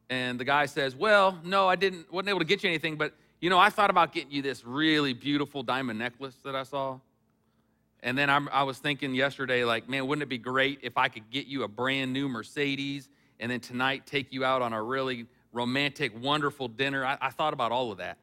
And 0.09 0.38
the 0.38 0.45
guy 0.45 0.66
says, 0.66 0.97
Well, 0.97 1.38
no, 1.45 1.68
I 1.68 1.77
didn't, 1.77 2.12
wasn't 2.12 2.31
able 2.31 2.40
to 2.40 2.45
get 2.45 2.62
you 2.62 2.68
anything, 2.68 2.97
but 2.97 3.14
you 3.40 3.51
know, 3.51 3.59
I 3.59 3.71
thought 3.71 3.90
about 3.90 4.12
getting 4.12 4.31
you 4.31 4.40
this 4.40 4.64
really 4.64 5.12
beautiful 5.14 5.62
diamond 5.62 5.99
necklace 5.99 6.37
that 6.45 6.55
I 6.55 6.62
saw. 6.62 7.01
And 8.05 8.16
then 8.16 8.31
I'm, 8.31 8.49
i 8.53 8.62
was 8.62 8.79
thinking 8.79 9.14
yesterday, 9.14 9.64
like, 9.64 9.88
man, 9.88 10.07
wouldn't 10.07 10.23
it 10.23 10.29
be 10.29 10.38
great 10.38 10.81
if 10.83 10.97
I 10.97 11.09
could 11.09 11.31
get 11.31 11.47
you 11.47 11.62
a 11.62 11.68
brand 11.68 12.12
new 12.12 12.29
Mercedes 12.29 13.09
and 13.40 13.51
then 13.51 13.61
tonight 13.61 14.07
take 14.07 14.33
you 14.33 14.45
out 14.45 14.62
on 14.62 14.73
a 14.73 14.83
really 14.83 15.27
romantic, 15.53 16.12
wonderful 16.21 16.68
dinner. 16.68 17.05
I, 17.05 17.18
I 17.21 17.31
thought 17.31 17.53
about 17.53 17.73
all 17.73 17.90
of 17.90 17.99
that. 17.99 18.18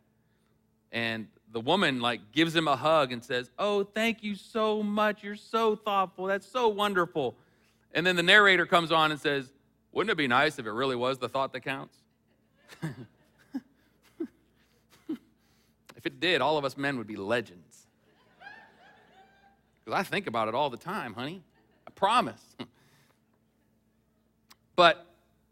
And 0.91 1.27
the 1.51 1.59
woman 1.59 1.99
like 1.99 2.31
gives 2.31 2.55
him 2.55 2.67
a 2.67 2.75
hug 2.75 3.11
and 3.11 3.23
says, 3.23 3.49
"Oh, 3.57 3.83
thank 3.83 4.23
you 4.23 4.35
so 4.35 4.83
much. 4.83 5.23
You're 5.23 5.35
so 5.35 5.75
thoughtful. 5.75 6.25
That's 6.25 6.47
so 6.47 6.67
wonderful." 6.67 7.35
And 7.93 8.05
then 8.05 8.15
the 8.15 8.23
narrator 8.23 8.65
comes 8.65 8.91
on 8.91 9.11
and 9.11 9.19
says, 9.19 9.51
"Wouldn't 9.91 10.11
it 10.11 10.17
be 10.17 10.27
nice 10.27 10.59
if 10.59 10.65
it 10.65 10.71
really 10.71 10.95
was 10.95 11.17
the 11.17 11.29
thought 11.29 11.53
that 11.53 11.61
counts?" 11.61 11.97
if 15.99 16.05
it 16.05 16.19
did, 16.19 16.41
all 16.41 16.57
of 16.57 16.65
us 16.65 16.77
men 16.77 16.97
would 16.97 17.07
be 17.07 17.15
legends. 17.15 17.87
Because 19.83 19.99
I 19.99 20.03
think 20.03 20.27
about 20.27 20.47
it 20.47 20.55
all 20.55 20.69
the 20.69 20.77
time, 20.77 21.13
honey. 21.13 21.41
I 21.87 21.91
promise. 21.91 22.41
but 24.75 25.05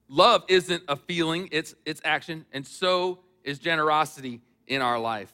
love 0.08 0.44
isn't 0.48 0.84
a 0.88 0.96
feeling, 0.96 1.50
it's, 1.52 1.74
it's 1.86 2.02
action, 2.06 2.46
and 2.54 2.66
so 2.66 3.20
is 3.44 3.58
generosity 3.58 4.42
in 4.68 4.82
our 4.82 5.00
life. 5.00 5.34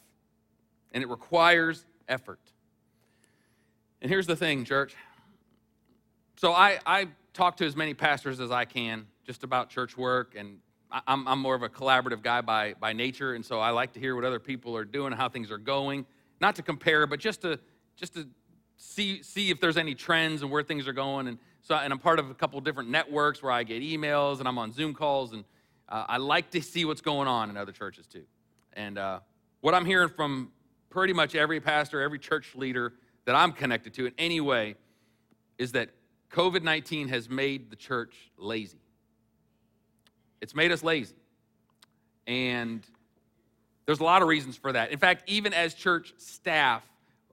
And 0.93 1.03
it 1.03 1.09
requires 1.09 1.85
effort. 2.07 2.39
And 4.01 4.09
here's 4.09 4.27
the 4.27 4.35
thing, 4.35 4.65
church. 4.65 4.95
So 6.35 6.51
I, 6.51 6.79
I 6.85 7.07
talk 7.33 7.57
to 7.57 7.65
as 7.65 7.75
many 7.75 7.93
pastors 7.93 8.39
as 8.39 8.51
I 8.51 8.65
can 8.65 9.07
just 9.25 9.43
about 9.43 9.69
church 9.69 9.97
work, 9.97 10.35
and 10.37 10.57
I'm, 11.07 11.27
I'm 11.27 11.39
more 11.39 11.55
of 11.55 11.63
a 11.63 11.69
collaborative 11.69 12.21
guy 12.21 12.41
by, 12.41 12.75
by 12.79 12.93
nature, 12.93 13.33
and 13.33 13.45
so 13.45 13.59
I 13.59 13.71
like 13.71 13.93
to 13.93 13.99
hear 13.99 14.15
what 14.15 14.25
other 14.25 14.39
people 14.39 14.75
are 14.75 14.85
doing, 14.85 15.13
how 15.13 15.29
things 15.29 15.49
are 15.49 15.57
going. 15.57 16.05
Not 16.39 16.55
to 16.57 16.61
compare, 16.61 17.07
but 17.07 17.19
just 17.19 17.41
to 17.41 17.59
just 17.95 18.15
to 18.15 18.27
see 18.75 19.23
see 19.23 19.49
if 19.49 19.61
there's 19.61 19.77
any 19.77 19.95
trends 19.95 20.41
and 20.41 20.51
where 20.51 20.63
things 20.63 20.87
are 20.87 20.93
going. 20.93 21.27
And 21.27 21.37
so, 21.61 21.75
and 21.75 21.93
I'm 21.93 21.99
part 21.99 22.19
of 22.19 22.29
a 22.29 22.33
couple 22.33 22.59
different 22.59 22.89
networks 22.89 23.41
where 23.41 23.51
I 23.51 23.63
get 23.63 23.81
emails 23.81 24.39
and 24.39 24.47
I'm 24.47 24.57
on 24.57 24.73
Zoom 24.73 24.93
calls, 24.93 25.31
and 25.31 25.45
uh, 25.87 26.05
I 26.07 26.17
like 26.17 26.51
to 26.51 26.61
see 26.61 26.83
what's 26.83 27.01
going 27.01 27.27
on 27.27 27.49
in 27.49 27.55
other 27.55 27.71
churches 27.71 28.05
too. 28.05 28.23
And 28.73 28.97
uh, 28.97 29.19
what 29.61 29.73
I'm 29.73 29.85
hearing 29.85 30.09
from 30.09 30.51
pretty 30.93 31.13
much 31.13 31.33
every 31.33 31.59
pastor, 31.59 32.01
every 32.01 32.19
church 32.19 32.53
leader 32.55 32.93
that 33.25 33.33
I'm 33.33 33.51
connected 33.51 33.95
to 33.95 34.05
in 34.05 34.13
any 34.19 34.39
way 34.39 34.75
is 35.57 35.71
that 35.71 35.89
COVID 36.31 36.61
19 36.61 37.07
has 37.07 37.29
made 37.29 37.71
the 37.71 37.75
church 37.75 38.15
lazy. 38.37 38.77
It's 40.39 40.53
made 40.53 40.71
us 40.71 40.83
lazy. 40.83 41.15
And 42.27 42.85
there's 43.85 44.01
a 44.01 44.03
lot 44.03 44.21
of 44.21 44.27
reasons 44.27 44.55
for 44.55 44.71
that. 44.71 44.91
In 44.91 44.99
fact, 44.99 45.23
even 45.27 45.51
as 45.53 45.73
church 45.73 46.13
staff, 46.17 46.83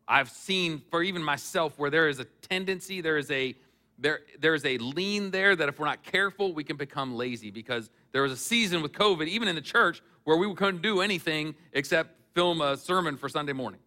I've 0.09 0.31
seen 0.31 0.83
for 0.91 1.03
even 1.03 1.23
myself 1.23 1.79
where 1.79 1.91
there 1.91 2.09
is 2.09 2.19
a 2.19 2.25
tendency, 2.25 3.01
there 3.01 3.19
is 3.19 3.31
a 3.31 3.55
there, 3.99 4.21
there's 4.39 4.65
a 4.65 4.79
lean 4.79 5.31
there 5.31 5.55
that 5.55 5.69
if 5.69 5.79
we're 5.79 5.85
not 5.85 6.03
careful, 6.03 6.55
we 6.55 6.65
can 6.65 6.79
become 6.79 7.15
lazy 7.15 7.51
because 7.51 7.91
there 8.13 8.23
was 8.23 8.33
a 8.33 8.37
season 8.37 8.81
with 8.81 8.93
COVID, 8.93 9.29
even 9.29 9.47
in 9.47 9.55
the 9.55 9.61
church, 9.61 10.03
where 10.25 10.39
we 10.39 10.53
couldn't 10.55 10.81
do 10.81 11.03
anything 11.03 11.55
except 11.75 12.17
film 12.35 12.61
a 12.61 12.77
sermon 12.77 13.17
for 13.17 13.29
Sunday 13.29 13.53
morning, 13.53 13.81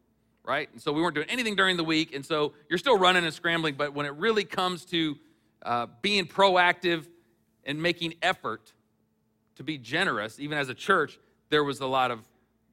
right? 0.44 0.70
And 0.72 0.82
so 0.82 0.92
we 0.92 1.02
weren't 1.02 1.16
doing 1.16 1.30
anything 1.30 1.56
during 1.56 1.78
the 1.78 1.84
week. 1.84 2.14
And 2.14 2.26
so 2.26 2.54
you're 2.70 2.80
still 2.80 2.98
running 2.98 3.24
and 3.24 3.34
scrambling, 3.34 3.76
but 3.76 3.94
when 3.94 4.06
it 4.06 4.14
really 4.16 4.44
comes 4.44 4.86
to 4.86 5.18
uh, 5.62 5.88
being 6.02 6.26
proactive 6.26 7.08
and 7.66 7.82
making 7.82 8.16
effort 8.22 8.74
to 9.56 9.64
be 9.64 9.78
generous, 9.78 10.40
even 10.40 10.58
as 10.58 10.70
a 10.70 10.74
church, 10.74 11.20
there 11.50 11.64
was 11.64 11.80
a 11.80 11.88
lot 11.88 12.12
of, 12.12 12.20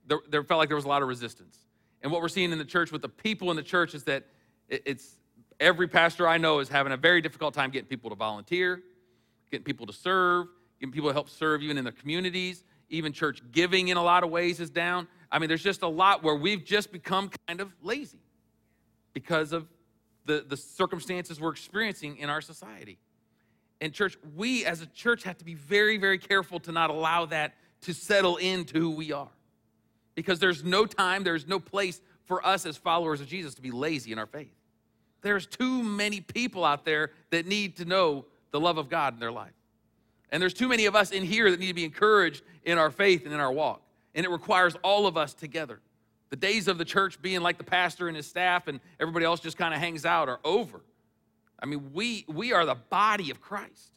there, 0.07 0.21
there 0.29 0.43
felt 0.43 0.59
like 0.59 0.69
there 0.69 0.77
was 0.77 0.87
a 0.87 0.89
lot 0.89 1.03
of 1.03 1.09
resistance. 1.09 1.59
And 2.03 2.11
what 2.11 2.23
we're 2.23 2.29
seeing 2.29 2.53
in 2.53 2.59
the 2.59 2.65
church 2.65 2.91
with 2.91 3.03
the 3.03 3.09
people 3.09 3.51
in 3.51 3.57
the 3.57 3.63
church 3.63 3.95
is 3.95 4.05
that 4.05 4.25
it, 4.69 4.83
it's, 4.87 5.17
Every 5.61 5.89
pastor 5.89 6.27
I 6.27 6.39
know 6.39 6.61
is 6.61 6.71
having 6.71 6.91
a 6.91 6.97
very 6.97 7.21
difficult 7.21 7.53
time 7.53 7.71
getting 7.71 7.87
people 7.87 8.09
to 8.09 8.17
volunteer, 8.17 8.83
getting 9.51 9.65
people 9.65 9.87
to 9.87 9.93
serve, 9.93 10.47
getting 10.81 10.91
people 10.91 11.11
to 11.11 11.13
help 11.13 11.29
serve 11.29 11.63
even 11.63 11.77
in 11.77 11.85
their 11.85 11.93
communities, 11.93 12.65
even 12.89 13.13
church 13.13 13.43
giving 13.53 13.89
in 13.89 13.99
a 13.99 14.03
lot 14.03 14.25
of 14.25 14.31
ways 14.31 14.59
is 14.59 14.71
down. 14.71 15.07
I 15.33 15.39
mean, 15.39 15.49
there's 15.49 15.63
just 15.63 15.83
a 15.83 15.89
lot 15.89 16.23
where 16.23 16.35
we've 16.35 16.65
just 16.65 16.91
become 16.93 17.31
kind 17.47 17.61
of 17.61 17.73
lazy 17.83 18.19
because 19.13 19.53
of 19.53 19.69
the, 20.27 20.45
the 20.47 20.57
circumstances 20.57 21.41
we're 21.41 21.53
experiencing 21.53 22.19
in 22.19 22.29
our 22.29 22.41
society. 22.41 22.99
And, 23.81 23.93
church, 23.93 24.19
we 24.37 24.65
as 24.65 24.83
a 24.83 24.87
church 24.87 25.23
have 25.23 25.39
to 25.39 25.45
be 25.45 25.55
very, 25.55 25.97
very 25.97 26.19
careful 26.19 26.61
to 26.61 26.73
not 26.73 26.91
allow 26.91 27.27
that 27.27 27.55
to 27.83 27.95
settle 27.95 28.37
into 28.37 28.79
who 28.79 28.91
we 28.91 29.13
are. 29.13 29.31
Because 30.15 30.39
there's 30.39 30.63
no 30.63 30.85
time, 30.85 31.25
there's 31.25 31.47
no 31.47 31.59
place 31.59 32.01
for 32.25 32.45
us 32.47 32.67
as 32.67 32.77
followers 32.77 33.21
of 33.21 33.27
Jesus 33.27 33.55
to 33.55 33.63
be 33.63 33.71
lazy 33.71 34.13
in 34.13 34.19
our 34.19 34.27
faith. 34.27 34.55
There's 35.23 35.47
too 35.47 35.83
many 35.83 36.21
people 36.21 36.65
out 36.65 36.85
there 36.85 37.11
that 37.31 37.47
need 37.47 37.77
to 37.77 37.85
know 37.85 38.27
the 38.51 38.61
love 38.61 38.79
of 38.79 38.89
God 38.89 39.15
in 39.15 39.21
their 39.21 39.33
life. 39.33 39.53
And 40.31 40.41
there's 40.41 40.55
too 40.55 40.69
many 40.69 40.87
of 40.87 40.95
us 40.95 41.11
in 41.11 41.25
here 41.25 41.51
that 41.51 41.59
need 41.59 41.69
to 41.69 41.75
be 41.75 41.85
encouraged 41.85 42.43
in 42.65 42.79
our 42.79 42.91
faith 42.91 43.25
and 43.25 43.35
in 43.35 43.41
our 43.41 43.53
walk. 43.53 43.83
And 44.15 44.27
it 44.27 44.31
requires 44.31 44.75
all 44.83 45.07
of 45.07 45.17
us 45.17 45.35
together. 45.35 45.81
The 46.31 46.37
days 46.37 46.69
of 46.69 46.79
the 46.79 46.85
church 46.85 47.21
being 47.21 47.41
like 47.41 47.59
the 47.59 47.65
pastor 47.65 48.09
and 48.09 48.17
his 48.17 48.27
staff 48.27 48.69
and 48.69 48.81
everybody 49.01 49.25
else 49.25 49.41
just 49.41 49.57
kind 49.57 49.75
of 49.75 49.81
hangs 49.81 50.07
out 50.07 50.29
are 50.29 50.41
over. 50.45 50.81
I 51.63 51.67
mean, 51.67 51.91
we, 51.93 52.25
we 52.29 52.53
are 52.53 52.65
the 52.65 52.77
body 52.77 53.31
of 53.31 53.41
Christ. 53.41 53.93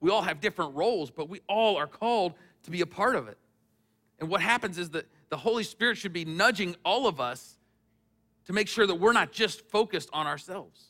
We 0.00 0.10
all 0.10 0.22
have 0.22 0.40
different 0.40 0.74
roles, 0.74 1.10
but 1.10 1.28
we 1.28 1.40
all 1.48 1.76
are 1.76 1.86
called 1.86 2.34
to 2.64 2.70
be 2.70 2.80
a 2.80 2.86
part 2.86 3.16
of 3.16 3.28
it. 3.28 3.38
And 4.18 4.28
what 4.28 4.40
happens 4.40 4.78
is 4.78 4.90
that 4.90 5.06
the 5.28 5.36
Holy 5.36 5.64
Spirit 5.64 5.96
should 5.96 6.12
be 6.12 6.24
nudging 6.24 6.76
all 6.84 7.06
of 7.06 7.20
us 7.20 7.58
to 8.46 8.52
make 8.52 8.68
sure 8.68 8.86
that 8.86 8.94
we're 8.94 9.12
not 9.12 9.32
just 9.32 9.68
focused 9.68 10.08
on 10.12 10.26
ourselves, 10.26 10.86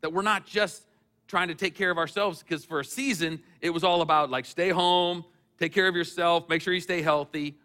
that 0.00 0.12
we're 0.12 0.22
not 0.22 0.46
just 0.46 0.86
trying 1.26 1.48
to 1.48 1.54
take 1.54 1.74
care 1.74 1.90
of 1.90 1.98
ourselves, 1.98 2.42
because 2.42 2.64
for 2.64 2.80
a 2.80 2.84
season, 2.84 3.40
it 3.60 3.70
was 3.70 3.84
all 3.84 4.02
about 4.02 4.30
like 4.30 4.44
stay 4.44 4.68
home, 4.68 5.24
take 5.58 5.72
care 5.72 5.88
of 5.88 5.94
yourself, 5.94 6.48
make 6.48 6.60
sure 6.60 6.74
you 6.74 6.80
stay 6.80 7.00
healthy. 7.00 7.56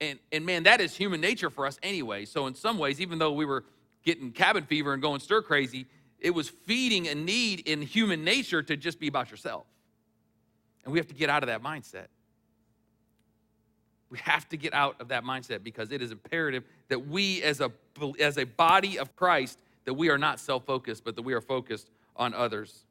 And, 0.00 0.18
and 0.30 0.44
man, 0.44 0.64
that 0.64 0.80
is 0.80 0.94
human 0.96 1.20
nature 1.20 1.50
for 1.50 1.66
us 1.66 1.78
anyway. 1.82 2.24
So, 2.26 2.46
in 2.46 2.54
some 2.54 2.78
ways, 2.78 3.00
even 3.00 3.18
though 3.18 3.32
we 3.32 3.46
were 3.46 3.64
getting 4.04 4.30
cabin 4.30 4.64
fever 4.64 4.92
and 4.92 5.02
going 5.02 5.20
stir 5.20 5.42
crazy, 5.42 5.86
it 6.20 6.30
was 6.30 6.48
feeding 6.48 7.08
a 7.08 7.14
need 7.14 7.60
in 7.60 7.82
human 7.82 8.24
nature 8.24 8.62
to 8.62 8.76
just 8.76 9.00
be 9.00 9.08
about 9.08 9.30
yourself. 9.30 9.66
And 10.84 10.92
we 10.92 10.98
have 10.98 11.08
to 11.08 11.14
get 11.14 11.30
out 11.30 11.42
of 11.42 11.48
that 11.48 11.62
mindset. 11.62 12.06
We 14.08 14.18
have 14.18 14.48
to 14.50 14.56
get 14.56 14.72
out 14.72 15.00
of 15.00 15.08
that 15.08 15.24
mindset 15.24 15.64
because 15.64 15.90
it 15.90 16.00
is 16.00 16.12
imperative 16.12 16.64
that 16.88 17.08
we 17.08 17.42
as 17.42 17.60
a 17.60 17.72
as 18.20 18.38
a 18.38 18.44
body 18.44 18.98
of 18.98 19.16
Christ 19.16 19.58
that 19.84 19.94
we 19.94 20.10
are 20.10 20.18
not 20.18 20.38
self-focused 20.38 21.04
but 21.04 21.16
that 21.16 21.22
we 21.22 21.34
are 21.34 21.40
focused 21.40 21.90
on 22.14 22.32
others. 22.32 22.84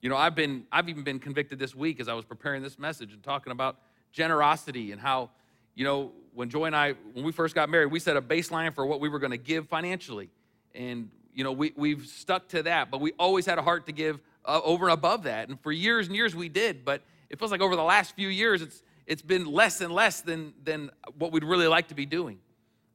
You 0.00 0.08
know, 0.08 0.16
I've 0.16 0.34
been 0.34 0.64
I've 0.72 0.88
even 0.88 1.04
been 1.04 1.20
convicted 1.20 1.60
this 1.60 1.74
week 1.74 2.00
as 2.00 2.08
I 2.08 2.14
was 2.14 2.24
preparing 2.24 2.62
this 2.62 2.78
message 2.78 3.12
and 3.12 3.22
talking 3.22 3.52
about 3.52 3.76
generosity 4.12 4.90
and 4.90 5.00
how 5.00 5.30
you 5.78 5.84
know, 5.84 6.10
when 6.34 6.50
Joy 6.50 6.64
and 6.64 6.74
I 6.74 6.94
when 7.12 7.24
we 7.24 7.30
first 7.30 7.54
got 7.54 7.70
married, 7.70 7.86
we 7.92 8.00
set 8.00 8.16
a 8.16 8.22
baseline 8.22 8.74
for 8.74 8.84
what 8.84 8.98
we 8.98 9.08
were 9.08 9.20
going 9.20 9.30
to 9.30 9.38
give 9.38 9.68
financially. 9.68 10.28
And 10.74 11.08
you 11.32 11.44
know, 11.44 11.52
we 11.52 11.72
we've 11.76 12.04
stuck 12.04 12.48
to 12.48 12.64
that, 12.64 12.90
but 12.90 13.00
we 13.00 13.12
always 13.16 13.46
had 13.46 13.58
a 13.58 13.62
heart 13.62 13.86
to 13.86 13.92
give 13.92 14.18
uh, 14.44 14.60
over 14.64 14.86
and 14.86 14.94
above 14.94 15.22
that. 15.22 15.48
And 15.48 15.60
for 15.60 15.70
years 15.70 16.08
and 16.08 16.16
years 16.16 16.34
we 16.34 16.48
did, 16.48 16.84
but 16.84 17.02
it 17.30 17.38
feels 17.38 17.52
like 17.52 17.60
over 17.60 17.76
the 17.76 17.84
last 17.84 18.16
few 18.16 18.28
years 18.28 18.60
it's 18.60 18.82
it's 19.06 19.22
been 19.22 19.46
less 19.46 19.80
and 19.80 19.94
less 19.94 20.20
than, 20.20 20.52
than 20.64 20.90
what 21.16 21.30
we'd 21.30 21.44
really 21.44 21.68
like 21.68 21.88
to 21.88 21.94
be 21.94 22.06
doing. 22.06 22.38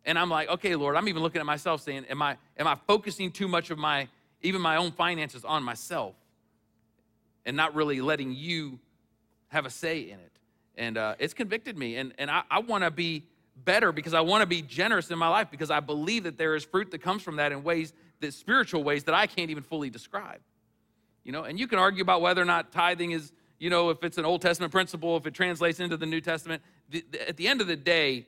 And 0.05 0.19
I'm 0.19 0.29
like, 0.29 0.49
okay, 0.49 0.75
Lord, 0.75 0.97
I'm 0.97 1.07
even 1.07 1.23
looking 1.23 1.39
at 1.39 1.45
myself 1.45 1.81
saying, 1.81 2.05
am 2.05 2.21
I, 2.21 2.37
am 2.57 2.67
I 2.67 2.75
focusing 2.85 3.31
too 3.31 3.47
much 3.47 3.71
of 3.71 3.79
my, 3.79 4.09
even 4.41 4.61
my 4.61 4.75
own 4.75 4.91
finances 4.91 5.43
on 5.43 5.63
myself 5.63 6.13
and 7.45 7.57
not 7.57 7.73
really 7.73 7.99
letting 7.99 8.33
you 8.35 8.77
have 9.47 9.65
a 9.65 9.71
say 9.71 10.01
in 10.01 10.19
it? 10.19 10.32
And 10.75 10.97
uh, 10.97 11.15
it's 11.19 11.33
convicted 11.33 11.77
me. 11.77 11.97
And, 11.97 12.13
and 12.17 12.31
I, 12.31 12.43
I 12.49 12.59
want 12.59 12.83
to 12.83 12.91
be 12.91 13.25
better 13.63 13.91
because 13.91 14.13
I 14.13 14.21
want 14.21 14.41
to 14.41 14.47
be 14.47 14.61
generous 14.61 15.11
in 15.11 15.19
my 15.19 15.27
life 15.27 15.49
because 15.51 15.69
I 15.69 15.79
believe 15.79 16.23
that 16.23 16.37
there 16.37 16.55
is 16.55 16.63
fruit 16.63 16.91
that 16.91 17.01
comes 17.01 17.21
from 17.21 17.35
that 17.35 17.51
in 17.51 17.63
ways 17.63 17.93
that 18.21 18.33
spiritual 18.33 18.83
ways 18.83 19.03
that 19.03 19.15
I 19.15 19.27
can't 19.27 19.51
even 19.51 19.63
fully 19.63 19.89
describe. 19.89 20.39
You 21.23 21.31
know, 21.31 21.43
and 21.43 21.59
you 21.59 21.67
can 21.67 21.79
argue 21.79 22.01
about 22.01 22.21
whether 22.21 22.41
or 22.41 22.45
not 22.45 22.71
tithing 22.71 23.11
is 23.11 23.31
you 23.63 23.69
know, 23.69 23.91
if 23.91 24.03
it's 24.03 24.17
an 24.17 24.25
Old 24.25 24.41
Testament 24.41 24.73
principle, 24.73 25.15
if 25.15 25.25
it 25.25 25.33
translates 25.33 25.79
into 25.79 25.95
the 25.95 26.05
New 26.05 26.19
Testament. 26.19 26.61
The, 26.89 27.05
the, 27.11 27.29
at 27.29 27.37
the 27.37 27.47
end 27.47 27.61
of 27.61 27.67
the 27.67 27.77
day, 27.77 28.27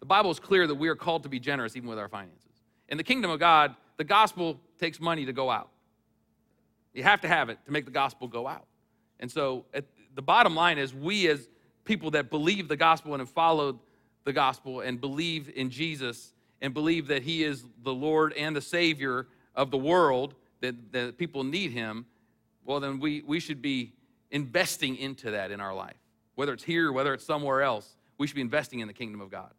the 0.00 0.06
Bible 0.06 0.28
is 0.32 0.40
clear 0.40 0.66
that 0.66 0.74
we 0.74 0.88
are 0.88 0.96
called 0.96 1.22
to 1.22 1.28
be 1.28 1.38
generous 1.38 1.76
even 1.76 1.88
with 1.88 2.00
our 2.00 2.08
finances. 2.08 2.50
In 2.88 2.96
the 2.96 3.04
kingdom 3.04 3.30
of 3.30 3.38
God, 3.38 3.76
the 3.96 4.02
gospel 4.02 4.60
takes 4.80 4.98
money 4.98 5.24
to 5.24 5.32
go 5.32 5.50
out. 5.50 5.70
You 6.94 7.04
have 7.04 7.20
to 7.20 7.28
have 7.28 7.48
it 7.48 7.58
to 7.66 7.70
make 7.70 7.84
the 7.84 7.92
gospel 7.92 8.26
go 8.26 8.48
out. 8.48 8.66
And 9.20 9.30
so 9.30 9.66
at, 9.72 9.84
the 10.16 10.22
bottom 10.22 10.56
line 10.56 10.78
is 10.78 10.92
we 10.92 11.28
as 11.28 11.48
people 11.86 12.10
that 12.10 12.30
believe 12.30 12.68
the 12.68 12.76
gospel 12.76 13.14
and 13.14 13.20
have 13.20 13.30
followed 13.30 13.78
the 14.24 14.32
gospel 14.32 14.80
and 14.80 15.00
believe 15.00 15.50
in 15.54 15.70
Jesus 15.70 16.32
and 16.60 16.74
believe 16.74 17.06
that 17.06 17.22
he 17.22 17.44
is 17.44 17.64
the 17.82 17.94
Lord 17.94 18.32
and 18.34 18.54
the 18.54 18.60
Savior 18.60 19.28
of 19.54 19.70
the 19.70 19.78
world, 19.78 20.34
that, 20.60 20.92
that 20.92 21.16
people 21.16 21.44
need 21.44 21.70
him, 21.70 22.06
well, 22.64 22.80
then 22.80 22.98
we, 22.98 23.22
we 23.26 23.40
should 23.40 23.62
be 23.62 23.92
investing 24.30 24.96
into 24.96 25.30
that 25.30 25.50
in 25.50 25.60
our 25.60 25.74
life. 25.74 25.96
Whether 26.34 26.52
it's 26.52 26.64
here, 26.64 26.92
whether 26.92 27.14
it's 27.14 27.24
somewhere 27.24 27.62
else, 27.62 27.96
we 28.18 28.26
should 28.26 28.34
be 28.34 28.42
investing 28.42 28.80
in 28.80 28.88
the 28.88 28.94
kingdom 28.94 29.20
of 29.20 29.30
God 29.30 29.52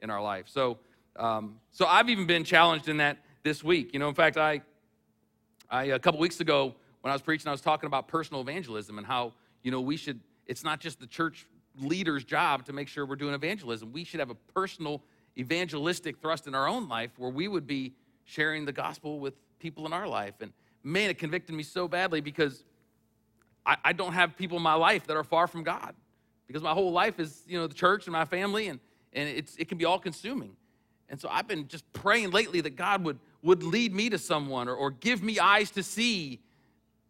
in 0.00 0.10
our 0.10 0.20
life. 0.20 0.46
So, 0.48 0.78
um, 1.16 1.56
so 1.70 1.86
I've 1.86 2.08
even 2.08 2.26
been 2.26 2.44
challenged 2.44 2.88
in 2.88 2.98
that 2.98 3.18
this 3.44 3.62
week. 3.62 3.92
You 3.92 4.00
know, 4.00 4.08
in 4.08 4.14
fact, 4.14 4.36
I, 4.36 4.62
I 5.70 5.84
a 5.84 5.98
couple 5.98 6.20
weeks 6.20 6.40
ago 6.40 6.74
when 7.00 7.10
I 7.10 7.14
was 7.14 7.22
preaching, 7.22 7.48
I 7.48 7.52
was 7.52 7.60
talking 7.60 7.86
about 7.86 8.08
personal 8.08 8.40
evangelism 8.40 8.98
and 8.98 9.06
how 9.06 9.32
you 9.62 9.70
know 9.70 9.80
we 9.80 9.96
should. 9.96 10.20
It's 10.46 10.64
not 10.64 10.80
just 10.80 11.00
the 11.00 11.06
church 11.06 11.46
leader's 11.80 12.24
job 12.24 12.64
to 12.66 12.72
make 12.72 12.88
sure 12.88 13.06
we're 13.06 13.16
doing 13.16 13.34
evangelism. 13.34 13.92
We 13.92 14.04
should 14.04 14.20
have 14.20 14.30
a 14.30 14.34
personal 14.34 15.02
evangelistic 15.38 16.18
thrust 16.18 16.46
in 16.46 16.54
our 16.54 16.68
own 16.68 16.88
life 16.88 17.10
where 17.16 17.30
we 17.30 17.48
would 17.48 17.66
be 17.66 17.92
sharing 18.24 18.64
the 18.64 18.72
gospel 18.72 19.20
with 19.20 19.34
people 19.58 19.86
in 19.86 19.92
our 19.92 20.06
life. 20.06 20.34
And 20.40 20.52
man, 20.82 21.10
it 21.10 21.18
convicted 21.18 21.54
me 21.54 21.62
so 21.62 21.88
badly 21.88 22.20
because 22.20 22.64
I, 23.64 23.76
I 23.84 23.92
don't 23.92 24.12
have 24.12 24.36
people 24.36 24.56
in 24.56 24.62
my 24.62 24.74
life 24.74 25.06
that 25.06 25.16
are 25.16 25.24
far 25.24 25.46
from 25.46 25.62
God 25.62 25.94
because 26.46 26.62
my 26.62 26.72
whole 26.72 26.92
life 26.92 27.20
is, 27.20 27.42
you 27.46 27.58
know, 27.58 27.66
the 27.66 27.74
church 27.74 28.06
and 28.06 28.12
my 28.12 28.24
family, 28.24 28.68
and, 28.68 28.80
and 29.12 29.28
it's, 29.28 29.56
it 29.56 29.68
can 29.68 29.78
be 29.78 29.84
all 29.84 29.98
consuming. 29.98 30.56
And 31.10 31.20
so 31.20 31.28
I've 31.30 31.46
been 31.46 31.68
just 31.68 31.90
praying 31.92 32.30
lately 32.30 32.60
that 32.62 32.76
God 32.76 33.04
would, 33.04 33.18
would 33.42 33.62
lead 33.62 33.94
me 33.94 34.10
to 34.10 34.18
someone 34.18 34.68
or, 34.68 34.74
or 34.74 34.90
give 34.90 35.22
me 35.22 35.38
eyes 35.38 35.70
to 35.72 35.82
see 35.82 36.40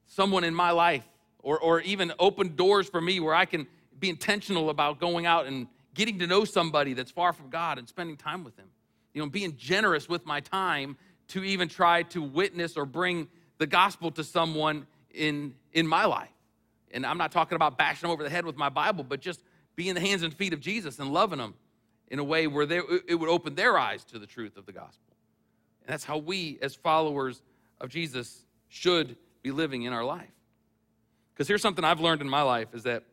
someone 0.06 0.44
in 0.44 0.54
my 0.54 0.70
life 0.70 1.06
or, 1.42 1.58
or 1.58 1.80
even 1.80 2.12
open 2.18 2.56
doors 2.56 2.88
for 2.88 3.00
me 3.00 3.20
where 3.20 3.34
I 3.34 3.44
can 3.44 3.66
be 3.98 4.08
intentional 4.08 4.70
about 4.70 5.00
going 5.00 5.26
out 5.26 5.46
and 5.46 5.66
getting 5.94 6.18
to 6.20 6.26
know 6.26 6.44
somebody 6.44 6.94
that's 6.94 7.10
far 7.10 7.32
from 7.32 7.50
God 7.50 7.78
and 7.78 7.88
spending 7.88 8.16
time 8.16 8.44
with 8.44 8.56
them. 8.56 8.68
You 9.14 9.22
know, 9.22 9.28
being 9.28 9.56
generous 9.56 10.08
with 10.08 10.24
my 10.26 10.40
time 10.40 10.96
to 11.28 11.42
even 11.42 11.68
try 11.68 12.02
to 12.04 12.22
witness 12.22 12.76
or 12.76 12.86
bring 12.86 13.28
the 13.58 13.66
gospel 13.66 14.10
to 14.12 14.24
someone 14.24 14.86
in, 15.12 15.54
in 15.72 15.86
my 15.86 16.04
life. 16.04 16.28
And 16.92 17.04
I'm 17.04 17.18
not 17.18 17.32
talking 17.32 17.56
about 17.56 17.76
bashing 17.76 18.02
them 18.02 18.12
over 18.12 18.22
the 18.22 18.30
head 18.30 18.46
with 18.46 18.56
my 18.56 18.68
Bible, 18.68 19.04
but 19.04 19.20
just 19.20 19.42
being 19.76 19.94
the 19.94 20.00
hands 20.00 20.22
and 20.22 20.32
feet 20.32 20.52
of 20.52 20.60
Jesus 20.60 20.98
and 20.98 21.12
loving 21.12 21.38
them 21.38 21.54
in 22.08 22.18
a 22.18 22.24
way 22.24 22.46
where 22.46 22.66
they, 22.66 22.80
it 23.06 23.14
would 23.14 23.28
open 23.28 23.54
their 23.54 23.78
eyes 23.78 24.04
to 24.04 24.18
the 24.18 24.26
truth 24.26 24.56
of 24.56 24.66
the 24.66 24.72
gospel. 24.72 25.14
And 25.82 25.92
that's 25.92 26.04
how 26.04 26.18
we, 26.18 26.58
as 26.62 26.74
followers 26.74 27.42
of 27.80 27.90
Jesus, 27.90 28.44
should 28.68 29.16
be 29.42 29.50
living 29.50 29.82
in 29.82 29.92
our 29.92 30.04
life. 30.04 30.30
Because 31.34 31.48
here's 31.48 31.62
something 31.62 31.84
I've 31.84 32.00
learned 32.00 32.20
in 32.20 32.28
my 32.28 32.42
life 32.42 32.74
is 32.74 32.82
that 32.84 33.04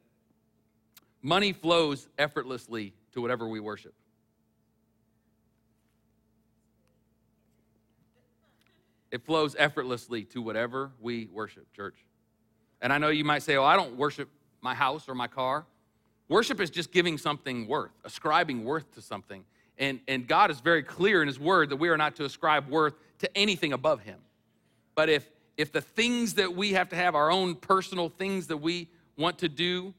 money 1.26 1.51
flows 1.51 2.07
effortlessly 2.19 2.93
to 3.11 3.19
whatever 3.19 3.47
we 3.47 3.59
worship. 3.59 3.95
It 9.09 9.26
flows 9.26 9.55
effortlessly 9.57 10.23
to 10.26 10.41
whatever 10.41 10.91
we 11.01 11.28
worship, 11.34 11.65
church. 11.73 11.95
And 12.80 12.93
I 12.93 12.99
know 12.99 13.09
you 13.09 13.23
might 13.23 13.41
say, 13.41 13.55
oh, 13.55 13.63
I 13.63 13.76
don't 13.76 13.97
worship 13.97 14.30
my 14.61 14.76
house 14.76 15.09
or 15.09 15.15
my 15.15 15.28
car. 15.28 15.65
Worship 16.30 16.59
is 16.59 16.69
just 16.69 16.91
giving 16.91 17.17
something 17.17 17.67
worth, 17.67 17.91
ascribing 18.03 18.63
worth 18.63 18.93
to 18.93 19.01
something. 19.01 19.43
And, 19.80 20.01
and 20.07 20.28
God 20.28 20.51
is 20.51 20.59
very 20.59 20.84
clear 20.84 21.23
in 21.23 21.28
His 21.28 21.39
Word 21.39 21.69
that 21.69 21.78
we 21.78 21.89
are 21.89 21.97
not 21.97 22.15
to 22.17 22.26
ascribe 22.26 22.69
worth 22.69 22.93
to 23.19 23.38
anything 23.38 23.73
above 23.73 24.01
Him. 24.01 24.19
But 24.93 25.09
if, 25.09 25.28
if 25.57 25.71
the 25.71 25.82
things 25.82 26.36
that 26.36 26.55
we 26.55 26.73
have 26.73 26.89
to 26.89 26.95
have, 26.95 27.15
our 27.15 27.32
own 27.32 27.55
personal 27.55 28.09
things 28.09 28.45
that 28.47 28.57
we 28.57 28.89
want 29.17 29.39
to 29.39 29.49
do, 29.49 29.95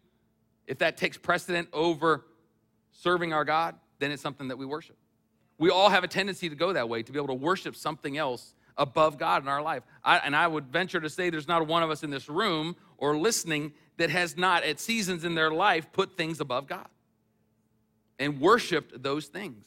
if 0.67 0.79
that 0.79 0.97
takes 0.97 1.17
precedent 1.17 1.69
over 1.73 2.25
serving 2.93 3.33
our 3.33 3.45
God, 3.45 3.77
then 3.99 4.11
it's 4.11 4.23
something 4.23 4.49
that 4.49 4.59
we 4.59 4.67
worship. 4.67 4.97
We 5.59 5.71
all 5.71 5.89
have 5.89 6.05
a 6.05 6.09
tendency 6.09 6.49
to 6.49 6.55
go 6.55 6.73
that 6.73 6.89
way, 6.89 7.03
to 7.03 7.13
be 7.13 7.19
able 7.19 7.29
to 7.29 7.35
worship 7.35 7.77
something 7.77 8.19
else 8.19 8.55
above 8.77 9.19
God 9.19 9.43
in 9.43 9.49
our 9.49 9.63
life. 9.63 9.83
I, 10.05 10.19
and 10.19 10.37
I 10.37 10.47
would 10.47 10.67
venture 10.67 11.01
to 11.01 11.09
say 11.09 11.31
there's 11.31 11.49
not 11.49 11.67
one 11.67 11.83
of 11.83 11.91
us 11.91 12.03
in 12.03 12.11
this 12.11 12.29
room 12.29 12.77
or 12.99 13.17
listening 13.17 13.73
that 13.97 14.11
has 14.11 14.37
not, 14.37 14.65
at 14.65 14.79
seasons 14.81 15.25
in 15.25 15.35
their 15.35 15.51
life, 15.51 15.91
put 15.93 16.17
things 16.17 16.41
above 16.41 16.67
God 16.67 16.89
and 18.19 18.41
worshiped 18.41 19.03
those 19.03 19.27
things. 19.27 19.65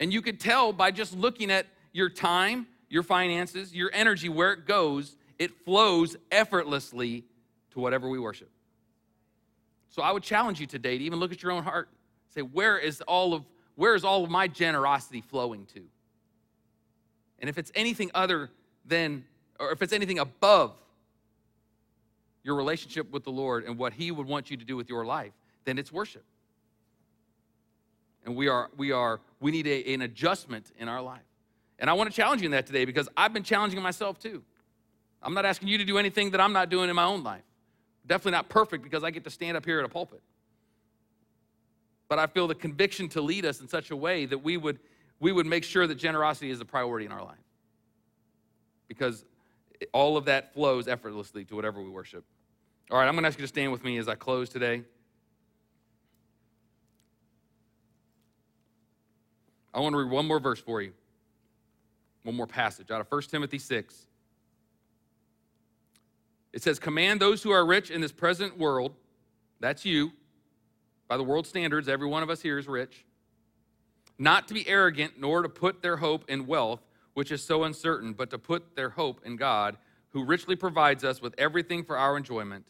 And 0.00 0.12
you 0.12 0.22
could 0.22 0.40
tell 0.40 0.72
by 0.72 0.90
just 0.90 1.16
looking 1.16 1.50
at 1.50 1.66
your 1.92 2.08
time, 2.08 2.66
your 2.88 3.02
finances, 3.02 3.74
your 3.74 3.90
energy, 3.92 4.28
where 4.28 4.52
it 4.52 4.66
goes, 4.66 5.16
it 5.38 5.64
flows 5.64 6.16
effortlessly 6.30 7.24
to 7.72 7.80
whatever 7.80 8.08
we 8.08 8.18
worship. 8.18 8.50
So 9.90 10.02
I 10.02 10.12
would 10.12 10.22
challenge 10.22 10.60
you 10.60 10.66
today 10.66 10.96
to 10.96 11.04
even 11.04 11.18
look 11.18 11.32
at 11.32 11.42
your 11.42 11.52
own 11.52 11.64
heart 11.64 11.88
Say, 12.30 12.42
where 12.42 12.78
is 12.78 13.00
all 13.02 13.34
of 13.34 13.44
where 13.76 13.94
is 13.94 14.04
all 14.04 14.24
of 14.24 14.30
my 14.30 14.46
generosity 14.46 15.20
flowing 15.20 15.66
to? 15.74 15.82
And 17.38 17.48
if 17.48 17.56
it's 17.56 17.72
anything 17.74 18.10
other 18.14 18.50
than, 18.84 19.24
or 19.58 19.72
if 19.72 19.80
it's 19.80 19.94
anything 19.94 20.18
above 20.18 20.74
your 22.42 22.56
relationship 22.56 23.10
with 23.10 23.24
the 23.24 23.30
Lord 23.30 23.64
and 23.64 23.78
what 23.78 23.94
He 23.94 24.10
would 24.10 24.26
want 24.26 24.50
you 24.50 24.58
to 24.58 24.64
do 24.64 24.76
with 24.76 24.90
your 24.90 25.06
life, 25.06 25.32
then 25.64 25.78
it's 25.78 25.90
worship. 25.90 26.24
And 28.26 28.36
we 28.36 28.48
are, 28.48 28.70
we 28.76 28.92
are, 28.92 29.20
we 29.40 29.50
need 29.50 29.66
a, 29.66 29.94
an 29.94 30.02
adjustment 30.02 30.70
in 30.78 30.88
our 30.88 31.00
life. 31.00 31.22
And 31.78 31.88
I 31.88 31.94
want 31.94 32.10
to 32.10 32.14
challenge 32.14 32.42
you 32.42 32.46
in 32.46 32.52
that 32.52 32.66
today 32.66 32.84
because 32.84 33.08
I've 33.16 33.32
been 33.32 33.44
challenging 33.44 33.80
myself 33.80 34.18
too. 34.18 34.42
I'm 35.22 35.32
not 35.32 35.46
asking 35.46 35.68
you 35.68 35.78
to 35.78 35.84
do 35.84 35.96
anything 35.96 36.30
that 36.32 36.40
I'm 36.40 36.52
not 36.52 36.68
doing 36.68 36.90
in 36.90 36.96
my 36.96 37.04
own 37.04 37.22
life. 37.22 37.44
Definitely 38.06 38.32
not 38.32 38.48
perfect 38.48 38.82
because 38.82 39.04
I 39.04 39.10
get 39.10 39.24
to 39.24 39.30
stand 39.30 39.56
up 39.56 39.64
here 39.64 39.78
at 39.78 39.84
a 39.84 39.88
pulpit. 39.88 40.22
But 42.08 42.18
I 42.18 42.26
feel 42.26 42.48
the 42.48 42.54
conviction 42.54 43.08
to 43.10 43.20
lead 43.20 43.44
us 43.44 43.60
in 43.60 43.68
such 43.68 43.90
a 43.90 43.96
way 43.96 44.26
that 44.26 44.38
we 44.38 44.56
would, 44.56 44.80
we 45.20 45.30
would 45.32 45.46
make 45.46 45.64
sure 45.64 45.86
that 45.86 45.94
generosity 45.94 46.50
is 46.50 46.60
a 46.60 46.64
priority 46.64 47.06
in 47.06 47.12
our 47.12 47.22
life. 47.24 47.38
Because 48.88 49.24
all 49.92 50.16
of 50.16 50.24
that 50.24 50.52
flows 50.52 50.88
effortlessly 50.88 51.44
to 51.44 51.54
whatever 51.54 51.80
we 51.80 51.88
worship. 51.88 52.24
All 52.90 52.98
right, 52.98 53.06
I'm 53.06 53.14
going 53.14 53.22
to 53.22 53.28
ask 53.28 53.38
you 53.38 53.44
to 53.44 53.48
stand 53.48 53.70
with 53.70 53.84
me 53.84 53.98
as 53.98 54.08
I 54.08 54.16
close 54.16 54.48
today. 54.48 54.82
I 59.72 59.78
want 59.78 59.92
to 59.92 59.98
read 59.98 60.10
one 60.10 60.26
more 60.26 60.40
verse 60.40 60.58
for 60.58 60.82
you, 60.82 60.92
one 62.24 62.34
more 62.34 62.48
passage 62.48 62.90
out 62.90 63.00
of 63.00 63.06
1 63.08 63.22
Timothy 63.22 63.58
6. 63.58 64.06
It 66.52 66.62
says, 66.62 66.78
Command 66.78 67.20
those 67.20 67.42
who 67.42 67.50
are 67.50 67.64
rich 67.64 67.90
in 67.90 68.00
this 68.00 68.12
present 68.12 68.58
world, 68.58 68.94
that's 69.60 69.84
you, 69.84 70.12
by 71.08 71.16
the 71.16 71.24
world 71.24 71.46
standards, 71.46 71.88
every 71.88 72.06
one 72.06 72.22
of 72.22 72.30
us 72.30 72.40
here 72.40 72.58
is 72.58 72.68
rich, 72.68 73.04
not 74.18 74.48
to 74.48 74.54
be 74.54 74.68
arrogant, 74.68 75.14
nor 75.18 75.42
to 75.42 75.48
put 75.48 75.82
their 75.82 75.96
hope 75.96 76.24
in 76.28 76.46
wealth, 76.46 76.80
which 77.14 77.32
is 77.32 77.42
so 77.42 77.64
uncertain, 77.64 78.12
but 78.12 78.30
to 78.30 78.38
put 78.38 78.76
their 78.76 78.90
hope 78.90 79.20
in 79.24 79.36
God, 79.36 79.76
who 80.10 80.24
richly 80.24 80.56
provides 80.56 81.04
us 81.04 81.20
with 81.20 81.34
everything 81.38 81.84
for 81.84 81.96
our 81.96 82.16
enjoyment. 82.16 82.64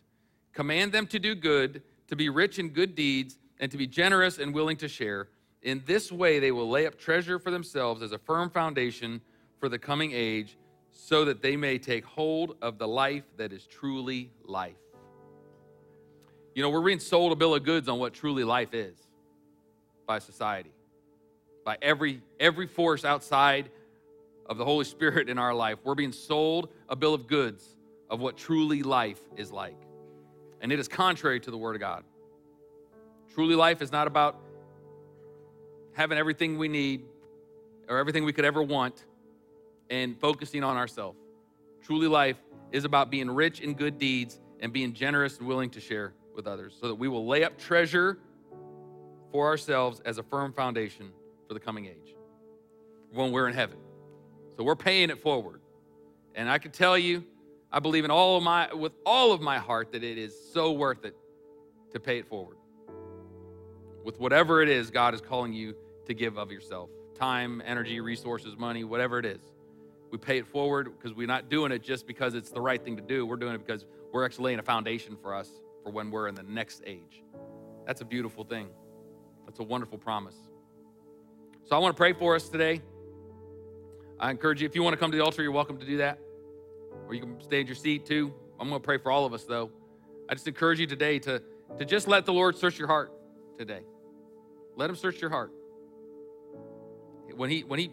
Command 0.53 0.93
them 0.93 1.07
to 1.09 1.19
do 1.19 1.35
good, 1.35 1.83
to 2.09 2.17
be 2.17 2.29
rich 2.29 2.59
in 2.59 2.71
good 2.71 2.95
deeds, 2.95 3.39
and 3.61 3.71
to 3.71 3.77
be 3.77 3.87
generous 3.87 4.39
and 4.39 4.55
willing 4.55 4.77
to 4.79 4.89
share. 4.89 5.29
In 5.63 5.83
this 5.87 6.11
way, 6.11 6.39
they 6.39 6.53
will 6.53 6.69
lay 6.69 6.87
up 6.87 6.99
treasure 6.99 7.39
for 7.39 7.51
themselves 7.51 8.03
as 8.03 8.13
a 8.13 8.19
firm 8.19 8.51
foundation 8.51 9.21
for 9.59 9.69
the 9.69 9.79
coming 9.79 10.13
age 10.13 10.57
so 11.03 11.25
that 11.25 11.41
they 11.41 11.57
may 11.57 11.79
take 11.79 12.05
hold 12.05 12.57
of 12.61 12.77
the 12.77 12.87
life 12.87 13.25
that 13.39 13.55
is 13.55 13.67
truly 13.67 14.31
life. 14.45 14.77
You 16.55 16.63
know, 16.63 16.69
we're 16.69 16.83
being 16.83 17.01
sold 17.01 17.33
a 17.33 17.37
bill 17.37 17.55
of 17.55 17.65
goods 17.65 17.89
on 17.89 17.99
what 17.99 18.13
truly 18.13 18.45
life 18.45 18.75
is 18.75 18.97
by 20.07 20.19
society, 20.19 20.73
by 21.65 21.79
every, 21.81 22.21
every 22.39 22.67
force 22.67 23.05
outside 23.07 23.71
of 24.45 24.59
the 24.59 24.65
Holy 24.65 24.85
Spirit 24.85 25.31
in 25.31 25.39
our 25.39 25.55
life. 25.55 25.79
We're 25.85 25.95
being 25.95 26.13
sold 26.13 26.69
a 26.89 26.97
bill 26.97 27.15
of 27.15 27.27
goods 27.27 27.65
of 28.11 28.21
what 28.21 28.37
truly 28.37 28.83
life 28.83 29.21
is 29.37 29.51
like. 29.51 29.81
And 30.61 30.71
it 30.71 30.79
is 30.79 30.87
contrary 30.87 31.41
to 31.41 31.51
the 31.51 31.59
Word 31.59 31.77
of 31.77 31.81
God. 31.81 32.05
Truly 33.33 33.55
life 33.55 33.81
is 33.81 33.91
not 33.91 34.07
about 34.07 34.39
having 35.95 36.19
everything 36.19 36.59
we 36.59 36.69
need 36.69 37.05
or 37.89 37.97
everything 37.97 38.25
we 38.25 38.35
could 38.35 38.45
ever 38.45 38.63
want 38.63 39.07
and 39.91 40.19
focusing 40.19 40.65
on 40.65 40.77
ourselves. 40.77 41.19
Truly, 41.83 42.07
life 42.07 42.37
is 42.73 42.85
about 42.85 43.11
being 43.11 43.31
rich 43.31 43.61
in 43.61 43.75
good 43.75 43.99
deeds 43.99 44.41
and 44.61 44.73
being 44.73 44.93
generous 44.93 45.39
and 45.39 45.47
willing 45.47 45.71
to 45.71 45.81
share 45.81 46.15
with 46.35 46.47
others 46.47 46.77
so 46.81 46.89
that 46.89 46.95
we 46.95 47.09
will 47.09 47.27
lay 47.27 47.45
up 47.45 47.59
treasure 47.59 48.19
for 49.33 49.47
ourselves 49.47 50.01
as 50.05 50.19
a 50.19 50.23
firm 50.23 50.53
foundation 50.53 51.11
for 51.49 51.55
the 51.55 51.61
coming 51.61 51.87
age 51.87 52.15
when 53.13 53.33
we're 53.33 53.49
in 53.49 53.55
heaven. 53.55 53.79
So 54.57 54.63
we're 54.63 54.77
paying 54.77 55.11
it 55.11 55.19
forward. 55.19 55.61
And 56.35 56.49
I 56.49 56.59
can 56.59 56.71
tell 56.71 56.97
you, 56.97 57.25
I 57.73 57.81
believe 57.81 58.05
in 58.05 58.11
all 58.11 58.37
of 58.37 58.43
my 58.43 58.73
with 58.73 58.93
all 59.05 59.33
of 59.33 59.41
my 59.41 59.59
heart 59.59 59.93
that 59.93 60.03
it 60.03 60.19
is 60.19 60.35
so 60.53 60.73
worth 60.73 61.05
it 61.05 61.17
to 61.93 62.01
pay 62.01 62.19
it 62.19 62.29
forward. 62.29 62.57
With 64.05 64.19
whatever 64.19 64.63
it 64.63 64.69
is 64.69 64.91
God 64.91 65.15
is 65.15 65.21
calling 65.21 65.53
you 65.53 65.75
to 66.07 66.15
give 66.15 66.39
of 66.39 66.51
yourself. 66.51 66.91
Time, 67.17 67.63
energy, 67.65 68.01
resources, 68.01 68.57
money, 68.57 68.85
whatever 68.85 69.19
it 69.19 69.27
is. 69.27 69.41
We 70.11 70.19
pay 70.19 70.39
it 70.39 70.47
forward 70.47 70.93
because 70.97 71.17
we're 71.17 71.27
not 71.27 71.49
doing 71.49 71.73
it 71.73 71.83
just 71.83 72.07
because 72.07 72.35
it's 72.35 72.51
the 72.51 72.61
right 72.61 72.83
thing 72.83 72.97
to 72.97 73.03
do. 73.03 73.25
We're 73.25 73.37
doing 73.37 73.55
it 73.55 73.65
because 73.65 73.87
we're 74.13 74.25
actually 74.25 74.47
laying 74.47 74.59
a 74.59 74.63
foundation 74.65 75.17
for 75.17 75.35
us 75.35 75.49
for 75.85 75.91
when 75.91 76.11
we're 76.11 76.29
in 76.29 76.35
the 76.35 76.43
next 76.43 76.83
age. 76.85 77.23
That's 77.87 78.01
a 78.01 78.05
beautiful 78.05 78.45
thing. 78.45 78.69
That's 79.47 79.61
a 79.61 79.63
wonderful 79.63 79.99
promise. 79.99 80.37
So 81.65 81.77
I 81.77 81.79
want 81.79 81.95
to 81.95 81.97
pray 81.97 82.13
for 82.13 82.35
us 82.35 82.49
today. 82.49 82.83
I 84.19 84.31
encourage 84.31 84.61
you, 84.61 84.67
if 84.67 84.75
you 84.75 84.83
want 84.83 84.95
to 84.95 84.99
come 84.99 85.11
to 85.13 85.17
the 85.17 85.25
altar, 85.25 85.43
you're 85.43 85.53
welcome 85.53 85.79
to 85.79 85.87
do 85.87 85.99
that. 85.99 86.19
Or 87.07 87.15
you 87.15 87.21
can 87.21 87.41
stay 87.41 87.61
in 87.61 87.67
your 87.67 87.77
seat 87.77 88.05
too. 88.05 88.35
I'm 88.59 88.69
going 88.69 88.81
to 88.81 88.85
pray 88.85 88.99
for 88.99 89.11
all 89.11 89.25
of 89.25 89.33
us, 89.33 89.45
though. 89.45 89.71
I 90.29 90.35
just 90.35 90.47
encourage 90.47 90.79
you 90.79 90.87
today 90.87 91.19
to, 91.21 91.43
to 91.79 91.85
just 91.85 92.07
let 92.07 92.27
the 92.27 92.33
Lord 92.33 92.57
search 92.57 92.79
your 92.79 92.89
heart 92.89 93.13
today. 93.57 93.81
Let 94.77 94.91
Him 94.91 94.97
search 94.97 95.21
your 95.21 95.31
heart. 95.31 95.53
When 97.35 97.49
He, 97.49 97.63
when 97.63 97.79
he 97.79 97.93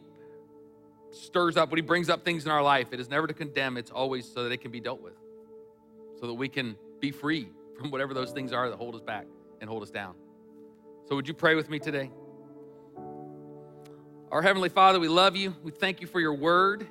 stirs 1.19 1.57
up, 1.57 1.69
when 1.71 1.77
He 1.77 1.81
brings 1.81 2.09
up 2.09 2.23
things 2.23 2.45
in 2.45 2.51
our 2.51 2.63
life, 2.63 2.87
it 2.91 2.99
is 2.99 3.09
never 3.09 3.27
to 3.27 3.33
condemn, 3.33 3.77
it's 3.77 3.91
always 3.91 4.25
so 4.25 4.43
that 4.43 4.51
it 4.51 4.61
can 4.61 4.71
be 4.71 4.79
dealt 4.79 5.01
with, 5.01 5.15
so 6.19 6.27
that 6.27 6.33
we 6.33 6.49
can 6.49 6.77
be 6.99 7.11
free 7.11 7.49
from 7.77 7.91
whatever 7.91 8.13
those 8.13 8.31
things 8.31 8.53
are 8.53 8.69
that 8.69 8.75
hold 8.75 8.95
us 8.95 9.01
back 9.01 9.25
and 9.61 9.69
hold 9.69 9.83
us 9.83 9.89
down. 9.89 10.15
So, 11.07 11.15
would 11.15 11.27
you 11.27 11.33
pray 11.33 11.55
with 11.55 11.69
me 11.69 11.79
today? 11.79 12.11
Our 14.31 14.41
Heavenly 14.41 14.69
Father, 14.69 14.99
we 14.99 15.07
love 15.07 15.35
you. 15.35 15.55
We 15.63 15.71
thank 15.71 16.01
you 16.01 16.07
for 16.07 16.19
your 16.19 16.33
word. 16.33 16.85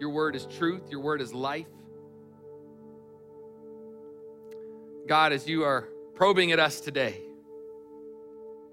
Your 0.00 0.10
word 0.10 0.34
is 0.34 0.46
truth, 0.46 0.90
your 0.90 1.00
word 1.00 1.20
is 1.20 1.32
life. 1.32 1.68
God, 5.06 5.32
as 5.32 5.46
you 5.46 5.64
are 5.64 5.88
probing 6.14 6.50
at 6.52 6.58
us 6.58 6.80
today, 6.80 7.20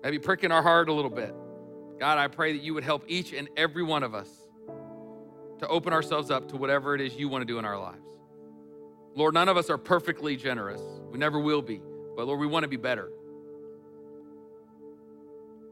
maybe 0.01 0.17
pricking 0.17 0.51
our 0.51 0.63
heart 0.63 0.89
a 0.89 0.93
little 0.93 1.11
bit, 1.11 1.35
God, 1.99 2.17
I 2.17 2.27
pray 2.29 2.53
that 2.53 2.63
you 2.63 2.73
would 2.73 2.83
help 2.83 3.03
each 3.07 3.33
and 3.33 3.49
every 3.57 3.83
one 3.83 4.03
of 4.03 4.15
us 4.15 4.29
to 5.59 5.67
open 5.67 5.93
ourselves 5.93 6.31
up 6.31 6.49
to 6.49 6.57
whatever 6.57 6.95
it 6.95 7.01
is 7.01 7.15
you 7.15 7.29
want 7.29 7.41
to 7.41 7.45
do 7.45 7.59
in 7.59 7.65
our 7.65 7.79
lives. 7.79 8.03
Lord, 9.15 9.33
none 9.33 9.49
of 9.49 9.57
us 9.57 9.69
are 9.69 9.77
perfectly 9.77 10.35
generous. 10.35 10.81
We 11.11 11.17
never 11.17 11.39
will 11.39 11.61
be. 11.61 11.81
But 12.15 12.27
Lord, 12.27 12.39
we 12.39 12.47
want 12.47 12.63
to 12.63 12.69
be 12.69 12.77
better. 12.77 13.09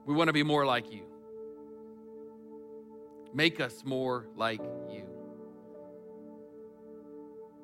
We 0.05 0.13
want 0.13 0.27
to 0.27 0.33
be 0.33 0.43
more 0.43 0.65
like 0.65 0.91
you. 0.91 1.03
Make 3.33 3.59
us 3.59 3.83
more 3.85 4.25
like 4.35 4.61
you. 4.89 5.03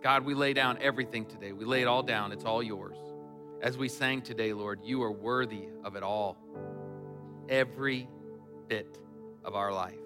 God, 0.01 0.25
we 0.25 0.33
lay 0.33 0.53
down 0.53 0.77
everything 0.81 1.25
today. 1.25 1.53
We 1.53 1.63
lay 1.63 1.81
it 1.81 1.87
all 1.87 2.03
down. 2.03 2.33
It's 2.33 2.43
all 2.43 2.61
yours. 2.61 2.97
As 3.61 3.77
we 3.77 3.87
sang 3.87 4.21
today, 4.21 4.51
Lord, 4.51 4.81
you 4.83 5.01
are 5.03 5.11
worthy 5.11 5.69
of 5.85 5.95
it 5.95 6.03
all. 6.03 6.37
Every 7.47 8.09
bit 8.67 8.99
of 9.45 9.55
our 9.55 9.71
life. 9.71 10.02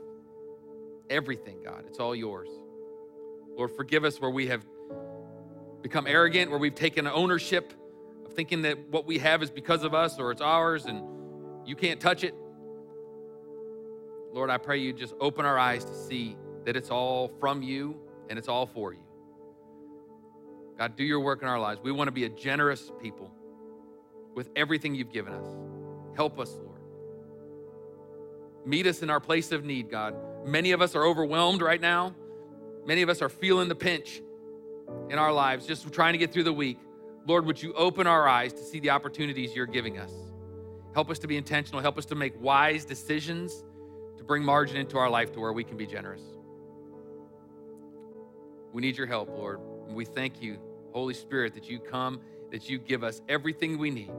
Everything, 1.09 1.57
God, 1.63 1.85
it's 1.87 1.99
all 1.99 2.15
yours. 2.15 2.49
Lord, 3.55 3.71
forgive 3.71 4.03
us 4.03 4.19
where 4.19 4.29
we 4.29 4.47
have 4.47 4.65
become 5.81 6.05
arrogant, 6.05 6.51
where 6.51 6.59
we've 6.59 6.75
taken 6.75 7.07
ownership 7.07 7.73
of 8.25 8.33
thinking 8.33 8.63
that 8.63 8.89
what 8.89 9.05
we 9.05 9.19
have 9.19 9.41
is 9.41 9.49
because 9.49 9.83
of 9.83 9.93
us 9.93 10.19
or 10.19 10.31
it's 10.31 10.41
ours 10.41 10.85
and 10.85 11.01
you 11.65 11.75
can't 11.75 11.99
touch 11.99 12.23
it. 12.23 12.35
Lord, 14.33 14.49
I 14.49 14.57
pray 14.57 14.77
you 14.79 14.93
just 14.93 15.13
open 15.19 15.45
our 15.45 15.57
eyes 15.57 15.83
to 15.85 15.95
see 15.95 16.37
that 16.65 16.75
it's 16.75 16.91
all 16.91 17.31
from 17.39 17.61
you 17.61 17.99
and 18.29 18.37
it's 18.37 18.47
all 18.47 18.65
for 18.65 18.93
you. 18.93 18.99
God, 20.77 20.95
do 20.95 21.03
your 21.03 21.21
work 21.21 21.41
in 21.41 21.47
our 21.47 21.59
lives. 21.59 21.79
We 21.81 21.91
want 21.91 22.07
to 22.07 22.11
be 22.11 22.25
a 22.25 22.29
generous 22.29 22.91
people 23.01 23.31
with 24.35 24.49
everything 24.55 24.93
you've 24.93 25.11
given 25.11 25.33
us. 25.33 25.47
Help 26.15 26.39
us, 26.39 26.51
Lord. 26.51 26.81
Meet 28.65 28.85
us 28.85 29.01
in 29.01 29.09
our 29.09 29.19
place 29.19 29.51
of 29.51 29.63
need, 29.63 29.89
God. 29.89 30.13
Many 30.45 30.71
of 30.71 30.81
us 30.81 30.95
are 30.95 31.05
overwhelmed 31.05 31.61
right 31.61 31.81
now. 31.81 32.15
Many 32.85 33.01
of 33.01 33.09
us 33.09 33.21
are 33.21 33.29
feeling 33.29 33.67
the 33.67 33.75
pinch 33.75 34.21
in 35.09 35.19
our 35.19 35.33
lives, 35.33 35.65
just 35.65 35.91
trying 35.91 36.13
to 36.13 36.17
get 36.17 36.31
through 36.31 36.43
the 36.43 36.53
week. 36.53 36.79
Lord, 37.25 37.45
would 37.45 37.61
you 37.61 37.73
open 37.73 38.07
our 38.07 38.27
eyes 38.27 38.53
to 38.53 38.63
see 38.63 38.79
the 38.79 38.91
opportunities 38.91 39.53
you're 39.53 39.65
giving 39.65 39.97
us? 39.97 40.11
Help 40.93 41.09
us 41.09 41.19
to 41.19 41.27
be 41.27 41.37
intentional. 41.37 41.81
Help 41.81 41.97
us 41.97 42.05
to 42.05 42.15
make 42.15 42.41
wise 42.41 42.85
decisions 42.85 43.63
to 44.17 44.23
bring 44.23 44.43
margin 44.43 44.77
into 44.77 44.97
our 44.97 45.09
life 45.09 45.31
to 45.33 45.39
where 45.39 45.53
we 45.53 45.63
can 45.63 45.77
be 45.77 45.85
generous. 45.85 46.21
We 48.73 48.81
need 48.81 48.97
your 48.97 49.07
help, 49.07 49.29
Lord. 49.29 49.59
And 49.87 49.95
we 49.95 50.05
thank 50.05 50.41
you, 50.41 50.57
Holy 50.93 51.13
Spirit, 51.13 51.53
that 51.55 51.69
you 51.69 51.79
come, 51.79 52.21
that 52.51 52.69
you 52.69 52.79
give 52.79 53.03
us 53.03 53.21
everything 53.27 53.77
we 53.77 53.91
need, 53.91 54.11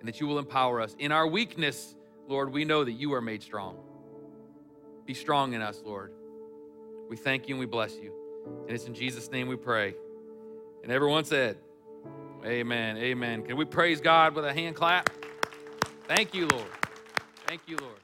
and 0.00 0.08
that 0.08 0.20
you 0.20 0.26
will 0.26 0.38
empower 0.38 0.80
us. 0.80 0.96
In 0.98 1.12
our 1.12 1.26
weakness, 1.26 1.94
Lord, 2.28 2.52
we 2.52 2.64
know 2.64 2.84
that 2.84 2.92
you 2.92 3.14
are 3.14 3.20
made 3.20 3.42
strong. 3.42 3.76
Be 5.04 5.14
strong 5.14 5.54
in 5.54 5.62
us, 5.62 5.82
Lord. 5.84 6.12
We 7.08 7.16
thank 7.16 7.48
you 7.48 7.54
and 7.54 7.60
we 7.60 7.66
bless 7.66 7.96
you. 7.96 8.12
And 8.66 8.70
it's 8.70 8.86
in 8.86 8.94
Jesus' 8.94 9.30
name 9.30 9.48
we 9.48 9.56
pray. 9.56 9.94
And 10.82 10.90
everyone 10.90 11.24
said, 11.24 11.58
Amen. 12.44 12.96
Amen. 12.96 13.42
Can 13.44 13.56
we 13.56 13.64
praise 13.64 14.00
God 14.00 14.34
with 14.34 14.44
a 14.44 14.52
hand 14.52 14.74
clap? 14.74 15.10
Thank 16.08 16.34
you, 16.34 16.48
Lord. 16.48 16.66
Thank 17.46 17.62
you, 17.66 17.76
Lord. 17.76 17.98